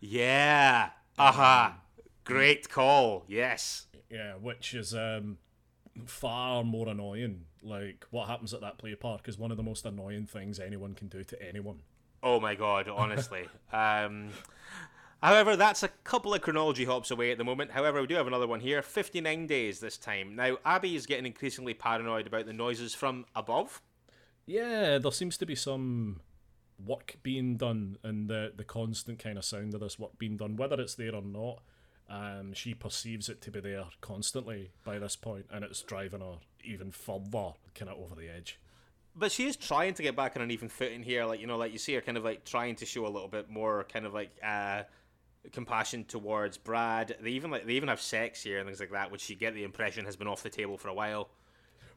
Yeah. 0.00 0.90
Aha. 1.18 1.80
Great 2.24 2.68
call. 2.68 3.24
Yes. 3.26 3.86
Yeah, 4.10 4.34
which 4.34 4.74
is 4.74 4.94
um, 4.94 5.38
far 6.06 6.64
more 6.64 6.88
annoying. 6.88 7.44
Like 7.62 8.06
what 8.10 8.28
happens 8.28 8.54
at 8.54 8.60
that 8.60 8.78
play 8.78 8.94
park 8.94 9.28
is 9.28 9.38
one 9.38 9.50
of 9.50 9.56
the 9.56 9.62
most 9.62 9.84
annoying 9.84 10.26
things 10.26 10.60
anyone 10.60 10.94
can 10.94 11.08
do 11.08 11.24
to 11.24 11.42
anyone. 11.42 11.80
Oh 12.22 12.40
my 12.40 12.54
god, 12.54 12.88
honestly. 12.88 13.48
um, 13.72 14.30
however, 15.22 15.56
that's 15.56 15.82
a 15.82 15.88
couple 16.04 16.34
of 16.34 16.40
chronology 16.40 16.84
hops 16.84 17.10
away 17.10 17.30
at 17.30 17.38
the 17.38 17.44
moment. 17.44 17.72
However, 17.72 18.00
we 18.00 18.06
do 18.06 18.14
have 18.14 18.26
another 18.26 18.46
one 18.46 18.60
here 18.60 18.82
59 18.82 19.46
days 19.46 19.80
this 19.80 19.96
time. 19.96 20.36
Now, 20.36 20.58
Abby 20.64 20.96
is 20.96 21.06
getting 21.06 21.26
increasingly 21.26 21.74
paranoid 21.74 22.26
about 22.26 22.46
the 22.46 22.52
noises 22.52 22.94
from 22.94 23.24
above. 23.34 23.82
Yeah, 24.46 24.98
there 24.98 25.12
seems 25.12 25.36
to 25.38 25.46
be 25.46 25.54
some 25.54 26.20
work 26.84 27.16
being 27.22 27.56
done 27.56 27.98
and 28.02 28.28
the 28.28 28.52
the 28.56 28.64
constant 28.64 29.18
kind 29.18 29.38
of 29.38 29.44
sound 29.44 29.74
of 29.74 29.80
this 29.80 29.98
work 29.98 30.18
being 30.18 30.36
done, 30.36 30.56
whether 30.56 30.80
it's 30.80 30.94
there 30.94 31.14
or 31.14 31.22
not. 31.22 31.60
Um, 32.10 32.54
she 32.54 32.72
perceives 32.72 33.28
it 33.28 33.42
to 33.42 33.50
be 33.50 33.60
there 33.60 33.84
constantly 34.00 34.70
by 34.82 34.98
this 34.98 35.14
point, 35.14 35.46
and 35.52 35.62
it's 35.62 35.82
driving 35.82 36.20
her 36.20 36.38
even 36.64 36.90
further 36.90 37.52
kind 37.74 37.90
of 37.90 37.98
over 37.98 38.14
the 38.14 38.28
edge. 38.28 38.58
But 39.14 39.30
she 39.30 39.46
is 39.46 39.56
trying 39.56 39.94
to 39.94 40.02
get 40.02 40.16
back 40.16 40.36
on 40.36 40.42
an 40.42 40.50
even 40.50 40.68
footing 40.68 41.02
here. 41.02 41.24
Like, 41.24 41.40
you 41.40 41.46
know, 41.46 41.58
like 41.58 41.72
you 41.72 41.78
see 41.78 41.94
her 41.94 42.00
kind 42.00 42.16
of 42.16 42.24
like 42.24 42.44
trying 42.44 42.76
to 42.76 42.86
show 42.86 43.06
a 43.06 43.08
little 43.08 43.28
bit 43.28 43.50
more 43.50 43.84
kind 43.92 44.06
of 44.06 44.14
like 44.14 44.30
uh, 44.42 44.84
compassion 45.52 46.04
towards 46.04 46.56
Brad. 46.56 47.16
They 47.20 47.30
even 47.30 47.50
like 47.50 47.66
they 47.66 47.74
even 47.74 47.88
have 47.88 48.00
sex 48.00 48.42
here 48.42 48.58
and 48.58 48.66
things 48.66 48.80
like 48.80 48.92
that, 48.92 49.10
which 49.10 49.28
you 49.28 49.36
get 49.36 49.54
the 49.54 49.64
impression 49.64 50.04
has 50.04 50.16
been 50.16 50.28
off 50.28 50.42
the 50.42 50.50
table 50.50 50.78
for 50.78 50.88
a 50.88 50.94
while. 50.94 51.28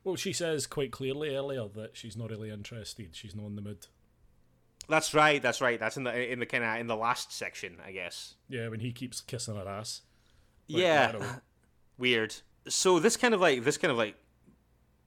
Well, 0.04 0.16
she 0.16 0.34
says 0.34 0.66
quite 0.66 0.92
clearly 0.92 1.36
earlier 1.36 1.68
that 1.76 1.92
she's 1.96 2.18
not 2.18 2.32
really 2.32 2.50
interested. 2.50 3.10
She's 3.12 3.36
not 3.36 3.46
in 3.46 3.56
the 3.56 3.62
mood. 3.62 3.86
That's 4.92 5.14
right. 5.14 5.42
That's 5.42 5.62
right. 5.62 5.80
That's 5.80 5.96
in 5.96 6.04
the 6.04 6.32
in 6.32 6.40
the 6.40 6.46
kind 6.46 6.66
of 6.66 6.78
in 6.78 6.88
the 6.88 6.98
last 6.98 7.32
section, 7.32 7.78
I 7.84 7.94
guess. 7.94 8.36
Yeah, 8.50 8.68
when 8.68 8.82
he 8.82 8.92
keeps 8.92 9.22
kissing 9.22 9.56
her 9.56 9.66
ass. 9.66 10.02
Like, 10.68 10.84
yeah. 10.84 11.36
weird. 11.98 12.36
So 12.68 13.00
this 13.00 13.16
kind 13.16 13.34
of 13.34 13.40
like 13.40 13.64
this 13.64 13.78
kind 13.78 13.90
of 13.94 13.98
like 13.98 14.16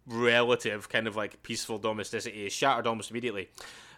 relative 0.06 0.88
kind 0.88 1.06
of 1.06 1.16
like 1.16 1.42
peaceful 1.42 1.76
domesticity 1.76 2.46
is 2.46 2.52
shattered 2.54 2.86
almost 2.86 3.10
immediately, 3.10 3.50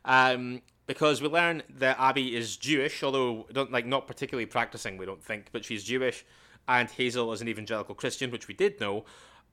um, 0.04 0.60
because 0.86 1.22
we 1.22 1.28
learn 1.28 1.62
that 1.78 2.00
Abby 2.00 2.34
is 2.34 2.56
Jewish, 2.56 3.04
although 3.04 3.46
don't 3.52 3.70
like 3.70 3.86
not 3.86 4.08
particularly 4.08 4.46
practicing. 4.46 4.96
We 4.96 5.06
don't 5.06 5.22
think, 5.22 5.50
but 5.52 5.64
she's 5.64 5.84
Jewish, 5.84 6.26
and 6.66 6.90
Hazel 6.90 7.32
is 7.32 7.40
an 7.40 7.48
evangelical 7.48 7.94
Christian, 7.94 8.32
which 8.32 8.48
we 8.48 8.54
did 8.54 8.80
know. 8.80 9.04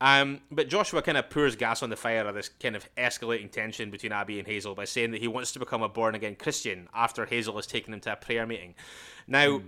Um, 0.03 0.41
but 0.51 0.67
Joshua 0.67 1.01
kind 1.01 1.17
of 1.17 1.29
pours 1.29 1.55
gas 1.55 1.81
on 1.81 1.89
the 1.89 1.95
fire 1.95 2.27
of 2.27 2.35
this 2.35 2.49
kind 2.49 2.75
of 2.75 2.93
escalating 2.97 3.49
tension 3.49 3.89
between 3.89 4.11
Abby 4.11 4.37
and 4.37 4.45
Hazel 4.45 4.75
by 4.75 4.83
saying 4.83 5.11
that 5.11 5.21
he 5.21 5.29
wants 5.29 5.53
to 5.53 5.59
become 5.59 5.81
a 5.81 5.87
born 5.87 6.13
again 6.13 6.35
Christian 6.35 6.89
after 6.93 7.25
Hazel 7.25 7.55
has 7.55 7.65
taken 7.65 7.93
him 7.93 8.01
to 8.01 8.11
a 8.11 8.17
prayer 8.17 8.45
meeting. 8.45 8.75
Now, 9.27 9.61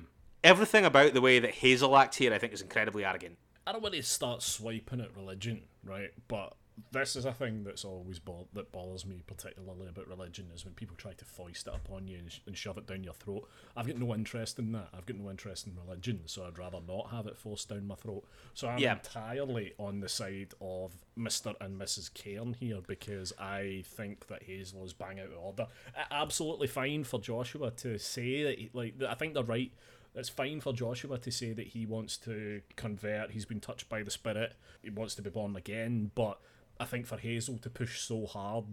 everything 0.44 0.84
about 0.84 1.14
the 1.14 1.22
way 1.22 1.40
that 1.40 1.52
Hazel 1.52 1.96
acts 1.96 2.18
here, 2.18 2.34
I 2.34 2.38
think, 2.38 2.52
is 2.52 2.62
incredibly 2.62 3.06
arrogant. 3.06 3.38
I 3.66 3.72
don't 3.72 3.82
want 3.82 3.96
to 3.96 4.04
start 4.04 4.44
swiping 4.44 5.00
at 5.00 5.16
religion, 5.16 5.62
right? 5.86 6.12
But 6.28 6.52
this 6.92 7.16
is 7.16 7.26
a 7.26 7.32
thing 7.32 7.64
that's 7.64 7.86
always 7.86 8.20
bo- 8.20 8.48
that 8.54 8.72
bothers 8.72 9.06
me 9.06 9.22
particularly 9.26 9.88
about 9.88 10.08
religion 10.08 10.48
is 10.54 10.66
when 10.66 10.74
people 10.74 10.96
try 10.98 11.14
to 11.14 11.24
foist 11.26 11.68
it 11.68 11.74
upon 11.74 12.08
you 12.08 12.18
and, 12.18 12.32
sh- 12.32 12.40
and 12.48 12.58
shove 12.58 12.78
it 12.78 12.86
down 12.88 13.04
your 13.04 13.14
throat. 13.14 13.48
I've 13.78 13.88
got 13.88 13.98
no 13.98 14.14
interest 14.14 14.60
in 14.60 14.72
that. 14.74 14.90
I've 14.94 15.06
got 15.06 15.18
no 15.18 15.30
interest 15.30 15.68
in 15.68 15.74
religion, 15.76 16.22
so 16.26 16.46
I'd 16.46 16.58
rather 16.60 16.80
not 16.86 17.12
have 17.12 17.28
it 17.28 17.38
forced 17.38 17.70
down 17.70 17.88
my 17.88 17.96
throat. 17.96 18.26
So 18.54 18.68
I'm 18.68 18.80
Yeah. 18.80 18.94
entirely 18.94 19.74
on 19.78 20.00
the 20.02 20.10
side 20.10 20.54
of 20.60 20.92
Mr. 21.18 21.54
and 21.62 21.80
Mrs. 21.80 22.14
Cairn 22.14 22.54
here 22.60 22.82
because 22.86 23.32
I 23.40 23.84
think 23.86 24.28
that 24.28 24.44
Hazel 24.44 24.84
is 24.84 24.94
bang 24.94 25.20
out 25.20 25.28
of 25.32 25.38
order. 25.38 25.68
Absolutely 26.12 26.68
fine 26.68 27.04
for 27.04 27.20
Joshua 27.20 27.72
to 27.72 27.98
say 27.98 28.44
that, 28.44 28.60
he, 28.60 28.70
like, 28.74 29.02
I 29.02 29.14
think 29.16 29.34
they're 29.34 29.44
right 29.44 29.72
it's 30.18 30.30
fine 30.30 30.62
for 30.62 30.72
Joshua 30.72 31.18
to 31.18 31.30
say 31.30 31.52
that 31.52 31.68
he 31.68 31.86
wants 31.86 32.16
to 32.16 32.62
convert, 32.78 33.32
he's 33.32 33.44
been 33.44 33.60
touched 33.60 33.90
by 33.90 34.02
the 34.02 34.10
Spirit, 34.10 34.54
he 34.82 34.90
wants 34.90 35.14
to 35.16 35.22
be 35.22 35.30
born 35.30 35.58
again, 35.58 36.10
but 36.16 36.40
I 36.80 36.86
think 36.86 37.06
for 37.06 37.18
Hazel 37.18 37.58
to 37.60 37.70
push 37.70 38.02
so 38.02 38.26
hard 38.26 38.66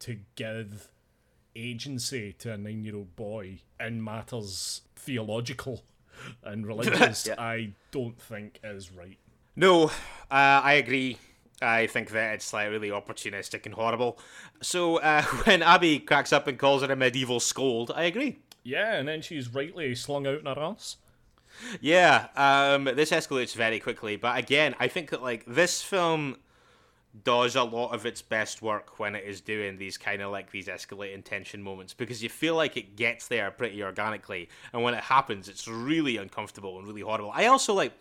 to 0.00 0.18
give 0.34 0.88
agency 1.54 2.32
to 2.38 2.52
a 2.52 2.56
nine 2.56 2.84
year 2.84 2.96
old 2.96 3.16
boy 3.16 3.60
in 3.78 4.02
matters 4.02 4.82
theological 4.96 5.82
and 6.42 6.66
religious, 6.66 7.26
Yeah. 7.28 7.34
I 7.38 7.72
don't 7.90 8.20
think 8.20 8.60
is 8.62 8.90
right. 8.90 9.18
No, 9.56 9.84
uh, 9.84 9.90
I 10.30 10.74
agree. 10.74 11.18
I 11.62 11.86
think 11.86 12.10
that 12.10 12.34
it's 12.34 12.52
like 12.52 12.70
really 12.70 12.88
opportunistic 12.88 13.66
and 13.66 13.74
horrible. 13.74 14.18
So 14.62 14.96
uh, 14.98 15.22
when 15.44 15.62
Abby 15.62 15.98
cracks 15.98 16.32
up 16.32 16.46
and 16.46 16.58
calls 16.58 16.82
her 16.82 16.92
a 16.92 16.96
medieval 16.96 17.40
scold, 17.40 17.92
I 17.94 18.04
agree. 18.04 18.38
Yeah, 18.62 18.94
and 18.94 19.08
then 19.08 19.22
she's 19.22 19.52
rightly 19.52 19.94
slung 19.94 20.26
out 20.26 20.40
in 20.40 20.46
her 20.46 20.58
ass. 20.58 20.96
Yeah, 21.80 22.28
um, 22.36 22.84
this 22.84 23.10
escalates 23.10 23.54
very 23.54 23.80
quickly, 23.80 24.16
but 24.16 24.38
again, 24.38 24.74
I 24.78 24.88
think 24.88 25.10
that 25.10 25.22
like 25.22 25.44
this 25.46 25.82
film 25.82 26.36
does 27.24 27.56
a 27.56 27.62
lot 27.62 27.92
of 27.92 28.06
its 28.06 28.22
best 28.22 28.62
work 28.62 28.98
when 28.98 29.14
it 29.14 29.24
is 29.24 29.40
doing 29.40 29.76
these 29.76 29.98
kind 29.98 30.22
of 30.22 30.30
like 30.30 30.50
these 30.50 30.66
escalating 30.66 31.24
tension 31.24 31.62
moments 31.62 31.92
because 31.92 32.22
you 32.22 32.28
feel 32.28 32.54
like 32.54 32.76
it 32.76 32.96
gets 32.96 33.26
there 33.28 33.50
pretty 33.50 33.82
organically, 33.82 34.48
and 34.72 34.82
when 34.82 34.94
it 34.94 35.02
happens, 35.02 35.48
it's 35.48 35.66
really 35.66 36.16
uncomfortable 36.16 36.78
and 36.78 36.86
really 36.86 37.02
horrible. 37.02 37.32
I 37.34 37.46
also 37.46 37.74
like, 37.74 37.92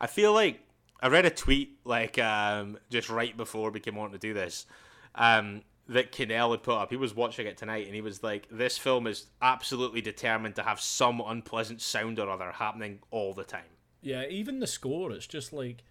I 0.00 0.06
feel 0.06 0.32
like 0.32 0.60
I 1.00 1.08
read 1.08 1.26
a 1.26 1.30
tweet 1.30 1.78
like 1.84 2.18
um, 2.18 2.78
just 2.90 3.08
right 3.08 3.36
before 3.36 3.70
we 3.70 3.80
came 3.80 3.98
on 3.98 4.12
to 4.12 4.18
do 4.18 4.34
this. 4.34 4.66
Um, 5.14 5.62
that 5.88 6.12
Kinnell 6.12 6.50
had 6.50 6.62
put 6.62 6.74
up. 6.74 6.90
He 6.90 6.96
was 6.96 7.14
watching 7.14 7.46
it 7.46 7.56
tonight 7.56 7.86
and 7.86 7.94
he 7.94 8.00
was 8.00 8.22
like, 8.22 8.48
This 8.50 8.76
film 8.76 9.06
is 9.06 9.26
absolutely 9.40 10.00
determined 10.00 10.56
to 10.56 10.62
have 10.62 10.80
some 10.80 11.22
unpleasant 11.24 11.80
sound 11.80 12.18
or 12.18 12.28
other 12.28 12.52
happening 12.52 12.98
all 13.10 13.34
the 13.34 13.44
time. 13.44 13.62
Yeah, 14.02 14.24
even 14.28 14.58
the 14.58 14.66
score, 14.66 15.12
it's 15.12 15.26
just 15.26 15.52
like 15.52 15.84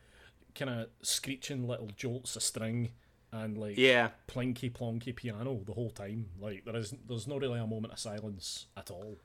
kind 0.55 0.71
of 0.71 0.87
screeching 1.01 1.67
little 1.67 1.89
jolts 1.95 2.35
of 2.35 2.43
string 2.43 2.91
and 3.31 3.57
like 3.57 3.77
Yeah. 3.77 4.09
plinky 4.27 4.71
plonky 4.71 5.15
piano 5.15 5.61
the 5.65 5.73
whole 5.73 5.91
time. 5.91 6.29
Like 6.39 6.63
there 6.65 6.75
is, 6.75 6.93
there's 7.07 7.27
not 7.27 7.41
really 7.41 7.59
a 7.59 7.67
moment 7.67 7.93
of 7.93 7.99
silence 7.99 8.67
at 8.77 8.89
all. 8.89 9.17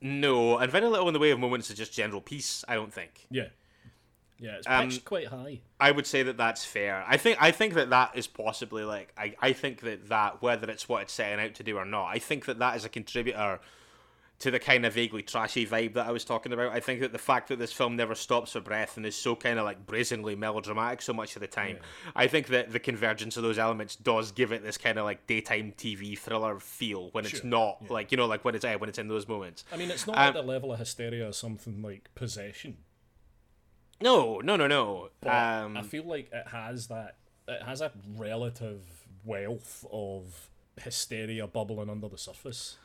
No, 0.00 0.58
and 0.58 0.70
very 0.70 0.86
little 0.86 1.08
in 1.08 1.12
the 1.14 1.18
way 1.18 1.30
of 1.32 1.40
moments 1.40 1.70
of 1.70 1.76
just 1.76 1.92
general 1.92 2.20
peace, 2.20 2.64
I 2.68 2.76
don't 2.76 2.92
think. 2.94 3.26
Yeah, 3.30 3.48
yeah, 4.38 4.58
it's 4.58 4.66
Um, 4.68 4.90
quite 5.04 5.26
high. 5.26 5.60
I 5.80 5.90
would 5.90 6.06
say 6.06 6.22
that 6.22 6.36
that's 6.36 6.64
fair. 6.64 7.04
I 7.08 7.16
think 7.16 7.42
I 7.42 7.50
think 7.50 7.74
that 7.74 7.90
that 7.90 8.12
is 8.16 8.28
possibly 8.28 8.84
like 8.84 9.12
I, 9.18 9.34
I 9.40 9.52
think 9.52 9.80
that 9.80 10.08
that 10.08 10.40
whether 10.40 10.70
it's 10.70 10.88
what 10.88 11.02
it's 11.02 11.12
setting 11.12 11.44
out 11.44 11.54
to 11.56 11.64
do 11.64 11.76
or 11.76 11.84
not, 11.84 12.06
I 12.06 12.20
think 12.20 12.44
that 12.44 12.60
that 12.60 12.76
is 12.76 12.84
a 12.84 12.88
contributor 12.88 13.58
to 14.40 14.52
the 14.52 14.58
kind 14.60 14.86
of 14.86 14.94
vaguely 14.94 15.22
trashy 15.22 15.66
vibe 15.66 15.94
that 15.94 16.06
I 16.06 16.12
was 16.12 16.24
talking 16.24 16.52
about. 16.52 16.72
I 16.72 16.78
think 16.78 17.00
that 17.00 17.10
the 17.10 17.18
fact 17.18 17.48
that 17.48 17.58
this 17.58 17.72
film 17.72 17.96
never 17.96 18.14
stops 18.14 18.52
for 18.52 18.60
breath 18.60 18.96
and 18.96 19.04
is 19.04 19.16
so 19.16 19.34
kind 19.34 19.58
of 19.58 19.64
like 19.64 19.84
brazenly 19.84 20.36
melodramatic 20.36 21.02
so 21.02 21.12
much 21.12 21.34
of 21.34 21.40
the 21.40 21.48
time, 21.48 21.78
I 22.14 22.28
think 22.28 22.46
that 22.48 22.72
the 22.72 22.78
convergence 22.78 23.36
of 23.36 23.42
those 23.42 23.58
elements 23.58 23.96
does 23.96 24.30
give 24.30 24.52
it 24.52 24.62
this 24.62 24.78
kind 24.78 24.96
of 24.96 25.04
like 25.04 25.26
daytime 25.26 25.72
TV 25.76 26.16
thriller 26.16 26.60
feel 26.60 27.10
when 27.10 27.24
it's 27.24 27.40
Sure, 27.40 27.46
not 27.46 27.90
like 27.90 28.12
you 28.12 28.16
know 28.16 28.26
like 28.26 28.44
when 28.44 28.54
it's 28.54 28.64
uh, 28.64 28.74
when 28.78 28.88
it's 28.88 28.98
in 28.98 29.08
those 29.08 29.26
moments. 29.26 29.64
I 29.72 29.76
mean, 29.76 29.90
it's 29.90 30.06
not 30.06 30.16
um, 30.16 30.22
at 30.22 30.34
the 30.34 30.42
level 30.42 30.72
of 30.72 30.78
hysteria 30.78 31.28
or 31.28 31.32
something 31.32 31.82
like 31.82 32.08
possession, 32.14 32.76
No, 34.00 34.38
no, 34.38 34.54
no, 34.54 34.68
no. 34.68 35.08
Um, 35.26 35.76
I 35.76 35.82
feel 35.82 36.04
like 36.04 36.30
it 36.32 36.48
has 36.48 36.86
that. 36.86 37.16
It 37.48 37.62
has 37.62 37.80
a 37.80 37.90
relative 38.16 38.82
wealth 39.24 39.84
of 39.90 40.48
hysteria 40.80 41.46
bubbling 41.48 41.90
under 41.90 42.08
the 42.08 42.18
surface. 42.18 42.76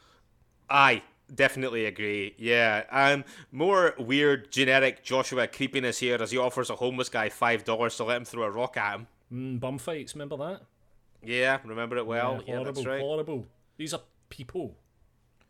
I 0.69 1.03
definitely 1.34 1.86
agree. 1.86 2.36
Yeah. 2.38 2.84
Um, 2.91 3.23
more 3.51 3.93
weird, 3.97 4.51
generic 4.51 5.03
Joshua 5.03 5.47
creepiness 5.47 5.99
here 5.99 6.17
as 6.21 6.31
he 6.31 6.38
offers 6.38 6.69
a 6.69 6.75
homeless 6.75 7.09
guy 7.09 7.29
five 7.29 7.63
dollars 7.63 7.97
to 7.97 8.03
let 8.03 8.17
him 8.17 8.25
throw 8.25 8.43
a 8.43 8.51
rock 8.51 8.77
at 8.77 8.95
him. 8.95 9.07
Mm, 9.31 9.59
bum 9.59 9.77
fights, 9.77 10.15
remember 10.15 10.38
that? 10.38 10.61
Yeah, 11.23 11.59
remember 11.63 11.97
it 11.97 12.05
well. 12.05 12.34
yeah, 12.34 12.39
Yeah, 12.39 12.55
horrible, 12.57 12.73
that's 12.73 12.86
right. 12.86 12.99
horrible. 13.01 13.47
These 13.77 13.93
are 13.93 14.01
people. 14.29 14.75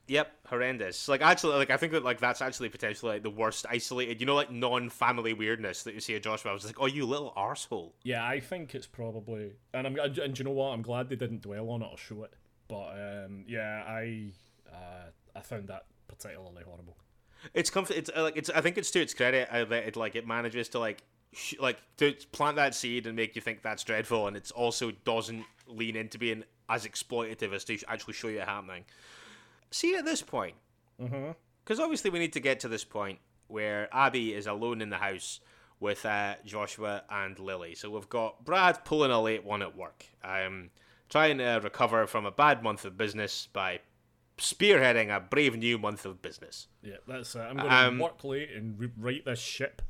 Yep, 0.07 0.31
horrendous. 0.47 1.07
Like 1.07 1.21
actually, 1.21 1.55
like 1.55 1.69
I 1.69 1.77
think 1.77 1.93
that 1.93 2.03
like 2.03 2.19
that's 2.19 2.41
actually 2.41 2.67
potentially 2.69 3.13
like 3.13 3.23
the 3.23 3.29
worst 3.29 3.65
isolated, 3.69 4.19
you 4.19 4.27
know, 4.27 4.35
like 4.35 4.51
non-family 4.51 5.33
weirdness 5.33 5.83
that 5.83 5.93
you 5.93 6.01
see 6.01 6.15
at 6.15 6.23
Joshua. 6.23 6.51
I 6.51 6.53
was 6.53 6.65
like, 6.65 6.75
oh, 6.79 6.87
you 6.87 7.05
little 7.05 7.31
arsehole. 7.37 7.93
Yeah, 8.03 8.25
I 8.25 8.41
think 8.41 8.75
it's 8.75 8.85
probably, 8.85 9.53
and 9.73 9.87
I'm, 9.87 9.97
and, 9.97 10.17
and 10.17 10.37
you 10.37 10.43
know 10.43 10.51
what? 10.51 10.73
I'm 10.73 10.81
glad 10.81 11.07
they 11.07 11.15
didn't 11.15 11.41
dwell 11.41 11.69
on 11.69 11.81
it 11.81 11.87
or 11.89 11.97
show 11.97 12.23
it. 12.23 12.33
But 12.67 12.89
um, 13.25 13.45
yeah, 13.47 13.83
I, 13.87 14.31
uh, 14.69 15.05
I 15.35 15.41
found 15.41 15.67
that 15.69 15.85
particularly 16.07 16.63
horrible. 16.63 16.97
It's 17.53 17.69
comf- 17.69 17.91
It's 17.91 18.09
uh, 18.15 18.23
like 18.23 18.37
it's. 18.37 18.49
I 18.49 18.61
think 18.61 18.77
it's 18.77 18.91
to 18.91 19.01
its 19.01 19.13
credit 19.13 19.49
uh, 19.51 19.65
that 19.65 19.83
it 19.85 19.95
like 19.95 20.15
it 20.15 20.25
manages 20.27 20.69
to 20.69 20.79
like 20.79 21.03
sh- 21.33 21.55
like 21.59 21.77
to 21.97 22.13
plant 22.31 22.55
that 22.55 22.73
seed 22.75 23.05
and 23.07 23.15
make 23.15 23.35
you 23.35 23.41
think 23.41 23.61
that's 23.61 23.83
dreadful, 23.83 24.27
and 24.27 24.37
it's 24.37 24.51
also 24.51 24.91
doesn't 25.03 25.45
lean 25.67 25.95
into 25.95 26.17
being 26.17 26.43
as 26.69 26.85
exploitative 26.85 27.51
as 27.53 27.63
to 27.65 27.77
actually 27.87 28.13
show 28.13 28.29
you 28.29 28.39
it 28.39 28.47
happening. 28.47 28.85
See 29.71 29.95
at 29.95 30.05
this 30.05 30.21
point, 30.21 30.55
because 31.65 31.79
obviously 31.79 32.11
we 32.11 32.19
need 32.19 32.33
to 32.33 32.39
get 32.39 32.59
to 32.61 32.67
this 32.69 32.83
point 32.85 33.19
where 33.47 33.89
Abby 33.93 34.33
is 34.33 34.47
alone 34.47 34.81
in 34.81 34.89
the 34.89 34.97
house 34.97 35.39
with 35.79 36.05
uh, 36.05 36.35
Joshua 36.45 37.03
and 37.09 37.37
Lily. 37.39 37.75
So 37.75 37.89
we've 37.89 38.07
got 38.07 38.45
Brad 38.45 38.85
pulling 38.85 39.11
a 39.11 39.21
late 39.21 39.43
one 39.43 39.61
at 39.61 39.75
work, 39.75 40.05
um, 40.23 40.69
trying 41.09 41.39
to 41.39 41.59
recover 41.61 42.07
from 42.07 42.25
a 42.25 42.31
bad 42.31 42.63
month 42.63 42.85
of 42.85 42.97
business 42.97 43.49
by 43.51 43.79
spearheading 44.37 45.15
a 45.15 45.19
brave 45.19 45.55
new 45.55 45.77
month 45.77 46.05
of 46.05 46.21
business. 46.21 46.67
Yeah, 46.81 46.97
that's. 47.07 47.35
Uh, 47.35 47.41
I'm 47.49 47.57
going 47.57 47.69
to 47.69 47.75
Um, 47.75 47.99
work 47.99 48.23
late 48.23 48.51
and 48.51 48.79
re- 48.79 48.91
right 48.97 49.25
this 49.25 49.39
ship. 49.39 49.81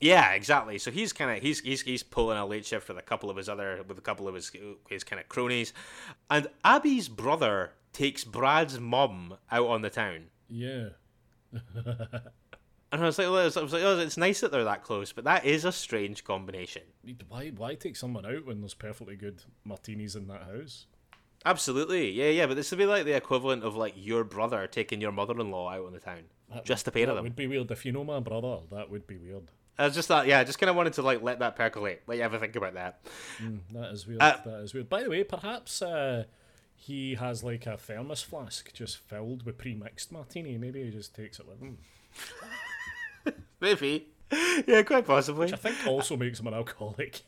Yeah, 0.00 0.32
exactly. 0.32 0.78
So 0.78 0.90
he's 0.90 1.12
kind 1.12 1.30
of 1.36 1.42
he's 1.42 1.60
he's 1.60 1.82
he's 1.82 2.02
pulling 2.02 2.36
a 2.36 2.44
late 2.44 2.66
shift 2.66 2.88
with 2.88 2.98
a 2.98 3.02
couple 3.02 3.30
of 3.30 3.36
his 3.36 3.48
other 3.48 3.82
with 3.86 3.96
a 3.96 4.02
couple 4.02 4.28
of 4.28 4.34
his 4.34 4.52
his 4.88 5.04
kind 5.04 5.20
of 5.20 5.28
cronies, 5.28 5.72
and 6.30 6.48
Abby's 6.64 7.08
brother 7.08 7.72
takes 7.92 8.24
Brad's 8.24 8.78
mum 8.80 9.38
out 9.50 9.68
on 9.68 9.82
the 9.82 9.90
town. 9.90 10.24
Yeah. 10.48 10.88
And 12.92 13.02
I 13.02 13.06
was 13.06 13.18
like, 13.18 13.26
I 13.26 13.30
was 13.30 13.56
like, 13.56 13.82
oh, 13.82 13.98
it's 13.98 14.16
nice 14.16 14.40
that 14.40 14.52
they're 14.52 14.62
that 14.62 14.84
close, 14.84 15.10
but 15.12 15.24
that 15.24 15.44
is 15.44 15.64
a 15.64 15.72
strange 15.72 16.22
combination. 16.22 16.82
Why, 17.28 17.48
why 17.50 17.74
take 17.74 17.96
someone 17.96 18.24
out 18.24 18.46
when 18.46 18.60
there's 18.60 18.74
perfectly 18.74 19.16
good 19.16 19.42
martinis 19.64 20.14
in 20.14 20.28
that 20.28 20.42
house? 20.42 20.86
Absolutely, 21.46 22.10
yeah, 22.10 22.28
yeah. 22.30 22.46
But 22.46 22.54
this 22.56 22.70
would 22.70 22.78
be 22.78 22.86
like 22.86 23.04
the 23.04 23.16
equivalent 23.16 23.64
of 23.64 23.76
like 23.76 23.94
your 23.96 24.24
brother 24.24 24.66
taking 24.66 25.00
your 25.00 25.12
mother-in-law 25.12 25.68
out 25.70 25.86
on 25.86 25.92
the 25.92 26.00
town, 26.00 26.24
just 26.64 26.84
to 26.86 26.90
pair 26.90 27.02
of 27.02 27.08
That 27.08 27.14
them. 27.16 27.24
would 27.24 27.36
be 27.36 27.46
weird. 27.46 27.70
If 27.70 27.84
you 27.84 27.92
know 27.92 28.04
my 28.04 28.20
brother, 28.20 28.58
that 28.72 28.90
would 28.90 29.06
be 29.06 29.16
weird. 29.18 29.50
I 29.76 29.84
was 29.86 29.94
just 29.94 30.06
thought, 30.08 30.26
yeah, 30.26 30.38
I 30.38 30.44
just 30.44 30.58
kind 30.60 30.70
of 30.70 30.76
wanted 30.76 30.92
to 30.94 31.02
like 31.02 31.20
let 31.22 31.40
that 31.40 31.56
percolate, 31.56 32.02
let 32.06 32.16
you 32.18 32.22
ever 32.24 32.38
think 32.38 32.54
about 32.56 32.74
that. 32.74 33.00
That 33.72 33.90
is 33.92 34.06
weird. 34.06 34.22
Uh, 34.22 34.36
that 34.44 34.60
is 34.60 34.72
weird. 34.72 34.88
By 34.88 35.02
the 35.02 35.10
way, 35.10 35.24
perhaps 35.24 35.82
uh, 35.82 36.24
he 36.76 37.16
has 37.16 37.42
like 37.42 37.66
a 37.66 37.76
thermos 37.76 38.22
flask 38.22 38.72
just 38.72 38.98
filled 38.98 39.44
with 39.44 39.58
pre-mixed 39.58 40.12
martini. 40.12 40.56
Maybe 40.58 40.82
he 40.84 40.90
just 40.90 41.14
takes 41.14 41.40
it 41.40 41.46
with 41.48 41.60
him. 41.60 41.78
Maybe, 43.60 44.08
yeah, 44.66 44.82
quite 44.82 45.06
possibly. 45.06 45.46
Which 45.46 45.54
I 45.54 45.56
think 45.56 45.76
also 45.86 46.16
makes 46.16 46.38
him 46.40 46.46
an 46.46 46.54
alcoholic. 46.54 47.22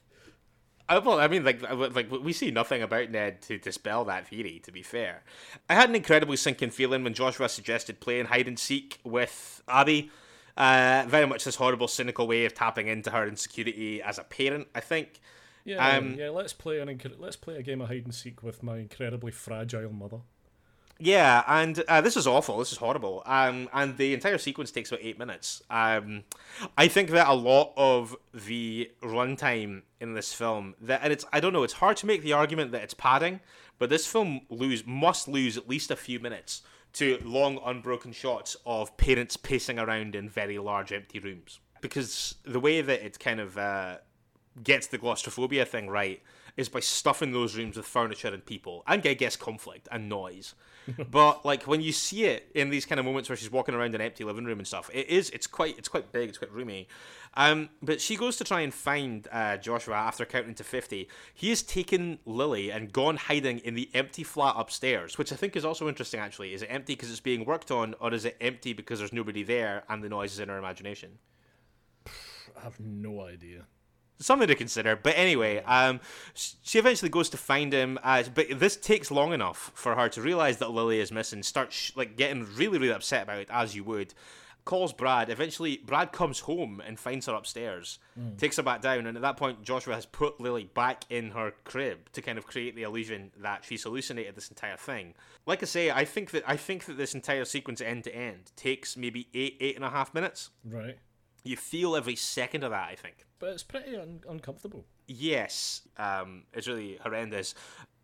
I, 0.88 0.98
well, 0.98 1.18
I 1.18 1.28
mean, 1.28 1.44
like, 1.44 1.62
like 1.62 2.10
we 2.10 2.32
see 2.32 2.50
nothing 2.50 2.82
about 2.82 3.10
Ned 3.10 3.42
to 3.42 3.58
dispel 3.58 4.04
that 4.04 4.28
theory. 4.28 4.60
To 4.64 4.72
be 4.72 4.82
fair, 4.82 5.22
I 5.68 5.74
had 5.74 5.88
an 5.88 5.96
incredibly 5.96 6.36
sinking 6.36 6.70
feeling 6.70 7.02
when 7.02 7.14
Joshua 7.14 7.48
suggested 7.48 8.00
playing 8.00 8.26
hide 8.26 8.46
and 8.48 8.58
seek 8.58 8.98
with 9.04 9.62
Abby. 9.68 10.10
Uh, 10.56 11.04
very 11.08 11.26
much 11.26 11.44
this 11.44 11.56
horrible, 11.56 11.88
cynical 11.88 12.26
way 12.26 12.46
of 12.46 12.54
tapping 12.54 12.86
into 12.86 13.10
her 13.10 13.26
insecurity 13.26 14.00
as 14.00 14.18
a 14.18 14.24
parent. 14.24 14.68
I 14.74 14.80
think. 14.80 15.20
Yeah, 15.64 15.96
Um, 15.96 16.14
yeah. 16.14 16.30
Let's 16.30 16.52
play 16.52 16.78
an 16.78 16.88
incre- 16.88 17.18
let's 17.18 17.36
play 17.36 17.56
a 17.56 17.62
game 17.62 17.80
of 17.80 17.88
hide 17.88 18.04
and 18.04 18.14
seek 18.14 18.42
with 18.42 18.62
my 18.62 18.78
incredibly 18.78 19.32
fragile 19.32 19.92
mother. 19.92 20.18
Yeah, 20.98 21.44
and 21.46 21.82
uh, 21.88 22.00
this 22.00 22.16
is 22.16 22.26
awful. 22.26 22.58
This 22.58 22.72
is 22.72 22.78
horrible. 22.78 23.22
Um, 23.26 23.68
and 23.72 23.96
the 23.98 24.14
entire 24.14 24.38
sequence 24.38 24.70
takes 24.70 24.90
about 24.90 25.00
eight 25.02 25.18
minutes. 25.18 25.62
Um, 25.68 26.24
I 26.78 26.88
think 26.88 27.10
that 27.10 27.28
a 27.28 27.34
lot 27.34 27.72
of 27.76 28.16
the 28.32 28.90
runtime 29.02 29.82
in 30.00 30.14
this 30.14 30.32
film 30.32 30.74
that, 30.80 31.00
and 31.02 31.12
it's 31.12 31.24
I 31.32 31.40
don't 31.40 31.52
know, 31.52 31.64
it's 31.64 31.74
hard 31.74 31.98
to 31.98 32.06
make 32.06 32.22
the 32.22 32.32
argument 32.32 32.72
that 32.72 32.82
it's 32.82 32.94
padding, 32.94 33.40
but 33.78 33.90
this 33.90 34.06
film 34.06 34.40
lose 34.48 34.86
must 34.86 35.28
lose 35.28 35.56
at 35.56 35.68
least 35.68 35.90
a 35.90 35.96
few 35.96 36.18
minutes 36.18 36.62
to 36.94 37.18
long 37.22 37.60
unbroken 37.64 38.12
shots 38.12 38.56
of 38.64 38.96
parents 38.96 39.36
pacing 39.36 39.78
around 39.78 40.14
in 40.14 40.30
very 40.30 40.58
large 40.58 40.92
empty 40.92 41.18
rooms 41.18 41.60
because 41.82 42.36
the 42.44 42.58
way 42.58 42.80
that 42.80 43.04
it 43.04 43.18
kind 43.18 43.38
of 43.38 43.58
uh, 43.58 43.98
gets 44.62 44.86
the 44.86 44.96
claustrophobia 44.96 45.66
thing 45.66 45.88
right 45.88 46.22
is 46.56 46.70
by 46.70 46.80
stuffing 46.80 47.32
those 47.32 47.54
rooms 47.54 47.76
with 47.76 47.84
furniture 47.84 48.28
and 48.28 48.46
people 48.46 48.82
and 48.86 49.06
I 49.06 49.14
guess 49.14 49.36
conflict 49.36 49.88
and 49.92 50.08
noise. 50.08 50.54
but 51.10 51.44
like 51.44 51.64
when 51.64 51.80
you 51.80 51.92
see 51.92 52.24
it 52.24 52.50
in 52.54 52.70
these 52.70 52.84
kind 52.84 52.98
of 52.98 53.04
moments 53.06 53.28
where 53.28 53.36
she's 53.36 53.50
walking 53.50 53.74
around 53.74 53.94
an 53.94 54.00
empty 54.00 54.24
living 54.24 54.44
room 54.44 54.58
and 54.58 54.66
stuff, 54.66 54.90
it 54.92 55.08
is 55.08 55.30
it's 55.30 55.46
quite 55.46 55.78
it's 55.78 55.88
quite 55.88 56.12
big, 56.12 56.28
it's 56.28 56.38
quite 56.38 56.52
roomy. 56.52 56.88
Um, 57.34 57.68
but 57.82 58.00
she 58.00 58.16
goes 58.16 58.36
to 58.38 58.44
try 58.44 58.60
and 58.60 58.72
find 58.72 59.28
uh, 59.30 59.58
Joshua 59.58 59.94
after 59.94 60.24
counting 60.24 60.54
to 60.54 60.64
fifty. 60.64 61.08
He 61.34 61.50
has 61.50 61.62
taken 61.62 62.18
Lily 62.24 62.70
and 62.70 62.92
gone 62.92 63.16
hiding 63.16 63.58
in 63.58 63.74
the 63.74 63.90
empty 63.94 64.22
flat 64.22 64.54
upstairs, 64.56 65.18
which 65.18 65.32
I 65.32 65.36
think 65.36 65.56
is 65.56 65.64
also 65.64 65.88
interesting. 65.88 66.20
Actually, 66.20 66.54
is 66.54 66.62
it 66.62 66.66
empty 66.66 66.94
because 66.94 67.10
it's 67.10 67.20
being 67.20 67.44
worked 67.44 67.70
on, 67.70 67.94
or 68.00 68.12
is 68.14 68.24
it 68.24 68.36
empty 68.40 68.72
because 68.72 68.98
there's 68.98 69.12
nobody 69.12 69.42
there 69.42 69.84
and 69.88 70.02
the 70.02 70.08
noise 70.08 70.32
is 70.32 70.40
in 70.40 70.48
her 70.48 70.58
imagination? 70.58 71.18
I 72.56 72.62
have 72.62 72.80
no 72.80 73.22
idea. 73.22 73.66
Something 74.18 74.48
to 74.48 74.54
consider. 74.54 74.96
But 74.96 75.14
anyway, 75.16 75.62
um, 75.64 76.00
she 76.34 76.78
eventually 76.78 77.08
goes 77.10 77.28
to 77.30 77.36
find 77.36 77.72
him. 77.72 77.98
As, 78.02 78.28
but 78.28 78.46
this 78.58 78.76
takes 78.76 79.10
long 79.10 79.32
enough 79.32 79.72
for 79.74 79.94
her 79.94 80.08
to 80.10 80.20
realize 80.22 80.58
that 80.58 80.70
Lily 80.70 81.00
is 81.00 81.12
missing. 81.12 81.42
Starts 81.42 81.74
sh- 81.76 81.92
like 81.96 82.16
getting 82.16 82.46
really, 82.56 82.78
really 82.78 82.92
upset 82.92 83.24
about 83.24 83.38
it, 83.38 83.48
as 83.50 83.74
you 83.76 83.84
would. 83.84 84.14
calls 84.64 84.92
Brad. 84.92 85.30
Eventually, 85.30 85.76
Brad 85.78 86.10
comes 86.12 86.40
home 86.40 86.82
and 86.84 86.98
finds 86.98 87.26
her 87.26 87.34
upstairs, 87.34 88.00
takes 88.36 88.56
her 88.56 88.64
back 88.64 88.82
down, 88.82 89.06
and 89.06 89.16
at 89.16 89.22
that 89.22 89.36
point, 89.36 89.62
Joshua 89.62 89.94
has 89.94 90.06
put 90.06 90.40
Lily 90.40 90.64
back 90.74 91.04
in 91.08 91.30
her 91.30 91.52
crib 91.64 92.10
to 92.12 92.20
kind 92.20 92.36
of 92.36 92.46
create 92.48 92.74
the 92.74 92.82
illusion 92.82 93.30
that 93.38 93.64
she's 93.64 93.84
hallucinated 93.84 94.34
this 94.34 94.48
entire 94.48 94.76
thing. 94.76 95.14
Like 95.46 95.62
I 95.62 95.66
say, 95.66 95.90
I 95.92 96.04
think 96.04 96.32
that 96.32 96.42
I 96.48 96.56
think 96.56 96.84
that 96.86 96.96
this 96.96 97.14
entire 97.14 97.44
sequence 97.44 97.80
end 97.80 98.04
to 98.04 98.14
end 98.14 98.50
takes 98.56 98.96
maybe 98.96 99.28
eight 99.34 99.56
eight 99.60 99.76
and 99.76 99.84
a 99.84 99.90
half 99.90 100.12
minutes. 100.12 100.50
Right. 100.64 100.98
You 101.46 101.56
feel 101.56 101.96
every 101.96 102.16
second 102.16 102.64
of 102.64 102.70
that. 102.70 102.88
I 102.90 102.94
think. 102.94 103.24
But 103.38 103.50
it's 103.50 103.62
pretty 103.62 103.96
un- 103.96 104.22
uncomfortable. 104.28 104.84
Yes, 105.06 105.82
um, 105.98 106.44
it's 106.52 106.66
really 106.66 106.98
horrendous. 107.02 107.54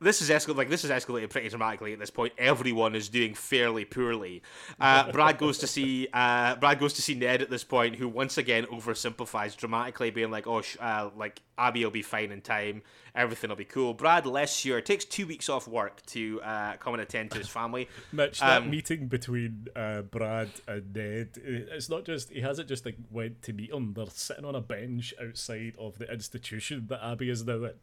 This 0.03 0.21
is 0.21 0.31
escal- 0.31 0.57
like 0.57 0.69
this 0.69 0.85
is 0.85 0.91
escalated 0.91 1.31
pretty 1.31 1.49
dramatically 1.49 1.93
at 1.93 1.99
this 1.99 2.11
point. 2.11 2.33
Everyone 2.39 2.95
is 2.95 3.09
doing 3.09 3.35
fairly 3.35 3.85
poorly. 3.85 4.43
Uh, 4.81 5.11
Brad 5.13 5.39
goes 5.39 5.59
to 5.59 5.67
see 5.67 6.09
uh, 6.13 6.57
Brad 6.57 6.79
goes 6.79 6.93
to 6.95 7.03
see 7.03 7.15
Ned 7.15 7.43
at 7.43 7.51
this 7.51 7.65
point, 7.65 7.97
who 7.97 8.09
once 8.09 8.39
again 8.39 8.65
oversimplifies 8.67 9.57
dramatically, 9.57 10.11
being 10.11 10.31
like, 10.31 10.47
"Oh, 10.47 10.63
sh- 10.63 10.77
uh, 10.81 11.11
like 11.17 11.41
Abby 11.57 11.85
will 11.85 11.91
be 11.91 12.03
fine 12.03 12.33
in 12.33 12.41
time, 12.41 12.83
everything 13.15 13.51
will 13.51 13.57
be 13.57 13.65
cool." 13.65 13.95
Brad, 13.95 14.27
less 14.27 14.57
sure, 14.57 14.81
takes 14.81 15.05
two 15.05 15.27
weeks 15.27 15.49
off 15.49 15.69
work 15.69 16.05
to 16.07 16.41
uh, 16.43 16.77
come 16.79 16.95
and 16.95 17.03
attend 17.03 17.31
to 17.33 17.39
his 17.39 17.49
family. 17.49 17.89
Mitch, 18.13 18.41
that 18.41 18.63
Um, 18.63 18.71
meeting 18.71 19.07
between 19.09 19.69
uh, 19.77 20.03
Brad 20.03 20.51
and 20.67 20.95
Ned, 20.95 21.29
it's 21.45 21.89
not 21.89 22.05
just, 22.05 22.31
he 22.31 22.41
hasn't 22.41 22.69
just 22.69 22.85
like 22.85 22.97
went 23.11 23.43
to 23.43 23.53
meet 23.53 23.71
him, 23.71 23.93
they're 23.95 24.07
sitting 24.07 24.45
on 24.45 24.55
a 24.55 24.61
bench 24.61 25.15
outside 25.23 25.75
of 25.79 25.99
the 25.99 26.11
institution 26.13 26.87
that 26.89 27.01
Abby 27.05 27.31
is 27.31 27.45
now 27.45 27.65
in. 27.65 27.75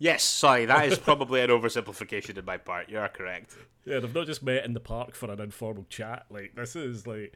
Yes, 0.00 0.24
sorry, 0.24 0.64
that 0.64 0.86
is 0.86 0.98
probably 0.98 1.42
an 1.42 1.50
oversimplification 1.50 2.36
in 2.36 2.44
my 2.44 2.56
part. 2.56 2.88
You 2.88 2.98
are 2.98 3.08
correct. 3.08 3.54
Yeah, 3.84 4.00
they've 4.00 4.12
not 4.12 4.26
just 4.26 4.42
met 4.42 4.64
in 4.64 4.74
the 4.74 4.80
park 4.80 5.14
for 5.14 5.30
an 5.30 5.40
informal 5.40 5.86
chat. 5.88 6.26
Like, 6.30 6.56
this 6.56 6.74
is 6.74 7.06
like. 7.06 7.34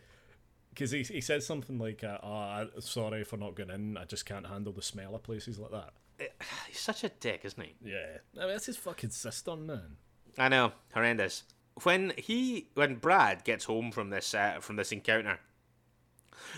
Because 0.71 0.91
he, 0.91 1.05
he 1.05 1.21
said 1.21 1.41
something 1.45 1.79
like, 1.79 2.03
uh, 2.03 2.19
oh, 2.21 2.67
sorry 2.81 3.23
for 3.23 3.37
not 3.37 3.55
going 3.55 3.71
in, 3.71 3.97
I 3.97 4.07
just 4.07 4.27
can't 4.27 4.45
handle 4.45 4.73
the 4.73 4.83
smell 4.83 5.15
of 5.15 5.23
places 5.23 5.57
like 5.57 5.71
that. 5.71 5.93
He's 6.67 6.81
such 6.81 7.05
a 7.05 7.11
dick, 7.11 7.43
isn't 7.45 7.63
he? 7.63 7.75
Yeah. 7.85 8.19
I 8.37 8.41
mean, 8.41 8.49
that's 8.49 8.67
his 8.67 8.77
fucking 8.77 9.11
sister, 9.11 9.55
man. 9.55 9.99
I 10.37 10.49
know, 10.49 10.73
horrendous. 10.93 11.45
When 11.85 12.13
he, 12.17 12.71
when 12.75 12.97
Brad 12.97 13.45
gets 13.45 13.67
home 13.67 13.93
from 13.93 14.11
this 14.11 14.35
uh, 14.35 14.59
from 14.61 14.75
this 14.75 14.91
encounter, 14.91 15.39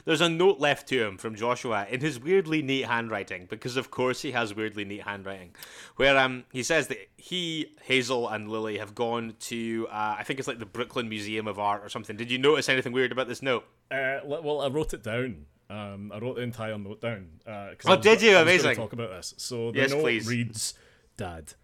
there's 0.05 0.21
a 0.21 0.29
note 0.29 0.59
left 0.61 0.89
to 0.89 1.05
him 1.07 1.17
from 1.19 1.35
Joshua 1.35 1.87
in 1.91 2.01
his 2.01 2.21
weirdly 2.21 2.63
neat 2.63 2.87
handwriting, 2.87 3.47
because 3.49 3.77
of 3.77 3.91
course 3.91 4.23
he 4.23 4.33
has 4.33 4.55
weirdly 4.55 4.85
neat 4.85 5.03
handwriting, 5.03 5.55
where 5.97 6.17
um 6.19 6.45
he 6.53 6.63
says 6.63 6.89
that 6.89 6.99
he, 7.17 7.73
Hazel, 7.83 8.29
and 8.29 8.49
Lily 8.51 8.79
have 8.79 8.95
gone 8.95 9.35
to 9.41 9.87
uh, 9.91 10.17
I 10.19 10.23
think 10.25 10.39
it's 10.39 10.49
like 10.49 10.59
the 10.59 10.67
Brooklyn 10.67 11.09
Museum 11.09 11.47
of 11.47 11.59
Art 11.59 11.83
or 11.85 11.89
something. 11.89 12.17
Did 12.17 12.31
you 12.31 12.39
notice 12.39 12.69
anything 12.69 12.93
weird 12.93 13.13
about 13.13 13.29
this 13.29 13.43
note? 13.43 13.65
Uh, 13.91 14.19
well, 14.25 14.61
I 14.61 14.69
wrote 14.69 14.93
it 14.95 15.03
down. 15.03 15.47
Um, 15.69 16.13
I 16.15 16.19
wrote 16.21 16.37
the 16.37 16.43
entire 16.43 16.79
note 16.79 17.01
down. 17.01 17.27
Uh, 17.47 17.71
Oh, 17.87 17.97
was 17.97 18.01
did 18.05 18.23
you? 18.23 18.37
I 18.37 18.43
Amazing. 18.43 18.77
Talk 18.77 18.93
about 18.93 19.11
this. 19.11 19.35
So 19.37 19.73
the 19.73 19.79
Yes, 19.79 19.91
note 19.91 20.01
please. 20.03 20.29
reads, 20.29 20.75
"Dad, 21.17 21.55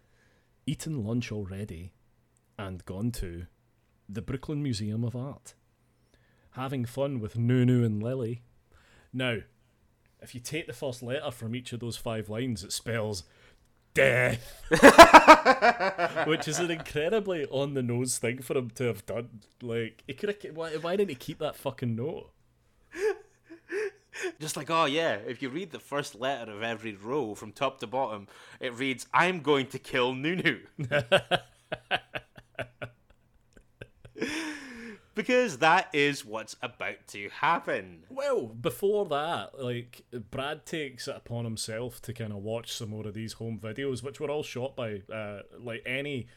eaten 0.65 1.03
lunch 1.05 1.31
already, 1.31 1.93
and 2.59 2.83
gone 2.85 3.11
to 3.13 3.47
the 4.09 4.21
Brooklyn 4.21 4.61
Museum 4.61 5.03
of 5.05 5.15
Art, 5.15 5.53
having 6.55 6.85
fun 6.85 7.19
with 7.19 7.37
Nunu 7.37 7.83
and 7.83 8.01
Lily. 8.01 8.41
Now, 9.11 9.37
if 10.21 10.33
you 10.33 10.41
take 10.41 10.67
the 10.67 10.73
first 10.73 11.03
letter 11.03 11.31
from 11.31 11.55
each 11.55 11.73
of 11.73 11.79
those 11.79 11.97
five 11.97 12.29
lines, 12.29 12.63
it 12.63 12.71
spells." 12.71 13.23
Death, 13.93 14.63
which 16.25 16.47
is 16.47 16.57
an 16.57 16.71
incredibly 16.71 17.45
on 17.45 17.75
the 17.75 17.83
nose 17.83 18.17
thing 18.17 18.41
for 18.41 18.57
him 18.57 18.71
to 18.71 18.85
have 18.85 19.05
done. 19.05 19.41
Like, 19.61 20.03
he 20.07 20.15
could 20.15 20.29
have. 20.29 20.55
Why, 20.55 20.71
why 20.77 20.95
didn't 20.95 21.11
he 21.11 21.15
keep 21.15 21.37
that 21.37 21.55
fucking 21.55 21.95
note? 21.95 22.31
Just 24.39 24.57
like, 24.57 24.69
oh 24.69 24.85
yeah, 24.85 25.17
if 25.27 25.41
you 25.41 25.49
read 25.49 25.71
the 25.71 25.79
first 25.79 26.15
letter 26.15 26.51
of 26.51 26.63
every 26.63 26.93
row 26.93 27.35
from 27.35 27.51
top 27.51 27.79
to 27.79 27.87
bottom, 27.87 28.27
it 28.59 28.73
reads, 28.73 29.07
"I'm 29.13 29.41
going 29.41 29.67
to 29.67 29.79
kill 29.79 30.13
Nunu." 30.13 30.61
because 35.15 35.59
that 35.59 35.89
is 35.93 36.25
what's 36.25 36.55
about 36.61 37.07
to 37.07 37.29
happen. 37.29 38.03
Well, 38.09 38.47
before 38.47 39.05
that, 39.07 39.61
like 39.61 40.03
Brad 40.31 40.65
takes 40.65 41.07
it 41.07 41.15
upon 41.15 41.45
himself 41.45 42.01
to 42.03 42.13
kind 42.13 42.31
of 42.31 42.39
watch 42.39 42.73
some 42.73 42.89
more 42.89 43.07
of 43.07 43.13
these 43.13 43.33
home 43.33 43.59
videos, 43.61 44.03
which 44.03 44.19
were 44.19 44.29
all 44.29 44.43
shot 44.43 44.75
by 44.75 45.01
uh, 45.13 45.41
like 45.59 45.83
any 45.85 46.27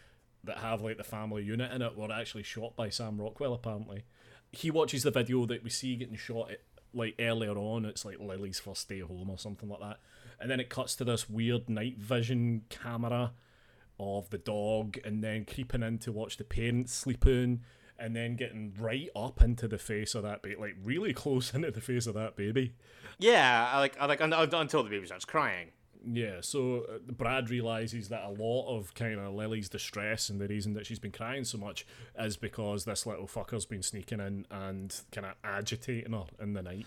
that 0.45 0.59
have 0.59 0.83
like 0.83 0.97
the 0.97 1.05
family 1.05 1.43
unit 1.43 1.73
in 1.73 1.83
it 1.83 1.97
were 1.97 2.13
actually 2.13 2.43
shot 2.43 2.77
by 2.77 2.89
Sam 2.89 3.21
Rockwell. 3.21 3.55
Apparently, 3.55 4.05
he 4.53 4.71
watches 4.71 5.03
the 5.03 5.11
video 5.11 5.47
that 5.47 5.65
we 5.65 5.71
see 5.71 5.97
getting 5.97 6.17
shot 6.17 6.51
at, 6.51 6.61
like 6.95 7.15
earlier 7.19 7.57
on. 7.57 7.85
It's 7.85 8.05
like 8.05 8.21
Lily's 8.21 8.61
first 8.61 8.89
day 8.89 9.01
home 9.01 9.31
or 9.31 9.39
something 9.39 9.69
like 9.69 9.81
that, 9.81 9.99
and 10.41 10.51
then 10.51 10.61
it 10.61 10.69
cuts 10.69 10.95
to 10.97 11.05
this 11.05 11.29
weird 11.29 11.69
night 11.69 11.99
vision 11.99 12.63
camera 12.69 13.33
of 13.99 14.29
the 14.31 14.39
dog, 14.39 14.99
and 15.05 15.25
then 15.25 15.47
creeping 15.47 15.83
in 15.83 15.99
to 15.99 16.13
watch 16.13 16.37
the 16.37 16.45
parents 16.45 16.93
sleeping, 16.93 17.63
and 17.99 18.15
then 18.15 18.37
getting 18.37 18.75
right 18.79 19.09
up 19.17 19.41
into 19.43 19.67
the 19.69 19.79
face 19.79 20.15
of 20.15 20.23
that 20.23 20.43
baby, 20.43 20.57
like 20.57 20.77
really 20.83 21.13
close 21.13 21.55
into 21.55 21.71
the 21.71 21.81
face 21.81 22.07
of 22.07 22.15
that 22.15 22.37
baby. 22.37 22.75
Yeah, 23.19 23.71
I 23.73 23.79
like, 23.79 23.97
I 24.01 24.07
like 24.07 24.21
un- 24.21 24.33
un- 24.33 24.55
until 24.55 24.83
the 24.83 24.91
baby 24.91 25.07
starts 25.07 25.25
crying. 25.25 25.69
Yeah, 26.09 26.37
so 26.41 26.85
uh, 26.89 26.99
Brad 27.13 27.51
realizes 27.51 28.11
that 28.11 28.23
a 28.25 28.31
lot 28.31 28.69
of 28.69 28.95
kind 28.95 29.19
of 29.19 29.35
Lily's 29.35 29.69
distress 29.69 30.29
and 30.29 30.41
the 30.41 30.47
reason 30.47 30.75
that 30.75 30.87
she's 30.87 31.01
been 31.01 31.11
crying 31.11 31.43
so 31.43 31.59
much 31.59 31.85
is 32.17 32.37
because 32.37 32.85
this 32.85 33.07
little 33.07 33.27
fucker's 33.27 33.67
been 33.67 33.83
sneaking 33.83 34.21
in 34.21 34.47
and 34.51 35.01
kind 35.11 35.27
of 35.27 35.35
agitating 35.43 36.13
her 36.13 36.25
in 36.41 36.53
the 36.53 36.63
night. 36.63 36.87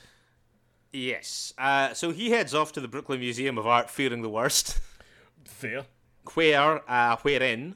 Yes. 0.93 1.53
Uh, 1.57 1.93
so 1.93 2.11
he 2.11 2.29
heads 2.29 2.53
off 2.53 2.71
to 2.73 2.79
the 2.81 2.87
Brooklyn 2.87 3.19
Museum 3.19 3.57
of 3.57 3.67
Art, 3.67 3.89
fearing 3.89 4.21
the 4.21 4.29
worst. 4.29 4.79
Fair. 5.43 5.85
where, 6.33 6.89
uh, 6.89 7.17
wherein 7.21 7.75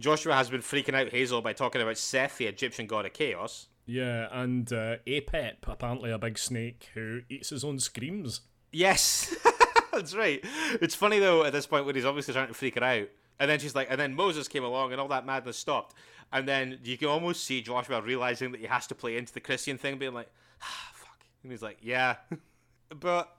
Joshua 0.00 0.34
has 0.34 0.48
been 0.48 0.60
freaking 0.60 0.94
out 0.94 1.10
Hazel 1.10 1.42
by 1.42 1.52
talking 1.52 1.82
about 1.82 1.98
Seth, 1.98 2.38
the 2.38 2.46
Egyptian 2.46 2.86
god 2.86 3.06
of 3.06 3.12
chaos. 3.12 3.68
Yeah, 3.86 4.28
and 4.30 4.70
uh, 4.72 4.96
Apep, 5.06 5.56
apparently 5.66 6.10
a 6.10 6.18
big 6.18 6.38
snake 6.38 6.90
who 6.94 7.22
eats 7.28 7.50
his 7.50 7.64
own 7.64 7.78
screams. 7.78 8.42
Yes, 8.70 9.34
that's 9.92 10.14
right. 10.14 10.44
It's 10.80 10.94
funny 10.94 11.18
though 11.18 11.44
at 11.44 11.52
this 11.52 11.66
point 11.66 11.86
when 11.86 11.94
he's 11.94 12.04
obviously 12.04 12.34
trying 12.34 12.48
to 12.48 12.54
freak 12.54 12.76
her 12.76 12.84
out, 12.84 13.08
and 13.40 13.50
then 13.50 13.58
she's 13.58 13.74
like, 13.74 13.88
and 13.90 13.98
then 14.00 14.14
Moses 14.14 14.46
came 14.46 14.62
along 14.62 14.92
and 14.92 15.00
all 15.00 15.08
that 15.08 15.24
madness 15.26 15.56
stopped, 15.56 15.94
and 16.32 16.46
then 16.46 16.78
you 16.84 16.98
can 16.98 17.08
almost 17.08 17.44
see 17.44 17.62
Joshua 17.62 18.02
realizing 18.02 18.52
that 18.52 18.60
he 18.60 18.66
has 18.66 18.86
to 18.88 18.94
play 18.94 19.16
into 19.16 19.32
the 19.32 19.40
Christian 19.40 19.78
thing, 19.78 19.98
being 19.98 20.14
like, 20.14 20.30
ah, 20.62 20.90
fuck, 20.92 21.24
and 21.42 21.50
he's 21.50 21.62
like, 21.62 21.78
yeah, 21.80 22.16
but 23.00 23.34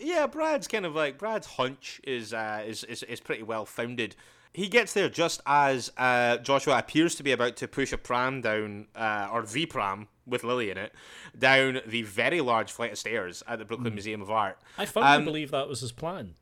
yeah, 0.00 0.26
Brad's 0.26 0.66
kind 0.66 0.84
of 0.84 0.94
like 0.96 1.16
Brad's 1.16 1.46
hunch 1.46 2.00
is 2.04 2.34
uh, 2.34 2.64
is, 2.66 2.84
is 2.84 3.02
is 3.04 3.20
pretty 3.20 3.44
well 3.44 3.64
founded. 3.64 4.16
He 4.52 4.68
gets 4.68 4.92
there 4.92 5.08
just 5.08 5.40
as 5.46 5.92
uh, 5.96 6.38
Joshua 6.38 6.78
appears 6.78 7.14
to 7.16 7.22
be 7.22 7.30
about 7.32 7.56
to 7.58 7.68
push 7.68 7.92
a 7.92 7.98
pram 7.98 8.40
down, 8.40 8.88
uh, 8.96 9.28
or 9.32 9.42
the 9.46 9.66
pram 9.66 10.08
with 10.26 10.42
Lily 10.44 10.70
in 10.70 10.76
it, 10.78 10.92
down 11.38 11.80
the 11.86 12.02
very 12.02 12.40
large 12.40 12.70
flight 12.72 12.92
of 12.92 12.98
stairs 12.98 13.42
at 13.46 13.58
the 13.60 13.64
Brooklyn 13.64 13.94
Museum 13.94 14.20
of 14.22 14.30
Art. 14.30 14.58
I 14.76 14.86
firmly 14.86 15.08
Um, 15.10 15.24
believe 15.24 15.50
that 15.52 15.68
was 15.68 15.80
his 15.80 15.92
plan. 15.92 16.34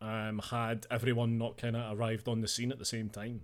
Um, 0.00 0.40
had 0.50 0.86
everyone 0.90 1.38
not 1.38 1.56
kind 1.56 1.74
of 1.74 1.98
arrived 1.98 2.28
on 2.28 2.40
the 2.42 2.48
scene 2.48 2.70
at 2.70 2.78
the 2.78 2.84
same 2.84 3.08
time. 3.08 3.42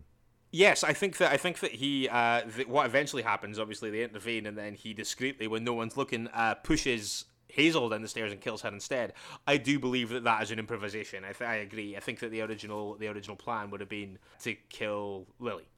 Yes, 0.52 0.84
I 0.84 0.92
think 0.92 1.16
that 1.16 1.32
I 1.32 1.36
think 1.36 1.58
that 1.60 1.72
he 1.72 2.08
uh, 2.08 2.42
th- 2.42 2.68
what 2.68 2.86
eventually 2.86 3.22
happens. 3.22 3.58
Obviously, 3.58 3.90
they 3.90 4.04
intervene, 4.04 4.46
and 4.46 4.56
then 4.56 4.74
he 4.74 4.94
discreetly, 4.94 5.48
when 5.48 5.64
no 5.64 5.72
one's 5.72 5.96
looking, 5.96 6.28
uh, 6.28 6.54
pushes 6.54 7.24
Hazel 7.54 7.88
down 7.88 8.02
the 8.02 8.08
stairs 8.08 8.32
and 8.32 8.40
kills 8.40 8.62
her 8.62 8.68
instead. 8.68 9.12
I 9.46 9.56
do 9.56 9.78
believe 9.78 10.10
that 10.10 10.24
that 10.24 10.42
is 10.42 10.50
an 10.50 10.58
improvisation. 10.58 11.24
I, 11.24 11.32
th- 11.32 11.48
I 11.48 11.56
agree. 11.56 11.96
I 11.96 12.00
think 12.00 12.18
that 12.20 12.30
the 12.30 12.42
original 12.42 12.96
the 12.96 13.08
original 13.08 13.36
plan 13.36 13.70
would 13.70 13.80
have 13.80 13.88
been 13.88 14.18
to 14.42 14.54
kill 14.68 15.26
Lily. 15.38 15.68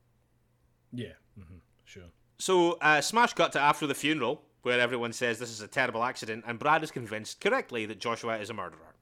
Yeah, 0.92 1.12
hmm 1.36 1.58
sure. 1.84 2.10
So, 2.38 2.72
uh, 2.82 3.00
smash 3.00 3.32
cut 3.32 3.52
to 3.52 3.60
after 3.60 3.86
the 3.86 3.94
funeral, 3.94 4.42
where 4.62 4.78
everyone 4.80 5.12
says 5.12 5.38
this 5.38 5.50
is 5.50 5.60
a 5.60 5.68
terrible 5.68 6.04
accident, 6.04 6.44
and 6.46 6.58
Brad 6.58 6.82
is 6.82 6.90
convinced 6.90 7.40
correctly 7.40 7.86
that 7.86 7.98
Joshua 7.98 8.38
is 8.38 8.50
a 8.50 8.54
murderer. 8.54 8.94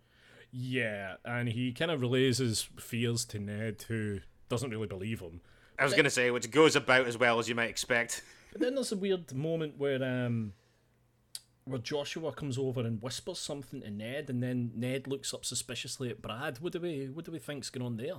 Yeah, 0.53 1.15
and 1.25 1.49
he 1.49 1.73
kind 1.73 1.91
of 1.91 2.01
relays 2.01 2.39
his 2.39 2.63
fears 2.79 3.25
to 3.27 3.41
Ned, 3.41 3.85
who 3.89 4.21
doesn't 4.49 4.71
really 4.71 4.87
believe 4.87 5.21
him. 5.21 5.41
I 5.79 5.83
was 5.85 5.95
going 5.95 6.05
to 6.05 6.11
say, 6.11 6.31
which 6.31 6.49
goes 6.53 6.77
about 6.77 7.07
as 7.07 7.19
well 7.19 7.41
as 7.41 7.49
you 7.49 7.57
might 7.57 7.71
expect. 7.71 8.23
But 8.53 8.61
then 8.61 8.77
there's 8.77 8.93
a 8.93 8.97
weird 8.97 9.35
moment 9.35 9.79
where 9.79 10.01
um 10.05 10.53
where 11.65 11.79
Joshua 11.79 12.33
comes 12.33 12.59
over 12.59 12.81
and 12.81 13.01
whispers 13.03 13.39
something 13.39 13.81
to 13.81 13.91
Ned, 13.91 14.29
and 14.29 14.43
then 14.43 14.73
Ned 14.75 15.07
looks 15.07 15.33
up 15.33 15.45
suspiciously 15.45 16.11
at 16.11 16.21
Brad. 16.21 16.59
What 16.59 16.73
do 16.73 16.81
we 16.81 17.09
what 17.13 17.25
do 17.25 17.33
we 17.33 17.39
think's 17.39 17.71
going 17.71 17.87
on 17.87 17.97
there? 17.97 18.17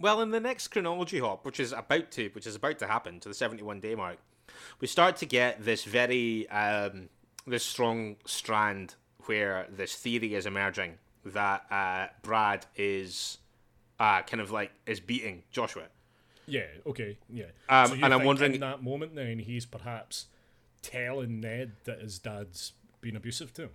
Well, 0.00 0.22
in 0.22 0.30
the 0.30 0.40
next 0.40 0.68
chronology 0.68 1.18
hop, 1.18 1.44
which 1.44 1.60
is 1.60 1.72
about 1.72 2.10
to, 2.12 2.28
which 2.30 2.46
is 2.46 2.56
about 2.56 2.78
to 2.78 2.86
happen 2.86 3.20
to 3.20 3.28
the 3.28 3.34
seventy-one 3.34 3.80
day 3.80 3.94
mark, 3.94 4.18
we 4.80 4.86
start 4.86 5.16
to 5.18 5.26
get 5.26 5.64
this 5.64 5.84
very, 5.84 6.48
um, 6.48 7.10
this 7.46 7.64
strong 7.64 8.16
strand 8.24 8.94
where 9.26 9.66
this 9.70 9.94
theory 9.94 10.34
is 10.34 10.46
emerging 10.46 10.98
that 11.24 11.66
uh, 11.70 12.06
Brad 12.22 12.64
is, 12.76 13.38
uh, 13.98 14.22
kind 14.22 14.40
of 14.40 14.50
like 14.50 14.72
is 14.86 14.98
beating 15.00 15.42
Joshua. 15.52 15.84
Yeah, 16.46 16.64
okay, 16.86 17.18
yeah. 17.28 17.44
Um, 17.68 17.96
you 17.98 18.04
and 18.04 18.12
I'm 18.14 18.24
wondering- 18.24 18.54
in 18.54 18.60
that 18.60 18.82
moment 18.82 19.14
then 19.14 19.38
he's 19.38 19.66
perhaps 19.66 20.26
telling 20.82 21.40
Ned 21.40 21.72
that 21.84 22.00
his 22.00 22.18
dad's 22.18 22.72
been 23.00 23.16
abusive 23.16 23.52
to 23.54 23.62
him. 23.62 23.70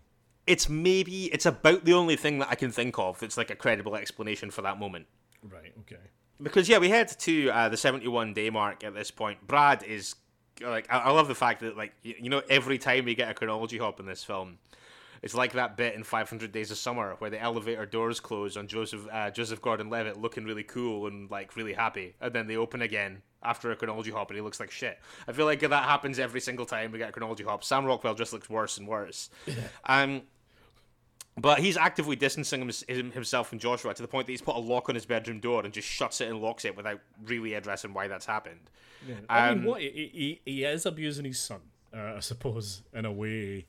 It's 0.48 0.70
maybe 0.70 1.26
it's 1.34 1.46
about 1.46 1.86
the 1.86 1.94
only 1.94 2.16
thing 2.16 2.40
that 2.40 2.50
I 2.50 2.56
can 2.56 2.72
think 2.72 3.00
of 3.00 3.20
that's 3.20 3.38
like 3.38 3.50
a 3.50 3.56
credible 3.56 3.96
explanation 3.96 4.52
for 4.52 4.62
that 4.62 4.78
moment. 4.80 5.08
Right. 5.44 5.74
Okay. 5.82 6.02
Because 6.42 6.70
yeah, 6.70 6.78
we 6.78 6.90
head 6.90 7.08
to 7.20 7.50
uh, 7.50 7.70
the 7.70 7.78
seventy-one 7.78 8.34
day 8.34 8.50
mark 8.50 8.84
at 8.84 8.94
this 8.94 9.10
point. 9.10 9.46
Brad 9.48 9.84
is 9.84 10.16
like, 10.62 10.92
I, 10.92 11.00
I 11.00 11.12
love 11.12 11.28
the 11.28 11.36
fact 11.36 11.62
that 11.62 11.76
like 11.76 11.94
you, 12.04 12.16
you 12.20 12.30
know 12.30 12.42
every 12.50 12.78
time 12.78 13.06
we 13.06 13.16
get 13.16 13.30
a 13.30 13.34
chronology 13.34 13.78
hop 13.78 14.00
in 14.00 14.06
this 14.06 14.24
film, 14.24 14.60
it's 15.26 15.34
like 15.34 15.54
that 15.54 15.76
bit 15.76 15.96
in 15.96 16.04
500 16.04 16.52
Days 16.52 16.70
of 16.70 16.78
Summer 16.78 17.16
where 17.18 17.32
the 17.32 17.42
elevator 17.42 17.88
doors 17.88 18.20
close 18.20 18.56
on 18.56 18.68
Joseph 18.68 19.08
uh, 19.12 19.32
Joseph 19.32 19.60
Gordon-Levitt 19.60 20.22
looking 20.22 20.46
really 20.46 20.62
cool 20.64 21.08
and 21.08 21.30
like 21.32 21.56
really 21.56 21.74
happy, 21.74 22.14
and 22.22 22.32
then 22.32 22.46
they 22.46 22.56
open 22.56 22.84
again 22.84 23.24
after 23.42 23.72
a 23.72 23.76
chronology 23.76 24.12
hop 24.12 24.30
and 24.30 24.38
he 24.38 24.42
looks 24.42 24.60
like 24.60 24.70
shit. 24.70 25.00
I 25.28 25.32
feel 25.32 25.46
like 25.46 25.62
that 25.62 25.72
happens 25.72 26.20
every 26.20 26.42
single 26.42 26.68
time 26.68 26.92
we 26.92 27.00
get 27.00 27.10
a 27.10 27.12
chronology 27.12 27.44
hop. 27.44 27.64
Sam 27.64 27.86
Rockwell 27.86 28.14
just 28.14 28.34
looks 28.34 28.52
worse 28.52 28.78
and 28.78 28.88
worse. 28.88 29.32
um, 29.86 30.22
but 31.38 31.60
he's 31.60 31.76
actively 31.76 32.16
distancing 32.16 32.62
himself 32.88 33.50
from 33.50 33.58
Joshua 33.58 33.96
to 33.96 34.02
the 34.04 34.08
point 34.08 34.28
that 34.28 34.34
he's 34.34 34.44
put 34.44 34.56
a 34.56 34.60
lock 34.60 34.90
on 34.90 34.96
his 34.96 35.08
bedroom 35.08 35.40
door 35.40 35.66
and 35.66 35.74
just 35.74 35.88
shuts 35.88 36.22
it 36.22 36.30
and 36.30 36.40
locks 36.40 36.66
it 36.66 36.78
without 36.78 37.00
really 37.26 37.56
addressing 37.56 37.96
why 37.96 38.08
that's 38.08 38.28
happened. 38.28 38.70
Yeah. 39.08 39.16
I 39.28 39.50
um, 39.50 39.58
mean, 39.58 39.68
what 39.68 39.82
he, 39.82 40.12
he, 40.14 40.42
he 40.46 40.64
is 40.64 40.86
abusing 40.86 41.26
his 41.26 41.40
son, 41.40 41.62
uh, 41.96 42.14
I 42.16 42.20
suppose, 42.20 42.84
in 42.94 43.06
a 43.06 43.12
way. 43.12 43.66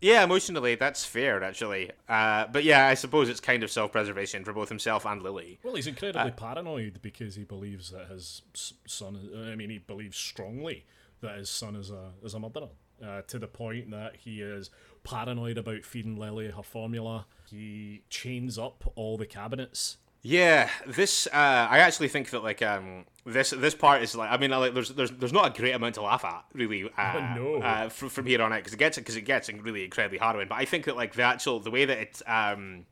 Yeah, 0.00 0.24
emotionally, 0.24 0.76
that's 0.76 1.04
fair, 1.04 1.42
actually. 1.42 1.90
Uh, 2.08 2.46
but 2.50 2.64
yeah, 2.64 2.86
I 2.86 2.94
suppose 2.94 3.28
it's 3.28 3.40
kind 3.40 3.62
of 3.62 3.70
self 3.70 3.92
preservation 3.92 4.44
for 4.44 4.52
both 4.52 4.68
himself 4.68 5.04
and 5.04 5.22
Lily. 5.22 5.58
Well, 5.62 5.74
he's 5.74 5.86
incredibly 5.86 6.30
uh, 6.30 6.34
paranoid 6.34 7.00
because 7.02 7.34
he 7.34 7.44
believes 7.44 7.90
that 7.90 8.08
his 8.08 8.42
son, 8.86 9.18
I 9.50 9.56
mean, 9.56 9.70
he 9.70 9.78
believes 9.78 10.16
strongly 10.16 10.86
that 11.20 11.36
his 11.36 11.50
son 11.50 11.76
is 11.76 11.90
a, 11.90 12.12
is 12.24 12.34
a 12.34 12.40
murderer. 12.40 12.68
Uh, 13.02 13.22
to 13.22 13.38
the 13.38 13.46
point 13.46 13.90
that 13.90 14.14
he 14.14 14.42
is 14.42 14.68
paranoid 15.04 15.56
about 15.56 15.86
feeding 15.86 16.18
Lily 16.18 16.50
her 16.50 16.62
formula. 16.62 17.24
He 17.50 18.02
chains 18.10 18.58
up 18.58 18.92
all 18.94 19.16
the 19.16 19.24
cabinets. 19.24 19.96
Yeah, 20.22 20.68
this 20.86 21.26
uh, 21.28 21.30
I 21.70 21.78
actually 21.78 22.08
think 22.08 22.30
that 22.30 22.42
like 22.42 22.60
um, 22.60 23.06
this 23.24 23.50
this 23.50 23.74
part 23.74 24.02
is 24.02 24.14
like 24.14 24.30
I 24.30 24.36
mean 24.36 24.50
like 24.50 24.74
there's 24.74 24.90
there's 24.90 25.10
there's 25.12 25.32
not 25.32 25.56
a 25.56 25.58
great 25.58 25.72
amount 25.72 25.94
to 25.94 26.02
laugh 26.02 26.24
at 26.24 26.44
really 26.52 26.90
uh, 26.96 27.34
no. 27.36 27.56
uh, 27.56 27.88
from, 27.88 28.10
from 28.10 28.26
here 28.26 28.42
on 28.42 28.52
out 28.52 28.56
because 28.56 28.74
it 28.74 28.78
gets 28.78 28.98
because 28.98 29.16
it 29.16 29.22
gets 29.22 29.50
really 29.50 29.84
incredibly 29.84 30.18
harrowing. 30.18 30.48
But 30.48 30.58
I 30.58 30.66
think 30.66 30.84
that 30.84 30.96
like 30.96 31.14
the 31.14 31.22
actual 31.22 31.58
the 31.60 31.70
way 31.70 31.86
that 31.86 31.98
it 31.98 32.22
um, 32.26 32.84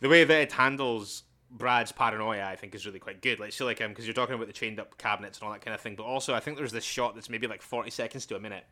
the 0.00 0.08
way 0.08 0.22
that 0.22 0.40
it 0.40 0.52
handles 0.52 1.24
Brad's 1.50 1.92
paranoia, 1.92 2.44
I 2.44 2.56
think, 2.56 2.74
is 2.74 2.86
really 2.86 2.98
quite 2.98 3.22
good. 3.22 3.40
Like, 3.40 3.52
so 3.52 3.64
like 3.64 3.80
um, 3.80 3.90
because 3.90 4.06
you're 4.06 4.14
talking 4.14 4.34
about 4.34 4.46
the 4.46 4.52
chained 4.52 4.78
up 4.78 4.98
cabinets 4.98 5.38
and 5.38 5.46
all 5.46 5.52
that 5.52 5.64
kind 5.64 5.74
of 5.74 5.80
thing. 5.80 5.96
But 5.96 6.04
also, 6.04 6.34
I 6.34 6.40
think 6.40 6.56
there's 6.56 6.72
this 6.72 6.84
shot 6.84 7.14
that's 7.14 7.30
maybe 7.30 7.46
like 7.46 7.62
40 7.62 7.90
seconds 7.90 8.26
to 8.26 8.36
a 8.36 8.40
minute 8.40 8.64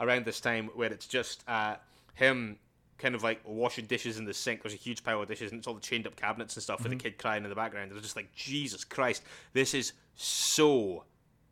around 0.00 0.24
this 0.24 0.40
time 0.40 0.70
where 0.74 0.92
it's 0.92 1.06
just 1.06 1.44
uh, 1.48 1.76
him 2.14 2.58
kind 2.98 3.14
of 3.14 3.22
like 3.22 3.40
washing 3.44 3.86
dishes 3.86 4.18
in 4.18 4.24
the 4.24 4.34
sink. 4.34 4.62
There's 4.62 4.74
a 4.74 4.78
huge 4.78 5.02
pile 5.04 5.22
of 5.22 5.28
dishes, 5.28 5.50
and 5.50 5.58
it's 5.58 5.66
all 5.66 5.74
the 5.74 5.80
chained 5.80 6.06
up 6.06 6.16
cabinets 6.16 6.56
and 6.56 6.62
stuff 6.62 6.80
mm-hmm. 6.80 6.90
with 6.90 6.98
the 6.98 7.10
kid 7.10 7.18
crying 7.18 7.44
in 7.44 7.50
the 7.50 7.56
background. 7.56 7.92
It's 7.92 8.02
just 8.02 8.16
like 8.16 8.34
Jesus 8.34 8.84
Christ, 8.84 9.22
this 9.52 9.74
is 9.74 9.92
so 10.14 11.04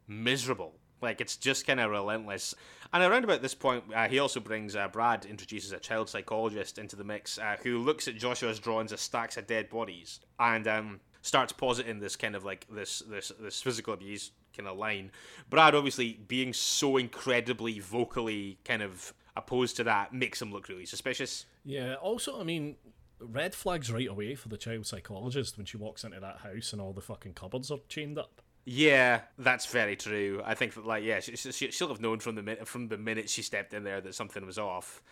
miserable. 0.08 0.74
Like 1.02 1.20
it's 1.20 1.36
just 1.36 1.66
kind 1.66 1.80
of 1.80 1.90
relentless. 1.90 2.54
And 2.92 3.02
around 3.02 3.24
about 3.24 3.42
this 3.42 3.54
point, 3.54 3.84
uh, 3.94 4.08
he 4.08 4.18
also 4.18 4.40
brings 4.40 4.74
uh, 4.74 4.88
Brad 4.88 5.26
introduces 5.26 5.72
a 5.72 5.78
child 5.78 6.08
psychologist 6.08 6.78
into 6.78 6.96
the 6.96 7.04
mix, 7.04 7.38
uh, 7.38 7.56
who 7.62 7.78
looks 7.78 8.08
at 8.08 8.16
Joshua's 8.16 8.58
drawings 8.58 8.92
of 8.92 9.00
stacks 9.00 9.36
of 9.36 9.46
dead 9.46 9.68
bodies 9.68 10.20
and 10.38 10.66
um, 10.66 11.00
starts 11.22 11.52
positing 11.52 12.00
this 12.00 12.16
kind 12.16 12.34
of 12.34 12.44
like 12.44 12.66
this 12.70 13.00
this 13.10 13.30
this 13.38 13.60
physical 13.60 13.92
abuse 13.92 14.30
kind 14.56 14.68
of 14.68 14.78
line. 14.78 15.10
Brad, 15.50 15.74
obviously, 15.74 16.18
being 16.26 16.52
so 16.52 16.96
incredibly 16.96 17.78
vocally 17.78 18.58
kind 18.64 18.82
of 18.82 19.12
opposed 19.36 19.76
to 19.76 19.84
that 19.84 20.12
makes 20.12 20.40
him 20.40 20.52
look 20.52 20.68
really 20.68 20.86
suspicious. 20.86 21.46
Yeah. 21.64 21.94
Also, 21.94 22.40
I 22.40 22.44
mean, 22.44 22.76
red 23.20 23.54
flags 23.54 23.90
right 23.90 24.08
away 24.08 24.34
for 24.34 24.48
the 24.48 24.56
child 24.56 24.86
psychologist 24.86 25.56
when 25.56 25.66
she 25.66 25.76
walks 25.76 26.04
into 26.04 26.20
that 26.20 26.38
house 26.38 26.72
and 26.72 26.80
all 26.80 26.92
the 26.92 27.00
fucking 27.00 27.34
cupboards 27.34 27.70
are 27.70 27.78
chained 27.88 28.18
up. 28.18 28.42
Yeah, 28.64 29.20
that's 29.38 29.66
very 29.66 29.94
true. 29.94 30.42
I 30.44 30.54
think 30.54 30.74
that, 30.74 30.84
like, 30.84 31.04
yeah, 31.04 31.20
she, 31.20 31.36
she, 31.36 31.70
she'll 31.70 31.88
have 31.88 32.00
known 32.00 32.18
from 32.18 32.34
the 32.34 32.42
minute 32.42 32.66
from 32.66 32.88
the 32.88 32.98
minute 32.98 33.30
she 33.30 33.42
stepped 33.42 33.72
in 33.72 33.84
there 33.84 34.00
that 34.00 34.14
something 34.14 34.44
was 34.44 34.58
off. 34.58 35.02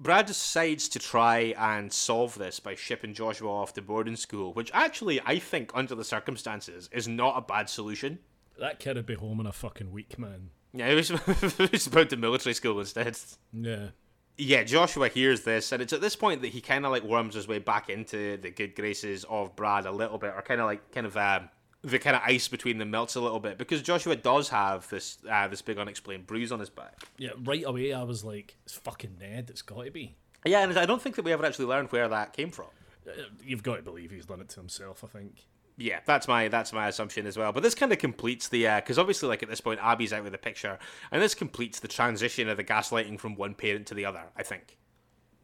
Brad 0.00 0.26
decides 0.26 0.88
to 0.88 0.98
try 0.98 1.54
and 1.56 1.92
solve 1.92 2.36
this 2.36 2.58
by 2.58 2.74
shipping 2.74 3.14
Joshua 3.14 3.50
off 3.50 3.74
to 3.74 3.82
boarding 3.82 4.16
school, 4.16 4.54
which 4.54 4.70
actually 4.72 5.20
I 5.20 5.38
think, 5.38 5.70
under 5.74 5.94
the 5.94 6.02
circumstances, 6.04 6.88
is 6.92 7.06
not 7.06 7.36
a 7.36 7.42
bad 7.42 7.68
solution. 7.68 8.20
That 8.58 8.78
kid 8.78 8.96
would 8.96 9.06
be 9.06 9.14
home 9.14 9.38
in 9.38 9.46
a 9.46 9.52
fucking 9.52 9.92
week, 9.92 10.18
man. 10.18 10.50
Yeah, 10.74 10.88
he 10.88 10.94
was, 10.96 11.08
he 11.08 11.68
was 11.70 11.86
about 11.86 12.10
the 12.10 12.16
military 12.16 12.54
school 12.54 12.80
instead. 12.80 13.16
Yeah. 13.52 13.88
Yeah, 14.36 14.64
Joshua 14.64 15.08
hears 15.08 15.42
this, 15.42 15.70
and 15.70 15.80
it's 15.80 15.92
at 15.92 16.00
this 16.00 16.16
point 16.16 16.42
that 16.42 16.48
he 16.48 16.60
kind 16.60 16.84
of 16.84 16.90
like 16.90 17.04
worms 17.04 17.36
his 17.36 17.46
way 17.46 17.60
back 17.60 17.88
into 17.88 18.36
the 18.36 18.50
good 18.50 18.74
graces 18.74 19.24
of 19.24 19.54
Brad 19.54 19.86
a 19.86 19.92
little 19.92 20.18
bit, 20.18 20.32
or 20.34 20.42
kind 20.42 20.60
of 20.60 20.66
like 20.66 20.90
kind 20.90 21.06
of 21.06 21.16
um, 21.16 21.48
the 21.82 22.00
kind 22.00 22.16
of 22.16 22.22
ice 22.26 22.48
between 22.48 22.78
them 22.78 22.90
melts 22.90 23.14
a 23.14 23.20
little 23.20 23.38
bit 23.38 23.58
because 23.58 23.80
Joshua 23.80 24.16
does 24.16 24.48
have 24.48 24.88
this 24.88 25.18
uh, 25.30 25.46
this 25.46 25.62
big 25.62 25.78
unexplained 25.78 26.26
bruise 26.26 26.50
on 26.50 26.58
his 26.58 26.70
back. 26.70 27.04
Yeah, 27.16 27.30
right 27.44 27.62
away 27.64 27.92
I 27.92 28.02
was 28.02 28.24
like, 28.24 28.56
"It's 28.64 28.74
fucking 28.74 29.18
Ned. 29.20 29.50
It's 29.50 29.62
got 29.62 29.84
to 29.84 29.92
be." 29.92 30.16
Yeah, 30.44 30.64
and 30.64 30.76
I 30.76 30.84
don't 30.84 31.00
think 31.00 31.14
that 31.14 31.24
we 31.24 31.32
ever 31.32 31.46
actually 31.46 31.66
learned 31.66 31.92
where 31.92 32.08
that 32.08 32.32
came 32.32 32.50
from. 32.50 32.66
Uh, 33.06 33.12
you've 33.44 33.62
got 33.62 33.76
to 33.76 33.82
believe 33.82 34.10
he's 34.10 34.26
done 34.26 34.40
it 34.40 34.48
to 34.50 34.60
himself. 34.60 35.04
I 35.04 35.06
think. 35.06 35.46
Yeah, 35.76 36.00
that's 36.06 36.28
my 36.28 36.48
that's 36.48 36.72
my 36.72 36.88
assumption 36.88 37.26
as 37.26 37.36
well. 37.36 37.52
But 37.52 37.62
this 37.62 37.74
kind 37.74 37.92
of 37.92 37.98
completes 37.98 38.48
the 38.48 38.66
because 38.76 38.98
uh, 38.98 39.00
obviously, 39.00 39.28
like 39.28 39.42
at 39.42 39.48
this 39.48 39.60
point, 39.60 39.80
Abby's 39.82 40.12
out 40.12 40.24
of 40.24 40.32
the 40.32 40.38
picture, 40.38 40.78
and 41.10 41.20
this 41.20 41.34
completes 41.34 41.80
the 41.80 41.88
transition 41.88 42.48
of 42.48 42.56
the 42.56 42.64
gaslighting 42.64 43.18
from 43.18 43.34
one 43.34 43.54
parent 43.54 43.86
to 43.88 43.94
the 43.94 44.04
other. 44.04 44.22
I 44.36 44.42
think. 44.44 44.78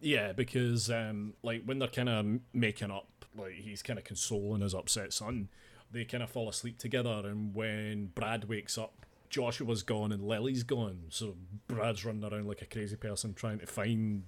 Yeah, 0.00 0.32
because 0.32 0.88
um, 0.88 1.34
like 1.42 1.64
when 1.64 1.78
they're 1.78 1.88
kind 1.88 2.08
of 2.08 2.26
making 2.52 2.90
up, 2.90 3.24
like 3.36 3.54
he's 3.54 3.82
kind 3.82 3.98
of 3.98 4.04
consoling 4.04 4.62
his 4.62 4.74
upset 4.74 5.12
son. 5.12 5.48
They 5.92 6.04
kind 6.04 6.22
of 6.22 6.30
fall 6.30 6.48
asleep 6.48 6.78
together, 6.78 7.22
and 7.24 7.52
when 7.52 8.12
Brad 8.14 8.44
wakes 8.44 8.78
up, 8.78 9.06
Joshua's 9.28 9.82
gone 9.82 10.12
and 10.12 10.22
Lily's 10.22 10.62
gone. 10.62 11.06
So 11.08 11.34
Brad's 11.66 12.04
running 12.04 12.22
around 12.22 12.46
like 12.46 12.62
a 12.62 12.66
crazy 12.66 12.94
person 12.94 13.34
trying 13.34 13.58
to 13.58 13.66
find 13.66 14.22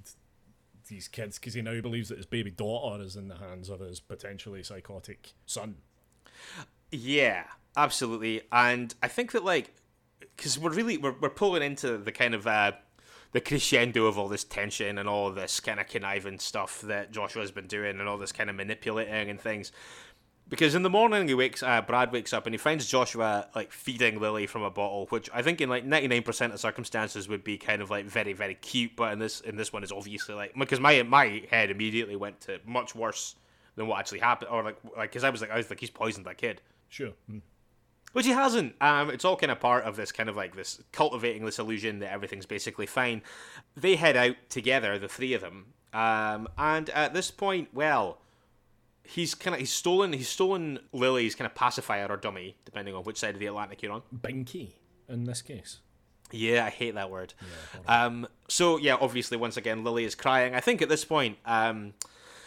these 0.88 1.06
kids 1.06 1.38
because 1.38 1.54
he 1.54 1.62
now 1.62 1.80
believes 1.80 2.08
that 2.08 2.18
his 2.18 2.26
baby 2.26 2.50
daughter 2.50 3.02
is 3.02 3.14
in 3.14 3.28
the 3.28 3.36
hands 3.36 3.68
of 3.68 3.80
his 3.80 4.00
potentially 4.00 4.62
psychotic 4.64 5.34
son. 5.46 5.76
Yeah, 6.90 7.44
absolutely. 7.76 8.42
And 8.52 8.94
I 9.02 9.08
think 9.08 9.32
that 9.32 9.44
like 9.44 9.74
because 10.36 10.58
we're 10.58 10.72
really 10.72 10.98
we're, 10.98 11.14
we're 11.20 11.30
pulling 11.30 11.62
into 11.62 11.98
the 11.98 12.12
kind 12.12 12.34
of 12.34 12.46
uh, 12.46 12.72
the 13.32 13.40
crescendo 13.40 14.06
of 14.06 14.18
all 14.18 14.28
this 14.28 14.44
tension 14.44 14.98
and 14.98 15.08
all 15.08 15.30
this 15.30 15.60
kind 15.60 15.80
of 15.80 15.88
conniving 15.88 16.38
stuff 16.38 16.80
that 16.82 17.12
Joshua's 17.12 17.50
been 17.50 17.66
doing 17.66 17.98
and 17.98 18.08
all 18.08 18.18
this 18.18 18.32
kind 18.32 18.50
of 18.50 18.56
manipulating 18.56 19.30
and 19.30 19.40
things. 19.40 19.72
Because 20.48 20.74
in 20.74 20.82
the 20.82 20.90
morning 20.90 21.28
he 21.28 21.34
wakes, 21.34 21.62
uh, 21.62 21.80
Brad 21.80 22.12
wakes 22.12 22.34
up 22.34 22.44
and 22.46 22.52
he 22.52 22.58
finds 22.58 22.86
Joshua 22.86 23.48
like 23.54 23.72
feeding 23.72 24.20
Lily 24.20 24.46
from 24.46 24.62
a 24.62 24.70
bottle, 24.70 25.06
which 25.08 25.30
I 25.32 25.40
think 25.40 25.62
in 25.62 25.70
like 25.70 25.86
ninety 25.86 26.08
nine 26.08 26.22
percent 26.22 26.52
of 26.52 26.60
circumstances 26.60 27.26
would 27.28 27.42
be 27.42 27.56
kind 27.56 27.80
of 27.80 27.88
like 27.88 28.04
very 28.04 28.34
very 28.34 28.56
cute, 28.56 28.94
but 28.94 29.14
in 29.14 29.18
this 29.18 29.40
in 29.40 29.56
this 29.56 29.72
one 29.72 29.82
is 29.82 29.92
obviously 29.92 30.34
like 30.34 30.52
because 30.54 30.80
my 30.80 31.02
my 31.04 31.42
head 31.50 31.70
immediately 31.70 32.16
went 32.16 32.40
to 32.42 32.60
much 32.66 32.94
worse 32.94 33.36
than 33.76 33.86
what 33.86 33.98
actually 33.98 34.20
happened, 34.20 34.50
or 34.50 34.62
like 34.62 34.76
like 34.96 35.10
because 35.10 35.24
I 35.24 35.30
was 35.30 35.40
like 35.40 35.50
I 35.50 35.56
was 35.56 35.70
like 35.70 35.80
he's 35.80 35.90
poisoned 35.90 36.26
that 36.26 36.38
kid. 36.38 36.60
Sure. 36.88 37.12
Mm. 37.30 37.42
Which 38.12 38.26
he 38.26 38.32
hasn't. 38.32 38.74
Um, 38.80 39.08
it's 39.08 39.24
all 39.24 39.36
kind 39.36 39.50
of 39.50 39.58
part 39.58 39.84
of 39.84 39.96
this 39.96 40.12
kind 40.12 40.28
of 40.28 40.36
like 40.36 40.54
this 40.54 40.82
cultivating 40.92 41.46
this 41.46 41.58
illusion 41.58 42.00
that 42.00 42.12
everything's 42.12 42.44
basically 42.44 42.84
fine. 42.84 43.22
They 43.74 43.96
head 43.96 44.16
out 44.16 44.36
together, 44.50 44.98
the 44.98 45.08
three 45.08 45.32
of 45.32 45.40
them, 45.40 45.72
um, 45.92 46.48
and 46.58 46.90
at 46.90 47.14
this 47.14 47.30
point, 47.30 47.68
well, 47.72 48.18
he's 49.04 49.34
kind 49.34 49.54
of 49.54 49.60
he's 49.60 49.72
stolen 49.72 50.12
he's 50.12 50.28
stolen 50.28 50.78
Lily's 50.92 51.34
kind 51.34 51.46
of 51.46 51.54
pacifier 51.54 52.06
or 52.08 52.16
dummy, 52.16 52.56
depending 52.64 52.94
on 52.94 53.04
which 53.04 53.18
side 53.18 53.34
of 53.34 53.40
the 53.40 53.46
Atlantic 53.46 53.82
you're 53.82 53.92
on. 53.92 54.02
Binky, 54.14 54.72
in 55.08 55.24
this 55.24 55.42
case. 55.42 55.78
Yeah, 56.30 56.64
I 56.64 56.70
hate 56.70 56.94
that 56.94 57.10
word. 57.10 57.34
Yeah, 57.84 58.04
um, 58.04 58.26
so 58.48 58.78
yeah, 58.78 58.96
obviously, 58.98 59.36
once 59.36 59.56
again, 59.56 59.84
Lily 59.84 60.04
is 60.04 60.14
crying. 60.14 60.54
I 60.54 60.60
think 60.60 60.80
at 60.80 60.88
this 60.88 61.04
point, 61.04 61.36
um, 61.44 61.92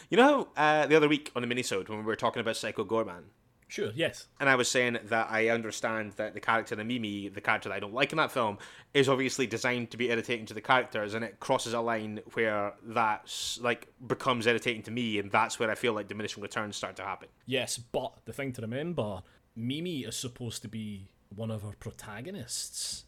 you 0.09 0.17
know, 0.17 0.49
uh, 0.55 0.85
the 0.87 0.95
other 0.95 1.07
week 1.07 1.31
on 1.35 1.41
the 1.41 1.47
minisode 1.47 1.89
when 1.89 1.99
we 1.99 2.05
were 2.05 2.15
talking 2.15 2.39
about 2.39 2.57
Psycho 2.57 2.83
Goreman, 2.83 3.23
Sure, 3.67 3.91
yes. 3.95 4.27
And 4.39 4.47
I 4.47 4.55
was 4.55 4.67
saying 4.67 4.99
that 5.05 5.27
I 5.29 5.49
understand 5.49 6.13
that 6.13 6.33
the 6.33 6.39
character 6.39 6.75
of 6.75 6.85
Mimi, 6.85 7.29
the 7.29 7.41
character 7.41 7.69
that 7.69 7.75
I 7.75 7.79
don't 7.79 7.93
like 7.93 8.11
in 8.11 8.17
that 8.17 8.31
film, 8.31 8.59
is 8.93 9.09
obviously 9.09 9.47
designed 9.47 9.91
to 9.91 9.97
be 9.97 10.11
irritating 10.11 10.45
to 10.47 10.53
the 10.53 10.61
characters, 10.61 11.13
and 11.13 11.25
it 11.25 11.39
crosses 11.39 11.73
a 11.73 11.81
line 11.81 12.21
where 12.33 12.73
that's 12.83 13.59
like 13.61 13.87
becomes 14.05 14.45
irritating 14.45 14.83
to 14.83 14.91
me, 14.91 15.19
and 15.19 15.31
that's 15.31 15.59
where 15.59 15.71
I 15.71 15.75
feel 15.75 15.93
like 15.93 16.07
diminishing 16.07 16.43
returns 16.43 16.75
start 16.75 16.95
to 16.97 17.03
happen. 17.03 17.27
Yes, 17.45 17.77
but 17.77 18.13
the 18.25 18.33
thing 18.33 18.53
to 18.53 18.61
remember, 18.61 19.23
Mimi 19.55 20.01
is 20.01 20.15
supposed 20.15 20.61
to 20.61 20.67
be 20.67 21.09
one 21.35 21.49
of 21.49 21.65
our 21.65 21.73
protagonists 21.73 23.05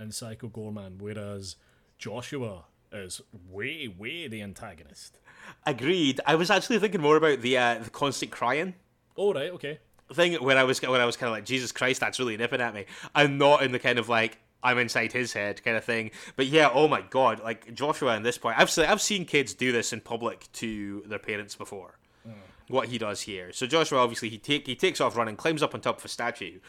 in 0.00 0.10
Psycho 0.10 0.48
Goreman, 0.48 1.00
whereas 1.00 1.56
Joshua 1.98 2.64
is 2.90 3.20
way, 3.48 3.88
way 3.88 4.26
the 4.26 4.40
antagonist. 4.40 5.18
Agreed. 5.66 6.20
I 6.26 6.34
was 6.34 6.50
actually 6.50 6.78
thinking 6.78 7.00
more 7.00 7.16
about 7.16 7.40
the 7.40 7.58
uh, 7.58 7.78
the 7.78 7.90
constant 7.90 8.30
crying. 8.30 8.74
Oh 9.16 9.32
right, 9.32 9.50
okay 9.52 9.78
thing 10.14 10.34
when 10.42 10.56
I 10.56 10.64
was 10.64 10.80
when 10.80 11.00
I 11.00 11.04
was 11.04 11.16
kind 11.16 11.28
of 11.28 11.34
like 11.34 11.44
Jesus 11.44 11.72
Christ, 11.72 12.00
that's 12.00 12.18
really 12.18 12.36
nipping 12.36 12.60
at 12.60 12.74
me. 12.74 12.86
I'm 13.14 13.38
not 13.38 13.62
in 13.62 13.72
the 13.72 13.78
kind 13.78 13.98
of 13.98 14.08
like 14.08 14.38
I'm 14.62 14.78
inside 14.78 15.12
his 15.12 15.32
head 15.32 15.62
kind 15.62 15.76
of 15.76 15.84
thing. 15.84 16.10
But 16.36 16.46
yeah, 16.46 16.70
oh 16.72 16.88
my 16.88 17.02
god, 17.02 17.40
like 17.42 17.72
Joshua 17.74 18.16
in 18.16 18.22
this 18.22 18.38
point, 18.38 18.58
I've 18.58 18.70
seen, 18.70 18.86
I've 18.86 19.02
seen 19.02 19.24
kids 19.24 19.54
do 19.54 19.72
this 19.72 19.92
in 19.92 20.00
public 20.00 20.48
to 20.54 21.02
their 21.06 21.18
parents 21.18 21.54
before. 21.54 21.98
Mm. 22.26 22.34
What 22.68 22.88
he 22.88 22.98
does 22.98 23.22
here. 23.22 23.52
So 23.52 23.66
Joshua 23.66 23.98
obviously 23.98 24.28
he 24.28 24.38
take 24.38 24.66
he 24.66 24.74
takes 24.74 25.00
off 25.00 25.16
running, 25.16 25.36
climbs 25.36 25.62
up 25.62 25.74
on 25.74 25.80
top 25.80 25.98
of 25.98 26.04
a 26.04 26.08
statue, 26.08 26.60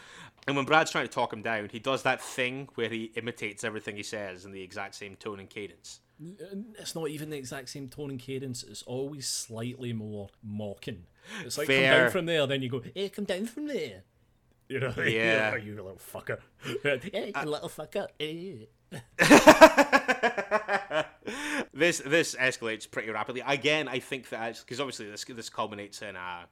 and 0.46 0.56
when 0.56 0.64
Brad's 0.64 0.90
trying 0.90 1.06
to 1.06 1.12
talk 1.12 1.32
him 1.32 1.42
down, 1.42 1.68
he 1.70 1.78
does 1.78 2.02
that 2.02 2.20
thing 2.20 2.68
where 2.74 2.88
he 2.88 3.12
imitates 3.16 3.64
everything 3.64 3.96
he 3.96 4.02
says 4.02 4.44
in 4.44 4.52
the 4.52 4.62
exact 4.62 4.94
same 4.94 5.16
tone 5.16 5.40
and 5.40 5.50
cadence. 5.50 6.00
It's 6.78 6.94
not 6.94 7.08
even 7.08 7.30
the 7.30 7.38
exact 7.38 7.70
same 7.70 7.88
tone 7.88 8.10
and 8.10 8.20
cadence. 8.20 8.62
It's 8.62 8.82
always 8.82 9.26
slightly 9.26 9.92
more 9.92 10.28
mocking. 10.42 11.06
It's 11.44 11.56
like 11.56 11.66
Fair. 11.66 11.90
come 11.92 12.00
down 12.02 12.10
from 12.10 12.26
there, 12.26 12.46
then 12.46 12.62
you 12.62 12.68
go, 12.68 12.82
"Hey, 12.94 13.08
come 13.08 13.24
down 13.24 13.46
from 13.46 13.66
there." 13.68 14.02
You 14.68 14.80
know, 14.80 14.92
Yeah. 15.04 15.56
you 15.56 15.74
little 15.76 15.96
fucker. 15.98 16.38
hey, 16.82 17.32
you 17.34 17.50
little 17.50 17.70
fucker. 17.70 18.08
This 21.72 21.98
this 22.04 22.34
escalates 22.34 22.90
pretty 22.90 23.10
rapidly. 23.10 23.42
Again, 23.46 23.88
I 23.88 24.00
think 24.00 24.28
that 24.30 24.58
because 24.58 24.80
obviously 24.80 25.10
this 25.10 25.24
this 25.24 25.48
culminates 25.48 26.02
in 26.02 26.16
uh 26.16 26.44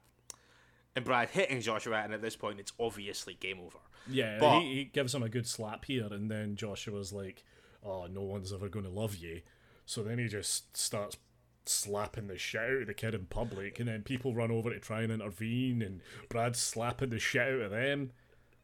in 0.95 1.03
Brad 1.03 1.29
hitting 1.29 1.61
Joshua, 1.61 1.97
and 1.97 2.13
at 2.13 2.21
this 2.21 2.35
point 2.35 2.59
it's 2.59 2.71
obviously 2.79 3.35
game 3.35 3.59
over. 3.59 3.77
Yeah, 4.09 4.37
But- 4.39 4.61
he, 4.61 4.73
he 4.75 4.83
gives 4.85 5.13
him 5.13 5.23
a 5.23 5.29
good 5.29 5.47
slap 5.47 5.85
here, 5.85 6.07
and 6.11 6.31
then 6.31 6.55
Joshua's 6.55 7.11
like, 7.13 7.43
"Oh, 7.83 8.07
no 8.07 8.21
one's 8.21 8.53
ever 8.53 8.69
going 8.69 8.85
to 8.85 8.91
love 8.91 9.15
you." 9.15 9.41
So 9.89 10.03
then 10.03 10.19
he 10.19 10.27
just 10.27 10.77
starts 10.77 11.17
slapping 11.65 12.27
the 12.27 12.37
shit 12.37 12.61
out 12.61 12.81
of 12.81 12.85
the 12.85 12.93
kid 12.93 13.15
in 13.15 13.25
public, 13.25 13.79
and 13.79 13.89
then 13.89 14.03
people 14.03 14.35
run 14.35 14.51
over 14.51 14.69
to 14.69 14.79
try 14.79 15.01
and 15.01 15.11
intervene, 15.11 15.81
and 15.81 16.01
Brad's 16.29 16.59
slapping 16.59 17.09
the 17.09 17.17
shit 17.17 17.41
out 17.41 17.59
of 17.59 17.71
them. 17.71 18.11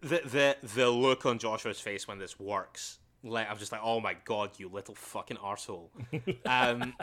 The 0.01 0.21
the 0.23 0.57
the 0.76 0.89
look 0.91 1.26
on 1.26 1.39
Joshua's 1.39 1.80
face 1.80 2.07
when 2.07 2.19
this 2.19 2.39
works. 2.39 2.99
Like 3.23 3.49
I'm 3.49 3.57
just 3.57 3.71
like, 3.71 3.82
oh 3.84 3.99
my 3.99 4.15
god, 4.23 4.51
you 4.59 4.69
little 4.69 4.93
fucking 4.93 5.38
arsehole. 5.38 5.89
um, 6.45 6.93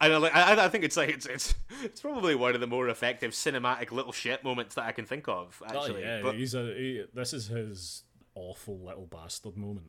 and 0.00 0.14
I, 0.14 0.16
like, 0.16 0.34
I, 0.34 0.64
I 0.64 0.68
think 0.70 0.84
it's 0.84 0.96
like 0.96 1.10
it's 1.10 1.26
it's 1.26 1.54
it's 1.84 2.00
probably 2.00 2.34
one 2.34 2.54
of 2.54 2.62
the 2.62 2.66
more 2.66 2.88
effective 2.88 3.32
cinematic 3.32 3.92
little 3.92 4.12
shit 4.12 4.42
moments 4.44 4.76
that 4.76 4.86
I 4.86 4.92
can 4.92 5.04
think 5.04 5.28
of. 5.28 5.62
Actually, 5.66 6.04
oh 6.04 6.08
yeah, 6.08 6.22
But- 6.22 6.36
he's 6.36 6.54
a 6.54 6.72
he, 6.72 7.04
this 7.12 7.34
is 7.34 7.48
his 7.48 8.04
awful 8.34 8.78
little 8.78 9.04
bastard 9.04 9.58
moment. 9.58 9.88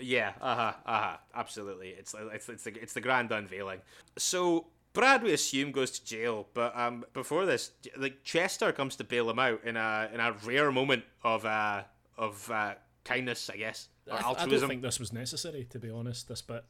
Yeah, 0.00 0.32
uh 0.40 0.54
huh, 0.54 0.72
uh 0.86 1.00
huh, 1.00 1.16
absolutely. 1.34 1.88
It's 1.88 2.14
it's 2.32 2.48
it's 2.48 2.64
the 2.64 2.82
it's 2.82 2.92
the 2.92 3.00
grand 3.00 3.32
unveiling. 3.32 3.80
So 4.16 4.66
Brad, 4.92 5.22
we 5.22 5.32
assume, 5.32 5.70
goes 5.72 5.90
to 5.98 6.04
jail, 6.04 6.48
but 6.54 6.76
um, 6.76 7.04
before 7.12 7.46
this, 7.46 7.72
like 7.96 8.24
Chester 8.24 8.72
comes 8.72 8.96
to 8.96 9.04
bail 9.04 9.28
him 9.30 9.38
out 9.38 9.62
in 9.64 9.76
a 9.76 10.08
in 10.12 10.20
a 10.20 10.32
rare 10.44 10.72
moment 10.72 11.04
of 11.22 11.44
uh 11.44 11.82
of 12.16 12.50
uh, 12.50 12.74
kindness, 13.04 13.48
I 13.52 13.56
guess, 13.56 13.88
or 14.06 14.14
I, 14.14 14.30
I 14.30 14.46
don't 14.46 14.68
think 14.68 14.82
this 14.82 14.98
was 14.98 15.12
necessary, 15.12 15.66
to 15.70 15.78
be 15.78 15.90
honest. 15.90 16.28
This 16.28 16.42
bit. 16.42 16.64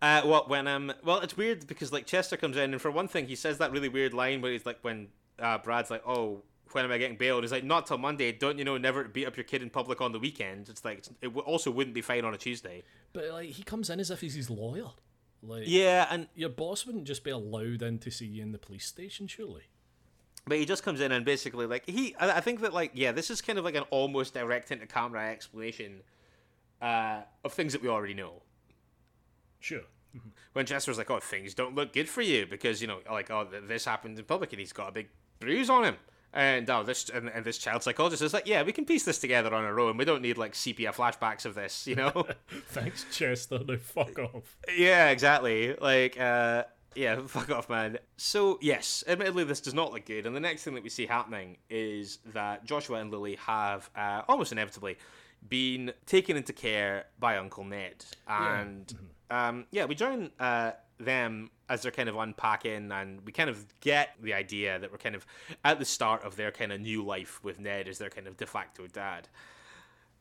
Uh, 0.00 0.22
well, 0.24 0.44
when 0.46 0.66
um, 0.66 0.92
well, 1.02 1.20
it's 1.20 1.36
weird 1.36 1.66
because 1.66 1.92
like 1.92 2.06
Chester 2.06 2.36
comes 2.36 2.56
in, 2.56 2.72
and 2.72 2.80
for 2.80 2.90
one 2.90 3.08
thing, 3.08 3.26
he 3.26 3.34
says 3.34 3.58
that 3.58 3.72
really 3.72 3.88
weird 3.88 4.14
line 4.14 4.40
where 4.40 4.52
he's 4.52 4.66
like, 4.66 4.78
when 4.82 5.08
uh, 5.38 5.58
Brad's 5.58 5.90
like, 5.90 6.06
"Oh, 6.06 6.42
when 6.74 6.84
am 6.84 6.90
I 6.90 6.98
getting 6.98 7.16
bailed?" 7.16 7.44
He's 7.44 7.52
like, 7.52 7.64
"Not 7.64 7.86
till 7.86 7.98
Monday. 7.98 8.32
Don't 8.32 8.58
you 8.58 8.64
know? 8.64 8.76
Never 8.76 9.04
to 9.04 9.08
beat 9.08 9.26
up 9.26 9.36
your 9.36 9.44
kid 9.44 9.62
in 9.62 9.70
public 9.70 10.00
on 10.00 10.12
the 10.12 10.18
weekend." 10.18 10.68
It's 10.68 10.84
like 10.84 11.04
it 11.20 11.28
also 11.28 11.70
wouldn't 11.70 11.94
be 11.94 12.02
fine 12.02 12.24
on 12.24 12.34
a 12.34 12.38
Tuesday. 12.38 12.82
But 13.12 13.28
like 13.30 13.50
he 13.50 13.62
comes 13.62 13.90
in 13.90 14.00
as 14.00 14.10
if 14.10 14.20
he's 14.20 14.34
his 14.34 14.50
lawyer. 14.50 14.90
Like 15.42 15.64
Yeah, 15.66 16.06
and 16.10 16.28
your 16.34 16.48
boss 16.48 16.86
wouldn't 16.86 17.04
just 17.04 17.24
be 17.24 17.30
allowed 17.30 17.82
in 17.82 17.98
to 17.98 18.10
see 18.10 18.26
you 18.26 18.42
in 18.42 18.52
the 18.52 18.58
police 18.58 18.86
station, 18.86 19.26
surely. 19.26 19.64
But 20.46 20.58
he 20.58 20.66
just 20.66 20.82
comes 20.82 21.00
in 21.00 21.12
and 21.12 21.24
basically 21.24 21.66
like 21.66 21.88
he. 21.88 22.14
I 22.18 22.38
I 22.38 22.40
think 22.40 22.60
that 22.60 22.72
like 22.72 22.92
yeah, 22.94 23.12
this 23.12 23.30
is 23.30 23.40
kind 23.40 23.58
of 23.58 23.64
like 23.64 23.74
an 23.74 23.84
almost 23.90 24.34
direct 24.34 24.70
into 24.70 24.86
camera 24.86 25.30
explanation 25.30 26.02
uh, 26.82 27.22
of 27.44 27.52
things 27.52 27.72
that 27.72 27.82
we 27.82 27.88
already 27.88 28.14
know. 28.14 28.42
Sure. 29.60 29.82
When 30.52 30.66
Chester's 30.66 30.98
like, 30.98 31.10
"Oh, 31.10 31.18
things 31.18 31.54
don't 31.54 31.74
look 31.74 31.92
good 31.92 32.08
for 32.08 32.22
you 32.22 32.46
because 32.46 32.80
you 32.80 32.86
know, 32.86 33.00
like, 33.10 33.30
oh, 33.30 33.48
this 33.66 33.84
happened 33.84 34.18
in 34.18 34.24
public 34.24 34.52
and 34.52 34.60
he's 34.60 34.72
got 34.72 34.90
a 34.90 34.92
big 34.92 35.08
bruise 35.40 35.68
on 35.68 35.84
him." 35.84 35.96
And 36.34 36.68
oh, 36.68 36.82
this 36.82 37.08
and, 37.10 37.28
and 37.28 37.44
this 37.44 37.58
child 37.58 37.84
psychologist 37.84 38.20
is 38.20 38.34
like, 38.34 38.48
"Yeah, 38.48 38.64
we 38.64 38.72
can 38.72 38.84
piece 38.84 39.04
this 39.04 39.20
together 39.20 39.54
on 39.54 39.64
our 39.64 39.78
own. 39.78 39.96
We 39.96 40.04
don't 40.04 40.20
need 40.20 40.36
like 40.36 40.56
sepia 40.56 40.92
flashbacks 40.92 41.46
of 41.46 41.54
this, 41.54 41.86
you 41.86 41.94
know." 41.94 42.26
Thanks, 42.68 43.06
Chester. 43.12 43.60
Now 43.64 43.76
fuck 43.76 44.18
off. 44.18 44.56
Yeah, 44.76 45.10
exactly. 45.10 45.76
Like, 45.76 46.18
uh, 46.18 46.64
yeah, 46.96 47.20
fuck 47.26 47.50
off, 47.50 47.68
man. 47.68 47.98
So, 48.16 48.58
yes, 48.60 49.04
admittedly, 49.06 49.44
this 49.44 49.60
does 49.60 49.74
not 49.74 49.92
look 49.92 50.06
good. 50.06 50.26
And 50.26 50.34
the 50.34 50.40
next 50.40 50.64
thing 50.64 50.74
that 50.74 50.82
we 50.82 50.90
see 50.90 51.06
happening 51.06 51.56
is 51.70 52.18
that 52.32 52.64
Joshua 52.64 52.98
and 52.98 53.10
Lily 53.10 53.36
have, 53.36 53.88
uh, 53.96 54.22
almost 54.28 54.52
inevitably, 54.52 54.96
been 55.48 55.92
taken 56.06 56.36
into 56.36 56.52
care 56.52 57.06
by 57.18 57.36
Uncle 57.36 57.64
Ned. 57.64 58.04
And, 58.26 58.92
um, 59.30 59.66
yeah, 59.70 59.84
we 59.84 59.94
join 59.94 60.30
uh, 60.40 60.72
them 60.98 61.50
as 61.68 61.82
they're 61.82 61.92
kind 61.92 62.08
of 62.08 62.16
unpacking, 62.16 62.92
and 62.92 63.20
we 63.24 63.32
kind 63.32 63.50
of 63.50 63.66
get 63.80 64.10
the 64.22 64.34
idea 64.34 64.78
that 64.78 64.92
we're 64.92 64.98
kind 64.98 65.14
of 65.14 65.26
at 65.64 65.78
the 65.78 65.84
start 65.84 66.22
of 66.24 66.36
their 66.36 66.50
kind 66.50 66.72
of 66.72 66.80
new 66.80 67.04
life 67.04 67.42
with 67.42 67.58
Ned 67.58 67.88
as 67.88 67.98
their 67.98 68.10
kind 68.10 68.26
of 68.26 68.36
de 68.36 68.46
facto 68.46 68.86
dad. 68.86 69.28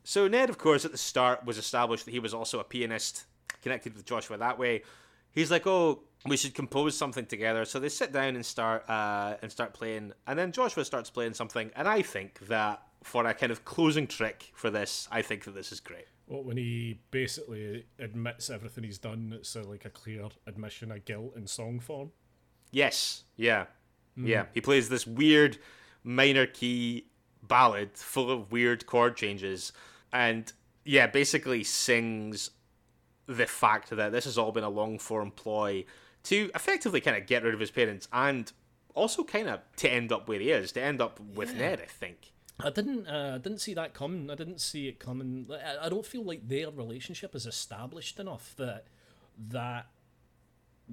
So 0.03 0.27
Ned, 0.27 0.49
of 0.49 0.57
course, 0.57 0.85
at 0.85 0.91
the 0.91 0.97
start 0.97 1.45
was 1.45 1.57
established 1.57 2.05
that 2.05 2.11
he 2.11 2.19
was 2.19 2.33
also 2.33 2.59
a 2.59 2.63
pianist, 2.63 3.25
connected 3.61 3.95
with 3.95 4.05
Joshua 4.05 4.37
that 4.37 4.59
way. 4.59 4.83
He's 5.31 5.51
like, 5.51 5.65
"Oh, 5.65 6.03
we 6.25 6.37
should 6.37 6.53
compose 6.53 6.97
something 6.97 7.25
together." 7.25 7.65
So 7.65 7.79
they 7.79 7.89
sit 7.89 8.11
down 8.11 8.35
and 8.35 8.45
start 8.45 8.89
uh, 8.89 9.35
and 9.41 9.51
start 9.51 9.73
playing, 9.73 10.13
and 10.27 10.37
then 10.37 10.51
Joshua 10.51 10.85
starts 10.85 11.09
playing 11.09 11.33
something, 11.33 11.71
and 11.75 11.87
I 11.87 12.01
think 12.01 12.39
that 12.47 12.83
for 13.03 13.25
a 13.25 13.33
kind 13.33 13.51
of 13.51 13.65
closing 13.65 14.07
trick 14.07 14.51
for 14.55 14.69
this, 14.69 15.07
I 15.11 15.21
think 15.21 15.43
that 15.45 15.55
this 15.55 15.71
is 15.71 15.79
great. 15.79 16.07
Well, 16.27 16.43
when 16.43 16.57
he 16.57 17.01
basically 17.11 17.85
admits 17.99 18.49
everything 18.49 18.83
he's 18.85 18.97
done, 18.97 19.33
it's 19.35 19.55
uh, 19.55 19.63
like 19.63 19.85
a 19.85 19.89
clear 19.89 20.29
admission 20.47 20.91
of 20.91 21.03
guilt 21.05 21.35
in 21.35 21.47
song 21.47 21.79
form. 21.79 22.11
Yes, 22.71 23.23
yeah, 23.35 23.65
yeah. 24.15 24.45
He 24.53 24.61
plays 24.61 24.89
this 24.89 25.05
weird 25.05 25.57
minor 26.03 26.45
key 26.45 27.07
ballad 27.41 27.97
full 27.97 28.31
of 28.31 28.51
weird 28.51 28.85
chord 28.85 29.15
changes, 29.17 29.73
and 30.11 30.51
yeah, 30.85 31.07
basically 31.07 31.63
sings 31.63 32.51
the 33.27 33.45
fact 33.45 33.89
that 33.89 34.11
this 34.11 34.25
has 34.25 34.37
all 34.37 34.51
been 34.51 34.63
a 34.63 34.69
long 34.69 34.99
form 34.99 35.31
ploy 35.31 35.85
to 36.23 36.49
effectively 36.55 37.01
kind 37.01 37.17
of 37.17 37.25
get 37.25 37.43
rid 37.43 37.53
of 37.53 37.59
his 37.59 37.71
parents 37.71 38.07
and 38.11 38.51
also 38.95 39.23
kind 39.23 39.47
of 39.47 39.59
to 39.77 39.89
end 39.89 40.11
up 40.11 40.27
where 40.27 40.39
he 40.39 40.51
is, 40.51 40.71
to 40.73 40.81
end 40.81 41.01
up 41.01 41.19
with 41.19 41.55
Ned, 41.55 41.81
I 41.81 41.85
think. 41.85 42.32
I 42.59 42.69
didn't, 42.69 43.07
uh, 43.07 43.33
I 43.35 43.37
didn't 43.39 43.59
see 43.59 43.73
that 43.73 43.93
coming. 43.93 44.29
I 44.29 44.35
didn't 44.35 44.61
see 44.61 44.87
it 44.87 44.99
coming. 44.99 45.47
I, 45.51 45.85
I 45.85 45.89
don't 45.89 46.05
feel 46.05 46.23
like 46.23 46.47
their 46.47 46.69
relationship 46.69 47.35
is 47.35 47.45
established 47.45 48.19
enough 48.19 48.53
that 48.57 48.85
that 49.49 49.87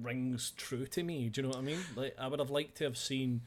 rings 0.01 0.51
true 0.57 0.85
to 0.87 1.03
me. 1.03 1.29
Do 1.29 1.41
you 1.41 1.43
know 1.43 1.49
what 1.49 1.59
I 1.59 1.61
mean? 1.61 1.79
Like, 1.95 2.15
I 2.19 2.27
would 2.27 2.39
have 2.39 2.49
liked 2.49 2.77
to 2.77 2.85
have 2.85 2.97
seen 2.97 3.41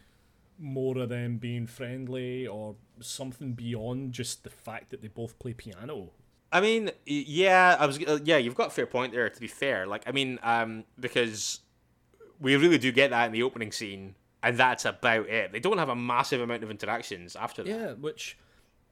more 0.59 0.99
of 0.99 1.09
them 1.09 1.39
being 1.39 1.67
friendly 1.67 2.47
or 2.47 2.77
something 3.01 3.55
beyond 3.55 4.13
just 4.13 4.45
the 4.45 4.51
fact 4.51 4.91
that 4.91 5.03
they 5.03 5.09
both 5.09 5.39
play 5.39 5.53
piano. 5.53 6.11
I 6.53 6.61
mean, 6.61 6.93
yeah, 7.05 7.77
I 7.79 7.87
was, 7.87 7.99
uh, 8.05 8.21
yeah, 8.23 8.37
you've 8.37 8.55
got 8.55 8.69
a 8.69 8.71
fair 8.71 8.87
point 8.87 9.13
there. 9.13 9.29
To 9.29 9.41
be 9.41 9.49
fair, 9.49 9.87
like, 9.87 10.05
I 10.07 10.13
mean, 10.13 10.39
um, 10.45 10.85
because 11.01 11.61
we 12.41 12.55
really 12.57 12.79
do 12.79 12.93
get 12.93 13.11
that 13.11 13.27
in 13.27 13.33
the 13.33 13.43
opening 13.43 13.73
scene, 13.73 14.15
and 14.45 14.59
that's 14.59 14.85
about 14.85 15.29
it. 15.29 15.53
They 15.53 15.61
don't 15.61 15.79
have 15.79 15.89
a 15.89 15.97
massive 15.97 16.41
amount 16.41 16.63
of 16.63 16.71
interactions 16.71 17.35
after 17.35 17.65
that. 17.65 17.71
Yeah, 17.71 17.93
which, 17.93 18.37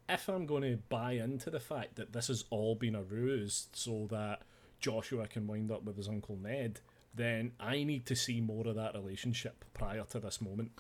if 0.09 0.29
I'm 0.29 0.47
going 0.47 0.63
to 0.63 0.79
buy 0.89 1.13
into 1.13 1.51
the 1.51 1.61
fact 1.61 1.97
that 1.97 2.13
this 2.13 2.29
has 2.29 2.45
all 2.51 2.75
been 2.75 2.95
a 2.95 3.03
ruse 3.03 3.69
so 3.73 4.09
that 4.11 4.43
Joshua 4.81 5.27
can 5.27 5.47
wind 5.47 5.71
up 5.71 5.85
with 5.85 5.97
his 5.97 6.09
Uncle 6.09 6.37
Ned, 6.37 6.81
then 7.15 7.53
I 7.61 7.85
need 7.85 8.07
to 8.07 8.17
see 8.17 8.41
more 8.41 8.67
of 8.67 8.77
that 8.77 8.95
relationship 8.95 9.65
prior 9.75 10.05
to 10.11 10.19
this 10.19 10.41
moment. 10.41 10.73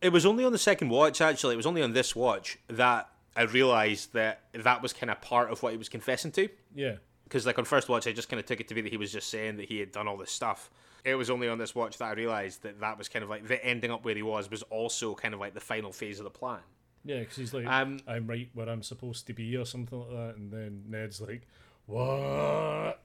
It 0.00 0.12
was 0.12 0.24
only 0.24 0.44
on 0.44 0.52
the 0.52 0.58
second 0.58 0.88
watch, 0.88 1.20
actually. 1.20 1.54
It 1.54 1.56
was 1.56 1.66
only 1.66 1.82
on 1.82 1.92
this 1.92 2.14
watch 2.14 2.58
that 2.68 3.08
I 3.36 3.42
realized 3.42 4.12
that 4.12 4.42
that 4.52 4.82
was 4.82 4.92
kind 4.92 5.10
of 5.10 5.20
part 5.20 5.50
of 5.50 5.62
what 5.62 5.72
he 5.72 5.78
was 5.78 5.88
confessing 5.88 6.30
to. 6.32 6.48
Yeah. 6.74 6.96
Because, 7.24 7.44
like, 7.44 7.58
on 7.58 7.64
first 7.64 7.88
watch, 7.88 8.06
I 8.06 8.12
just 8.12 8.28
kind 8.28 8.38
of 8.38 8.46
took 8.46 8.60
it 8.60 8.68
to 8.68 8.74
be 8.74 8.82
that 8.82 8.92
he 8.92 8.98
was 8.98 9.10
just 9.10 9.28
saying 9.28 9.56
that 9.56 9.68
he 9.68 9.80
had 9.80 9.90
done 9.90 10.06
all 10.06 10.16
this 10.16 10.30
stuff. 10.30 10.70
It 11.04 11.16
was 11.16 11.30
only 11.30 11.48
on 11.48 11.58
this 11.58 11.74
watch 11.74 11.98
that 11.98 12.04
I 12.04 12.12
realized 12.12 12.62
that 12.62 12.80
that 12.80 12.96
was 12.98 13.08
kind 13.08 13.22
of 13.24 13.28
like 13.28 13.48
the 13.48 13.64
ending 13.64 13.90
up 13.90 14.04
where 14.04 14.14
he 14.14 14.22
was 14.22 14.50
was 14.50 14.62
also 14.64 15.14
kind 15.14 15.34
of 15.34 15.40
like 15.40 15.54
the 15.54 15.60
final 15.60 15.92
phase 15.92 16.20
of 16.20 16.24
the 16.24 16.30
plan. 16.30 16.60
Yeah, 17.04 17.20
because 17.20 17.36
he's 17.36 17.52
like, 17.52 17.66
Um, 17.66 17.98
I'm 18.06 18.26
right 18.26 18.48
where 18.54 18.68
I'm 18.68 18.82
supposed 18.82 19.26
to 19.26 19.32
be, 19.32 19.56
or 19.56 19.64
something 19.64 19.98
like 19.98 20.10
that. 20.10 20.36
And 20.36 20.52
then 20.52 20.84
Ned's 20.88 21.20
like, 21.20 21.48
What? 21.86 23.00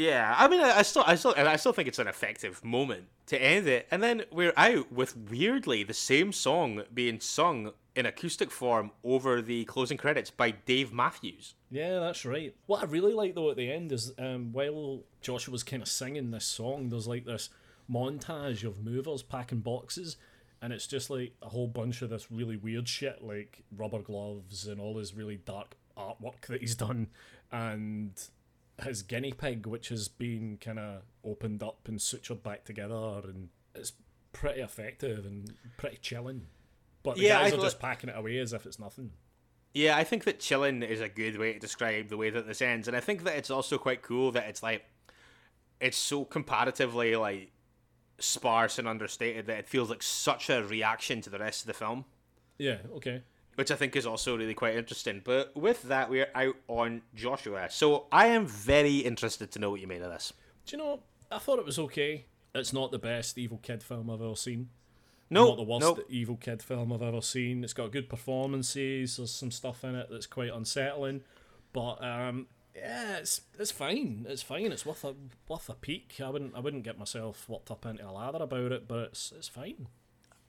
Yeah, 0.00 0.34
I 0.38 0.48
mean, 0.48 0.62
I, 0.62 0.80
still, 0.80 1.04
I 1.06 1.14
still, 1.14 1.34
I 1.36 1.56
still 1.56 1.74
think 1.74 1.86
it's 1.86 1.98
an 1.98 2.08
effective 2.08 2.64
moment 2.64 3.08
to 3.26 3.36
end 3.40 3.68
it, 3.68 3.86
and 3.90 4.02
then 4.02 4.22
we're 4.32 4.54
out 4.56 4.90
with 4.90 5.14
weirdly 5.14 5.82
the 5.82 5.92
same 5.92 6.32
song 6.32 6.84
being 6.94 7.20
sung 7.20 7.72
in 7.94 8.06
acoustic 8.06 8.50
form 8.50 8.92
over 9.04 9.42
the 9.42 9.66
closing 9.66 9.98
credits 9.98 10.30
by 10.30 10.52
Dave 10.52 10.90
Matthews. 10.90 11.54
Yeah, 11.70 11.98
that's 11.98 12.24
right. 12.24 12.54
What 12.64 12.82
I 12.82 12.86
really 12.86 13.12
like 13.12 13.34
though 13.34 13.50
at 13.50 13.58
the 13.58 13.70
end 13.70 13.92
is 13.92 14.14
um, 14.18 14.54
while 14.54 15.02
Joshua's 15.20 15.64
kind 15.64 15.82
of 15.82 15.88
singing 15.88 16.30
this 16.30 16.46
song, 16.46 16.88
there's 16.88 17.06
like 17.06 17.26
this 17.26 17.50
montage 17.92 18.64
of 18.64 18.82
movers 18.82 19.22
packing 19.22 19.60
boxes, 19.60 20.16
and 20.62 20.72
it's 20.72 20.86
just 20.86 21.10
like 21.10 21.34
a 21.42 21.50
whole 21.50 21.68
bunch 21.68 22.00
of 22.00 22.08
this 22.08 22.32
really 22.32 22.56
weird 22.56 22.88
shit, 22.88 23.22
like 23.22 23.64
rubber 23.76 24.00
gloves 24.00 24.66
and 24.66 24.80
all 24.80 24.94
this 24.94 25.12
really 25.12 25.36
dark 25.36 25.76
artwork 25.94 26.46
that 26.48 26.62
he's 26.62 26.74
done. 26.74 27.08
and 27.52 28.12
his 28.84 29.02
guinea 29.02 29.32
pig, 29.32 29.66
which 29.66 29.88
has 29.88 30.08
been 30.08 30.58
kind 30.60 30.78
of 30.78 31.02
opened 31.24 31.62
up 31.62 31.86
and 31.88 31.98
sutured 31.98 32.42
back 32.42 32.64
together, 32.64 33.20
and 33.24 33.48
it's 33.74 33.92
pretty 34.32 34.60
effective 34.60 35.24
and 35.26 35.52
pretty 35.76 35.98
chilling. 36.00 36.46
But 37.02 37.16
the 37.16 37.22
Yeah, 37.22 37.42
guys 37.42 37.52
I 37.52 37.56
are 37.56 37.60
just 37.60 37.80
packing 37.80 38.10
it 38.10 38.16
away 38.16 38.38
as 38.38 38.52
if 38.52 38.66
it's 38.66 38.78
nothing. 38.78 39.12
Yeah, 39.72 39.96
I 39.96 40.04
think 40.04 40.24
that 40.24 40.40
chilling 40.40 40.82
is 40.82 41.00
a 41.00 41.08
good 41.08 41.38
way 41.38 41.52
to 41.52 41.58
describe 41.58 42.08
the 42.08 42.16
way 42.16 42.30
that 42.30 42.46
this 42.46 42.60
ends, 42.60 42.88
and 42.88 42.96
I 42.96 43.00
think 43.00 43.24
that 43.24 43.36
it's 43.36 43.50
also 43.50 43.78
quite 43.78 44.02
cool 44.02 44.32
that 44.32 44.48
it's 44.48 44.62
like 44.62 44.84
it's 45.80 45.96
so 45.96 46.24
comparatively 46.24 47.16
like 47.16 47.52
sparse 48.18 48.78
and 48.78 48.86
understated 48.86 49.46
that 49.46 49.58
it 49.60 49.68
feels 49.68 49.88
like 49.88 50.02
such 50.02 50.50
a 50.50 50.62
reaction 50.64 51.20
to 51.22 51.30
the 51.30 51.38
rest 51.38 51.62
of 51.62 51.66
the 51.68 51.72
film, 51.74 52.04
Yeah, 52.58 52.78
okay. 52.96 53.22
Which 53.60 53.70
I 53.70 53.76
think 53.76 53.94
is 53.94 54.06
also 54.06 54.38
really 54.38 54.54
quite 54.54 54.74
interesting. 54.74 55.20
But 55.22 55.54
with 55.54 55.82
that, 55.82 56.08
we're 56.08 56.30
out 56.34 56.56
on 56.66 57.02
Joshua, 57.14 57.66
so 57.68 58.06
I 58.10 58.28
am 58.28 58.46
very 58.46 59.00
interested 59.00 59.52
to 59.52 59.58
know 59.58 59.68
what 59.68 59.82
you 59.82 59.86
made 59.86 60.00
of 60.00 60.10
this. 60.10 60.32
Do 60.64 60.78
you 60.78 60.82
know, 60.82 61.00
I 61.30 61.36
thought 61.36 61.58
it 61.58 61.66
was 61.66 61.78
okay. 61.78 62.24
It's 62.54 62.72
not 62.72 62.90
the 62.90 62.98
best 62.98 63.36
Evil 63.36 63.58
Kid 63.58 63.82
film 63.82 64.08
I've 64.08 64.22
ever 64.22 64.34
seen. 64.34 64.70
No, 65.28 65.48
not 65.48 65.56
the 65.58 65.62
worst 65.64 65.82
no, 65.82 65.98
Evil 66.08 66.36
Kid 66.36 66.62
film 66.62 66.90
I've 66.90 67.02
ever 67.02 67.20
seen. 67.20 67.62
It's 67.62 67.74
got 67.74 67.92
good 67.92 68.08
performances. 68.08 69.18
There's 69.18 69.30
some 69.30 69.50
stuff 69.50 69.84
in 69.84 69.94
it 69.94 70.08
that's 70.10 70.26
quite 70.26 70.54
unsettling, 70.54 71.20
but 71.74 72.02
um, 72.02 72.46
yeah, 72.74 73.18
it's 73.18 73.42
it's 73.58 73.70
fine. 73.70 74.24
It's 74.26 74.40
fine. 74.40 74.72
It's 74.72 74.86
worth 74.86 75.04
a 75.04 75.14
worth 75.46 75.68
a 75.68 75.74
peek. 75.74 76.18
I 76.24 76.30
wouldn't 76.30 76.56
I 76.56 76.60
wouldn't 76.60 76.84
get 76.84 76.98
myself 76.98 77.46
worked 77.46 77.70
up 77.70 77.84
into 77.84 78.08
a 78.08 78.10
lather 78.10 78.42
about 78.42 78.72
it, 78.72 78.88
but 78.88 79.08
it's 79.10 79.34
it's 79.36 79.48
fine. 79.48 79.86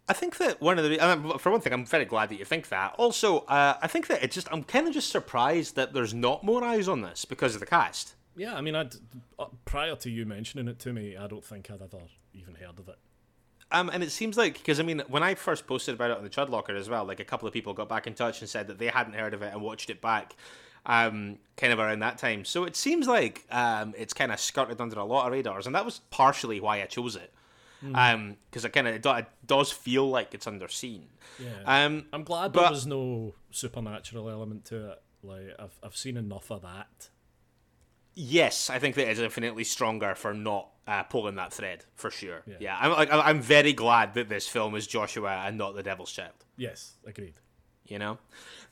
I 0.08 0.14
think 0.14 0.38
that 0.38 0.60
one 0.60 0.78
of 0.78 0.84
the 0.84 1.38
for 1.40 1.52
one 1.52 1.62
thing, 1.62 1.74
I'm 1.74 1.86
very 1.86 2.06
glad 2.06 2.30
that 2.30 2.40
you 2.40 2.46
think 2.46 2.70
that. 2.70 2.96
Also, 2.98 3.40
uh, 3.40 3.78
I 3.82 3.88
think 3.88 4.08
that 4.08 4.24
it 4.24 4.32
just 4.32 4.48
I'm 4.52 4.64
kind 4.64 4.88
of 4.88 4.94
just 4.94 5.10
surprised 5.10 5.76
that 5.76 5.94
there's 5.94 6.14
not 6.14 6.44
more 6.44 6.64
eyes 6.64 6.88
on 6.88 7.02
this 7.02 7.24
because 7.24 7.54
of 7.54 7.60
the 7.60 7.66
cast. 7.66 8.16
Yeah, 8.36 8.56
I 8.56 8.62
mean, 8.62 8.76
I'd 8.76 8.96
uh, 9.40 9.46
prior 9.66 9.96
to 9.96 10.10
you 10.10 10.26
mentioning 10.26 10.68
it 10.68 10.80
to 10.80 10.94
me, 10.94 11.16
I 11.16 11.28
don't 11.28 11.44
think 11.44 11.70
I'd 11.70 11.82
ever 11.82 12.00
even 12.34 12.56
heard 12.56 12.80
of 12.80 12.90
it. 12.90 12.98
Um, 13.72 13.90
and 13.94 14.04
it 14.04 14.12
seems 14.12 14.38
like 14.38 14.56
because 14.56 14.80
I 14.80 14.84
mean, 14.84 15.02
when 15.08 15.24
I 15.24 15.36
first 15.36 15.66
posted 15.66 15.96
about 15.96 16.12
it 16.12 16.18
on 16.18 16.24
the 16.24 16.30
Chud 16.30 16.50
Locker 16.50 16.76
as 16.76 16.90
well, 16.90 17.06
like 17.06 17.20
a 17.20 17.26
couple 17.26 17.48
of 17.48 17.54
people 17.54 17.74
got 17.74 17.88
back 17.88 18.08
in 18.08 18.14
touch 18.14 18.42
and 18.42 18.50
said 18.50 18.68
that 18.68 18.80
they 18.80 18.88
hadn't 18.88 19.14
heard 19.14 19.34
of 19.34 19.42
it 19.42 19.54
and 19.54 19.62
watched 19.62 19.90
it 19.90 20.02
back, 20.02 20.36
um, 20.86 21.38
kind 21.56 21.72
of 21.72 21.80
around 21.80 22.00
that 22.00 22.18
time. 22.18 22.44
So 22.44 22.66
it 22.66 22.76
seems 22.76 23.08
like 23.08 23.46
um, 23.50 23.94
it's 23.98 24.14
kind 24.14 24.32
of 24.32 24.40
skirted 24.40 24.82
under 24.82 25.00
a 25.00 25.06
lot 25.06 25.28
of 25.28 25.32
radars, 25.32 25.68
and 25.68 25.76
that 25.76 25.86
was 25.86 26.02
partially 26.10 26.60
why 26.60 26.82
I 26.82 26.86
chose 26.86 27.16
it. 27.16 27.34
Um, 27.96 28.38
because 28.50 28.64
it 28.66 28.70
kind 28.74 28.88
of 28.88 28.96
it, 28.96 29.06
it 29.06 29.26
does 29.46 29.72
feel 29.72 30.08
like 30.10 30.34
it's 30.34 30.46
underseen. 30.46 31.04
Yeah. 31.40 31.86
Um, 31.86 32.06
I'm 32.14 32.24
glad 32.24 32.52
but- 32.54 32.62
there 32.62 32.72
was 32.72 32.86
no 32.86 33.34
supernatural 33.52 34.30
element 34.30 34.66
to 34.66 34.92
it. 34.92 35.02
Like 35.24 35.56
I've 35.60 35.78
I've 35.84 35.96
seen 35.98 36.18
enough 36.18 36.52
of 36.52 36.62
that. 36.64 37.10
Yes, 38.14 38.70
I 38.70 38.78
think 38.80 38.96
that 38.96 39.10
it's 39.10 39.20
infinitely 39.20 39.64
stronger 39.64 40.16
for 40.16 40.34
not 40.34 40.68
uh, 40.86 41.04
pulling 41.04 41.36
that 41.36 41.54
thread 41.54 41.86
for 41.96 42.12
sure. 42.12 42.44
Yeah, 42.46 42.56
Yeah. 42.60 42.78
I'm 42.80 42.92
like 42.92 43.10
I'm 43.12 43.42
very 43.42 43.74
glad 43.74 44.14
that 44.16 44.30
this 44.30 44.48
film 44.48 44.76
is 44.76 44.86
Joshua 44.86 45.44
and 45.46 45.58
not 45.58 45.76
the 45.76 45.84
Devil's 45.84 46.12
Child. 46.12 46.34
Yes, 46.58 46.98
agreed. 47.06 47.36
You 47.86 48.00
know, 48.00 48.18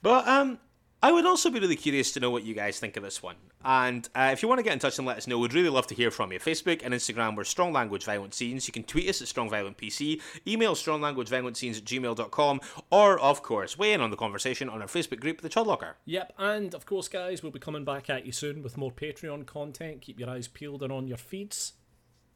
but 0.02 0.28
um, 0.28 0.60
I 1.02 1.12
would 1.12 1.26
also 1.26 1.50
be 1.50 1.60
really 1.60 1.76
curious 1.76 2.12
to 2.14 2.20
know 2.20 2.32
what 2.32 2.44
you 2.44 2.54
guys 2.54 2.80
think 2.80 2.96
of 2.98 3.04
this 3.04 3.22
one. 3.24 3.36
And 3.64 4.08
uh, 4.16 4.30
if 4.32 4.42
you 4.42 4.48
want 4.48 4.60
to 4.60 4.64
get 4.64 4.72
in 4.74 4.80
touch 4.80 4.98
and 4.98 5.08
let 5.08 5.18
us 5.18 5.28
know, 5.28 5.38
we'd 5.38 5.54
really 5.54 5.70
love 5.70 5.88
to 5.88 5.96
hear 5.96 6.12
from 6.12 6.32
you. 6.32 6.40
Facebook 6.40 6.82
and 6.84 6.94
Instagram, 6.94 7.36
we're 7.36 7.44
Strong 7.44 7.74
Language 7.74 8.06
Violent 8.06 8.34
Scenes. 8.34 8.68
You 8.68 8.72
can 8.72 8.84
tweet 8.84 9.10
us 9.10 9.22
at 9.22 9.28
Strong 9.28 9.50
Violent 9.50 9.78
PC, 9.78 10.22
email 10.48 10.76
stronglanguageviolentscenes 10.76 11.78
at 11.78 11.84
gmail.com, 11.84 12.62
or, 12.90 13.20
of 13.20 13.44
course, 13.44 13.78
weigh 13.78 13.94
in 13.94 14.02
on 14.02 14.12
the 14.12 14.18
conversation 14.18 14.70
on 14.70 14.82
our 14.82 14.88
Facebook 14.88 15.20
group, 15.20 15.42
The 15.42 15.50
Chud 15.50 15.66
Locker. 15.66 15.98
Yep, 16.06 16.34
and 16.38 16.74
of 16.74 16.86
course, 16.86 17.10
guys, 17.10 17.44
we'll 17.44 17.52
be 17.52 17.60
coming 17.60 17.84
back 17.84 18.10
at 18.10 18.26
you 18.26 18.32
soon 18.32 18.64
with 18.64 18.78
more 18.78 18.92
Patreon 18.92 19.46
content. 19.46 20.02
Keep 20.02 20.20
your 20.20 20.30
eyes 20.30 20.48
peeled 20.48 20.82
and 20.82 20.94
on 20.94 21.08
your 21.08 21.18
feeds. 21.18 21.74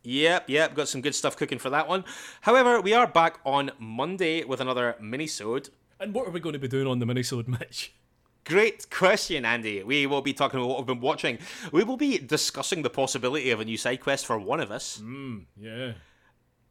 Yep, 0.03 0.49
yep, 0.49 0.75
got 0.75 0.89
some 0.89 0.99
good 0.99 1.15
stuff 1.15 1.37
cooking 1.37 1.59
for 1.59 1.69
that 1.69 1.87
one. 1.87 2.03
However, 2.41 2.81
we 2.81 2.93
are 2.93 3.07
back 3.07 3.39
on 3.45 3.71
Monday 3.79 4.43
with 4.43 4.59
another 4.59 4.97
mini-sode. 4.99 5.69
And 6.01 6.13
what 6.13 6.27
are 6.27 6.31
we 6.31 6.41
going 6.41 6.53
to 6.53 6.59
be 6.59 6.67
doing 6.67 6.87
on 6.87 6.99
the 6.99 7.05
minisode, 7.05 7.47
Mitch? 7.47 7.93
Great 8.45 8.89
question, 8.89 9.45
Andy. 9.45 9.83
We 9.83 10.05
will 10.05 10.21
be 10.21 10.33
talking 10.33 10.59
about 10.59 10.69
what 10.69 10.77
we've 10.79 10.87
been 10.87 10.99
watching. 10.99 11.39
We 11.71 11.83
will 11.83 11.97
be 11.97 12.17
discussing 12.17 12.81
the 12.81 12.89
possibility 12.89 13.51
of 13.51 13.59
a 13.59 13.65
new 13.65 13.77
side 13.77 14.01
quest 14.01 14.25
for 14.25 14.37
one 14.37 14.59
of 14.59 14.71
us. 14.71 15.01
Yeah. 15.57 15.93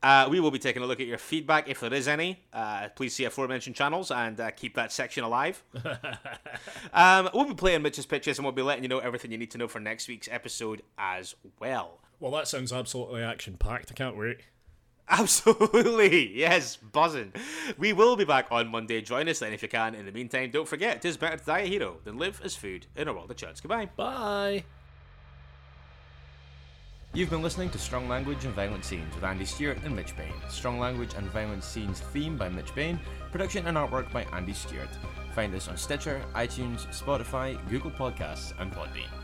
Uh, 0.03 0.27
we 0.29 0.41
will 0.41 0.51
be 0.51 0.59
taking 0.59 0.83
a 0.83 0.87
look 0.87 1.01
at 1.01 1.07
your 1.07 1.19
feedback, 1.19 1.69
if 1.69 1.79
there 1.81 1.95
is 1.95 2.09
any. 2.09 2.41
Uh, 2.53 2.89
please 2.97 3.15
see 3.15 3.25
aforementioned 3.25 3.77
channels 3.77 4.11
and 4.11 4.41
uh, 4.41 4.51
keep 4.51 4.75
that 4.75 4.93
section 4.93 5.23
alive. 5.23 5.63
um, 6.93 7.31
we'll 7.33 7.45
be 7.45 7.55
playing 7.55 7.83
Mitch's 7.83 8.05
Pitches 8.05 8.39
and 8.39 8.45
we'll 8.45 8.53
be 8.53 8.63
letting 8.63 8.83
you 8.83 8.89
know 8.89 8.99
everything 8.99 9.31
you 9.31 9.39
need 9.39 9.53
to 9.53 9.59
know 9.59 9.69
for 9.69 9.79
next 9.79 10.09
week's 10.09 10.29
episode 10.31 10.83
as 10.99 11.37
well. 11.61 12.01
Well, 12.19 12.33
that 12.33 12.49
sounds 12.49 12.73
absolutely 12.73 13.23
action 13.23 13.57
packed. 13.57 13.93
I 13.93 13.95
can't 13.95 14.17
wait. 14.17 14.41
Absolutely, 15.13 16.35
yes, 16.35 16.77
buzzing. 16.77 17.35
We 17.77 17.93
will 17.93 18.17
be 18.17 18.25
back 18.25 18.47
on 18.51 18.69
Monday. 18.69 19.03
Join 19.03 19.29
us 19.29 19.41
then 19.41 19.53
if 19.53 19.63
you 19.63 19.69
can. 19.69 19.95
In 19.95 20.07
the 20.07 20.13
meantime, 20.13 20.51
don't 20.51 20.67
forget, 20.67 20.97
it 20.97 21.05
is 21.05 21.19
better 21.19 21.37
to 21.37 21.45
die 21.45 21.61
a 21.61 21.67
hero 21.67 21.99
than 22.05 22.17
live 22.17 22.41
as 22.43 22.57
food 22.57 22.87
in 22.97 23.09
a 23.09 23.13
world 23.13 23.31
of 23.31 23.37
chuds. 23.37 23.61
Goodbye. 23.61 23.91
Bye. 23.95 24.65
You've 27.13 27.29
been 27.29 27.43
listening 27.43 27.69
to 27.71 27.79
Strong 27.79 28.09
Language 28.09 28.47
and 28.47 28.55
Violent 28.55 28.87
Scenes 28.87 29.15
with 29.15 29.23
Andy 29.23 29.45
Stewart 29.45 29.77
and 29.85 29.95
Mitch 29.95 30.17
Bain. 30.17 30.33
Strong 30.49 30.79
Language 30.79 31.13
and 31.15 31.27
Violent 31.27 31.63
Scenes 31.63 32.01
theme 32.01 32.39
by 32.39 32.49
Mitch 32.49 32.75
Bain, 32.75 32.99
production 33.31 33.67
and 33.67 33.77
artwork 33.77 34.11
by 34.13 34.23
Andy 34.33 34.55
Stewart. 34.55 34.89
Find 35.35 35.55
us 35.55 35.69
on 35.69 35.77
Stitcher, 35.77 36.23
iTunes, 36.35 36.87
Spotify, 36.87 37.59
Google 37.69 37.91
Podcasts, 37.91 38.59
and 38.59 38.73
Podbean. 38.73 39.22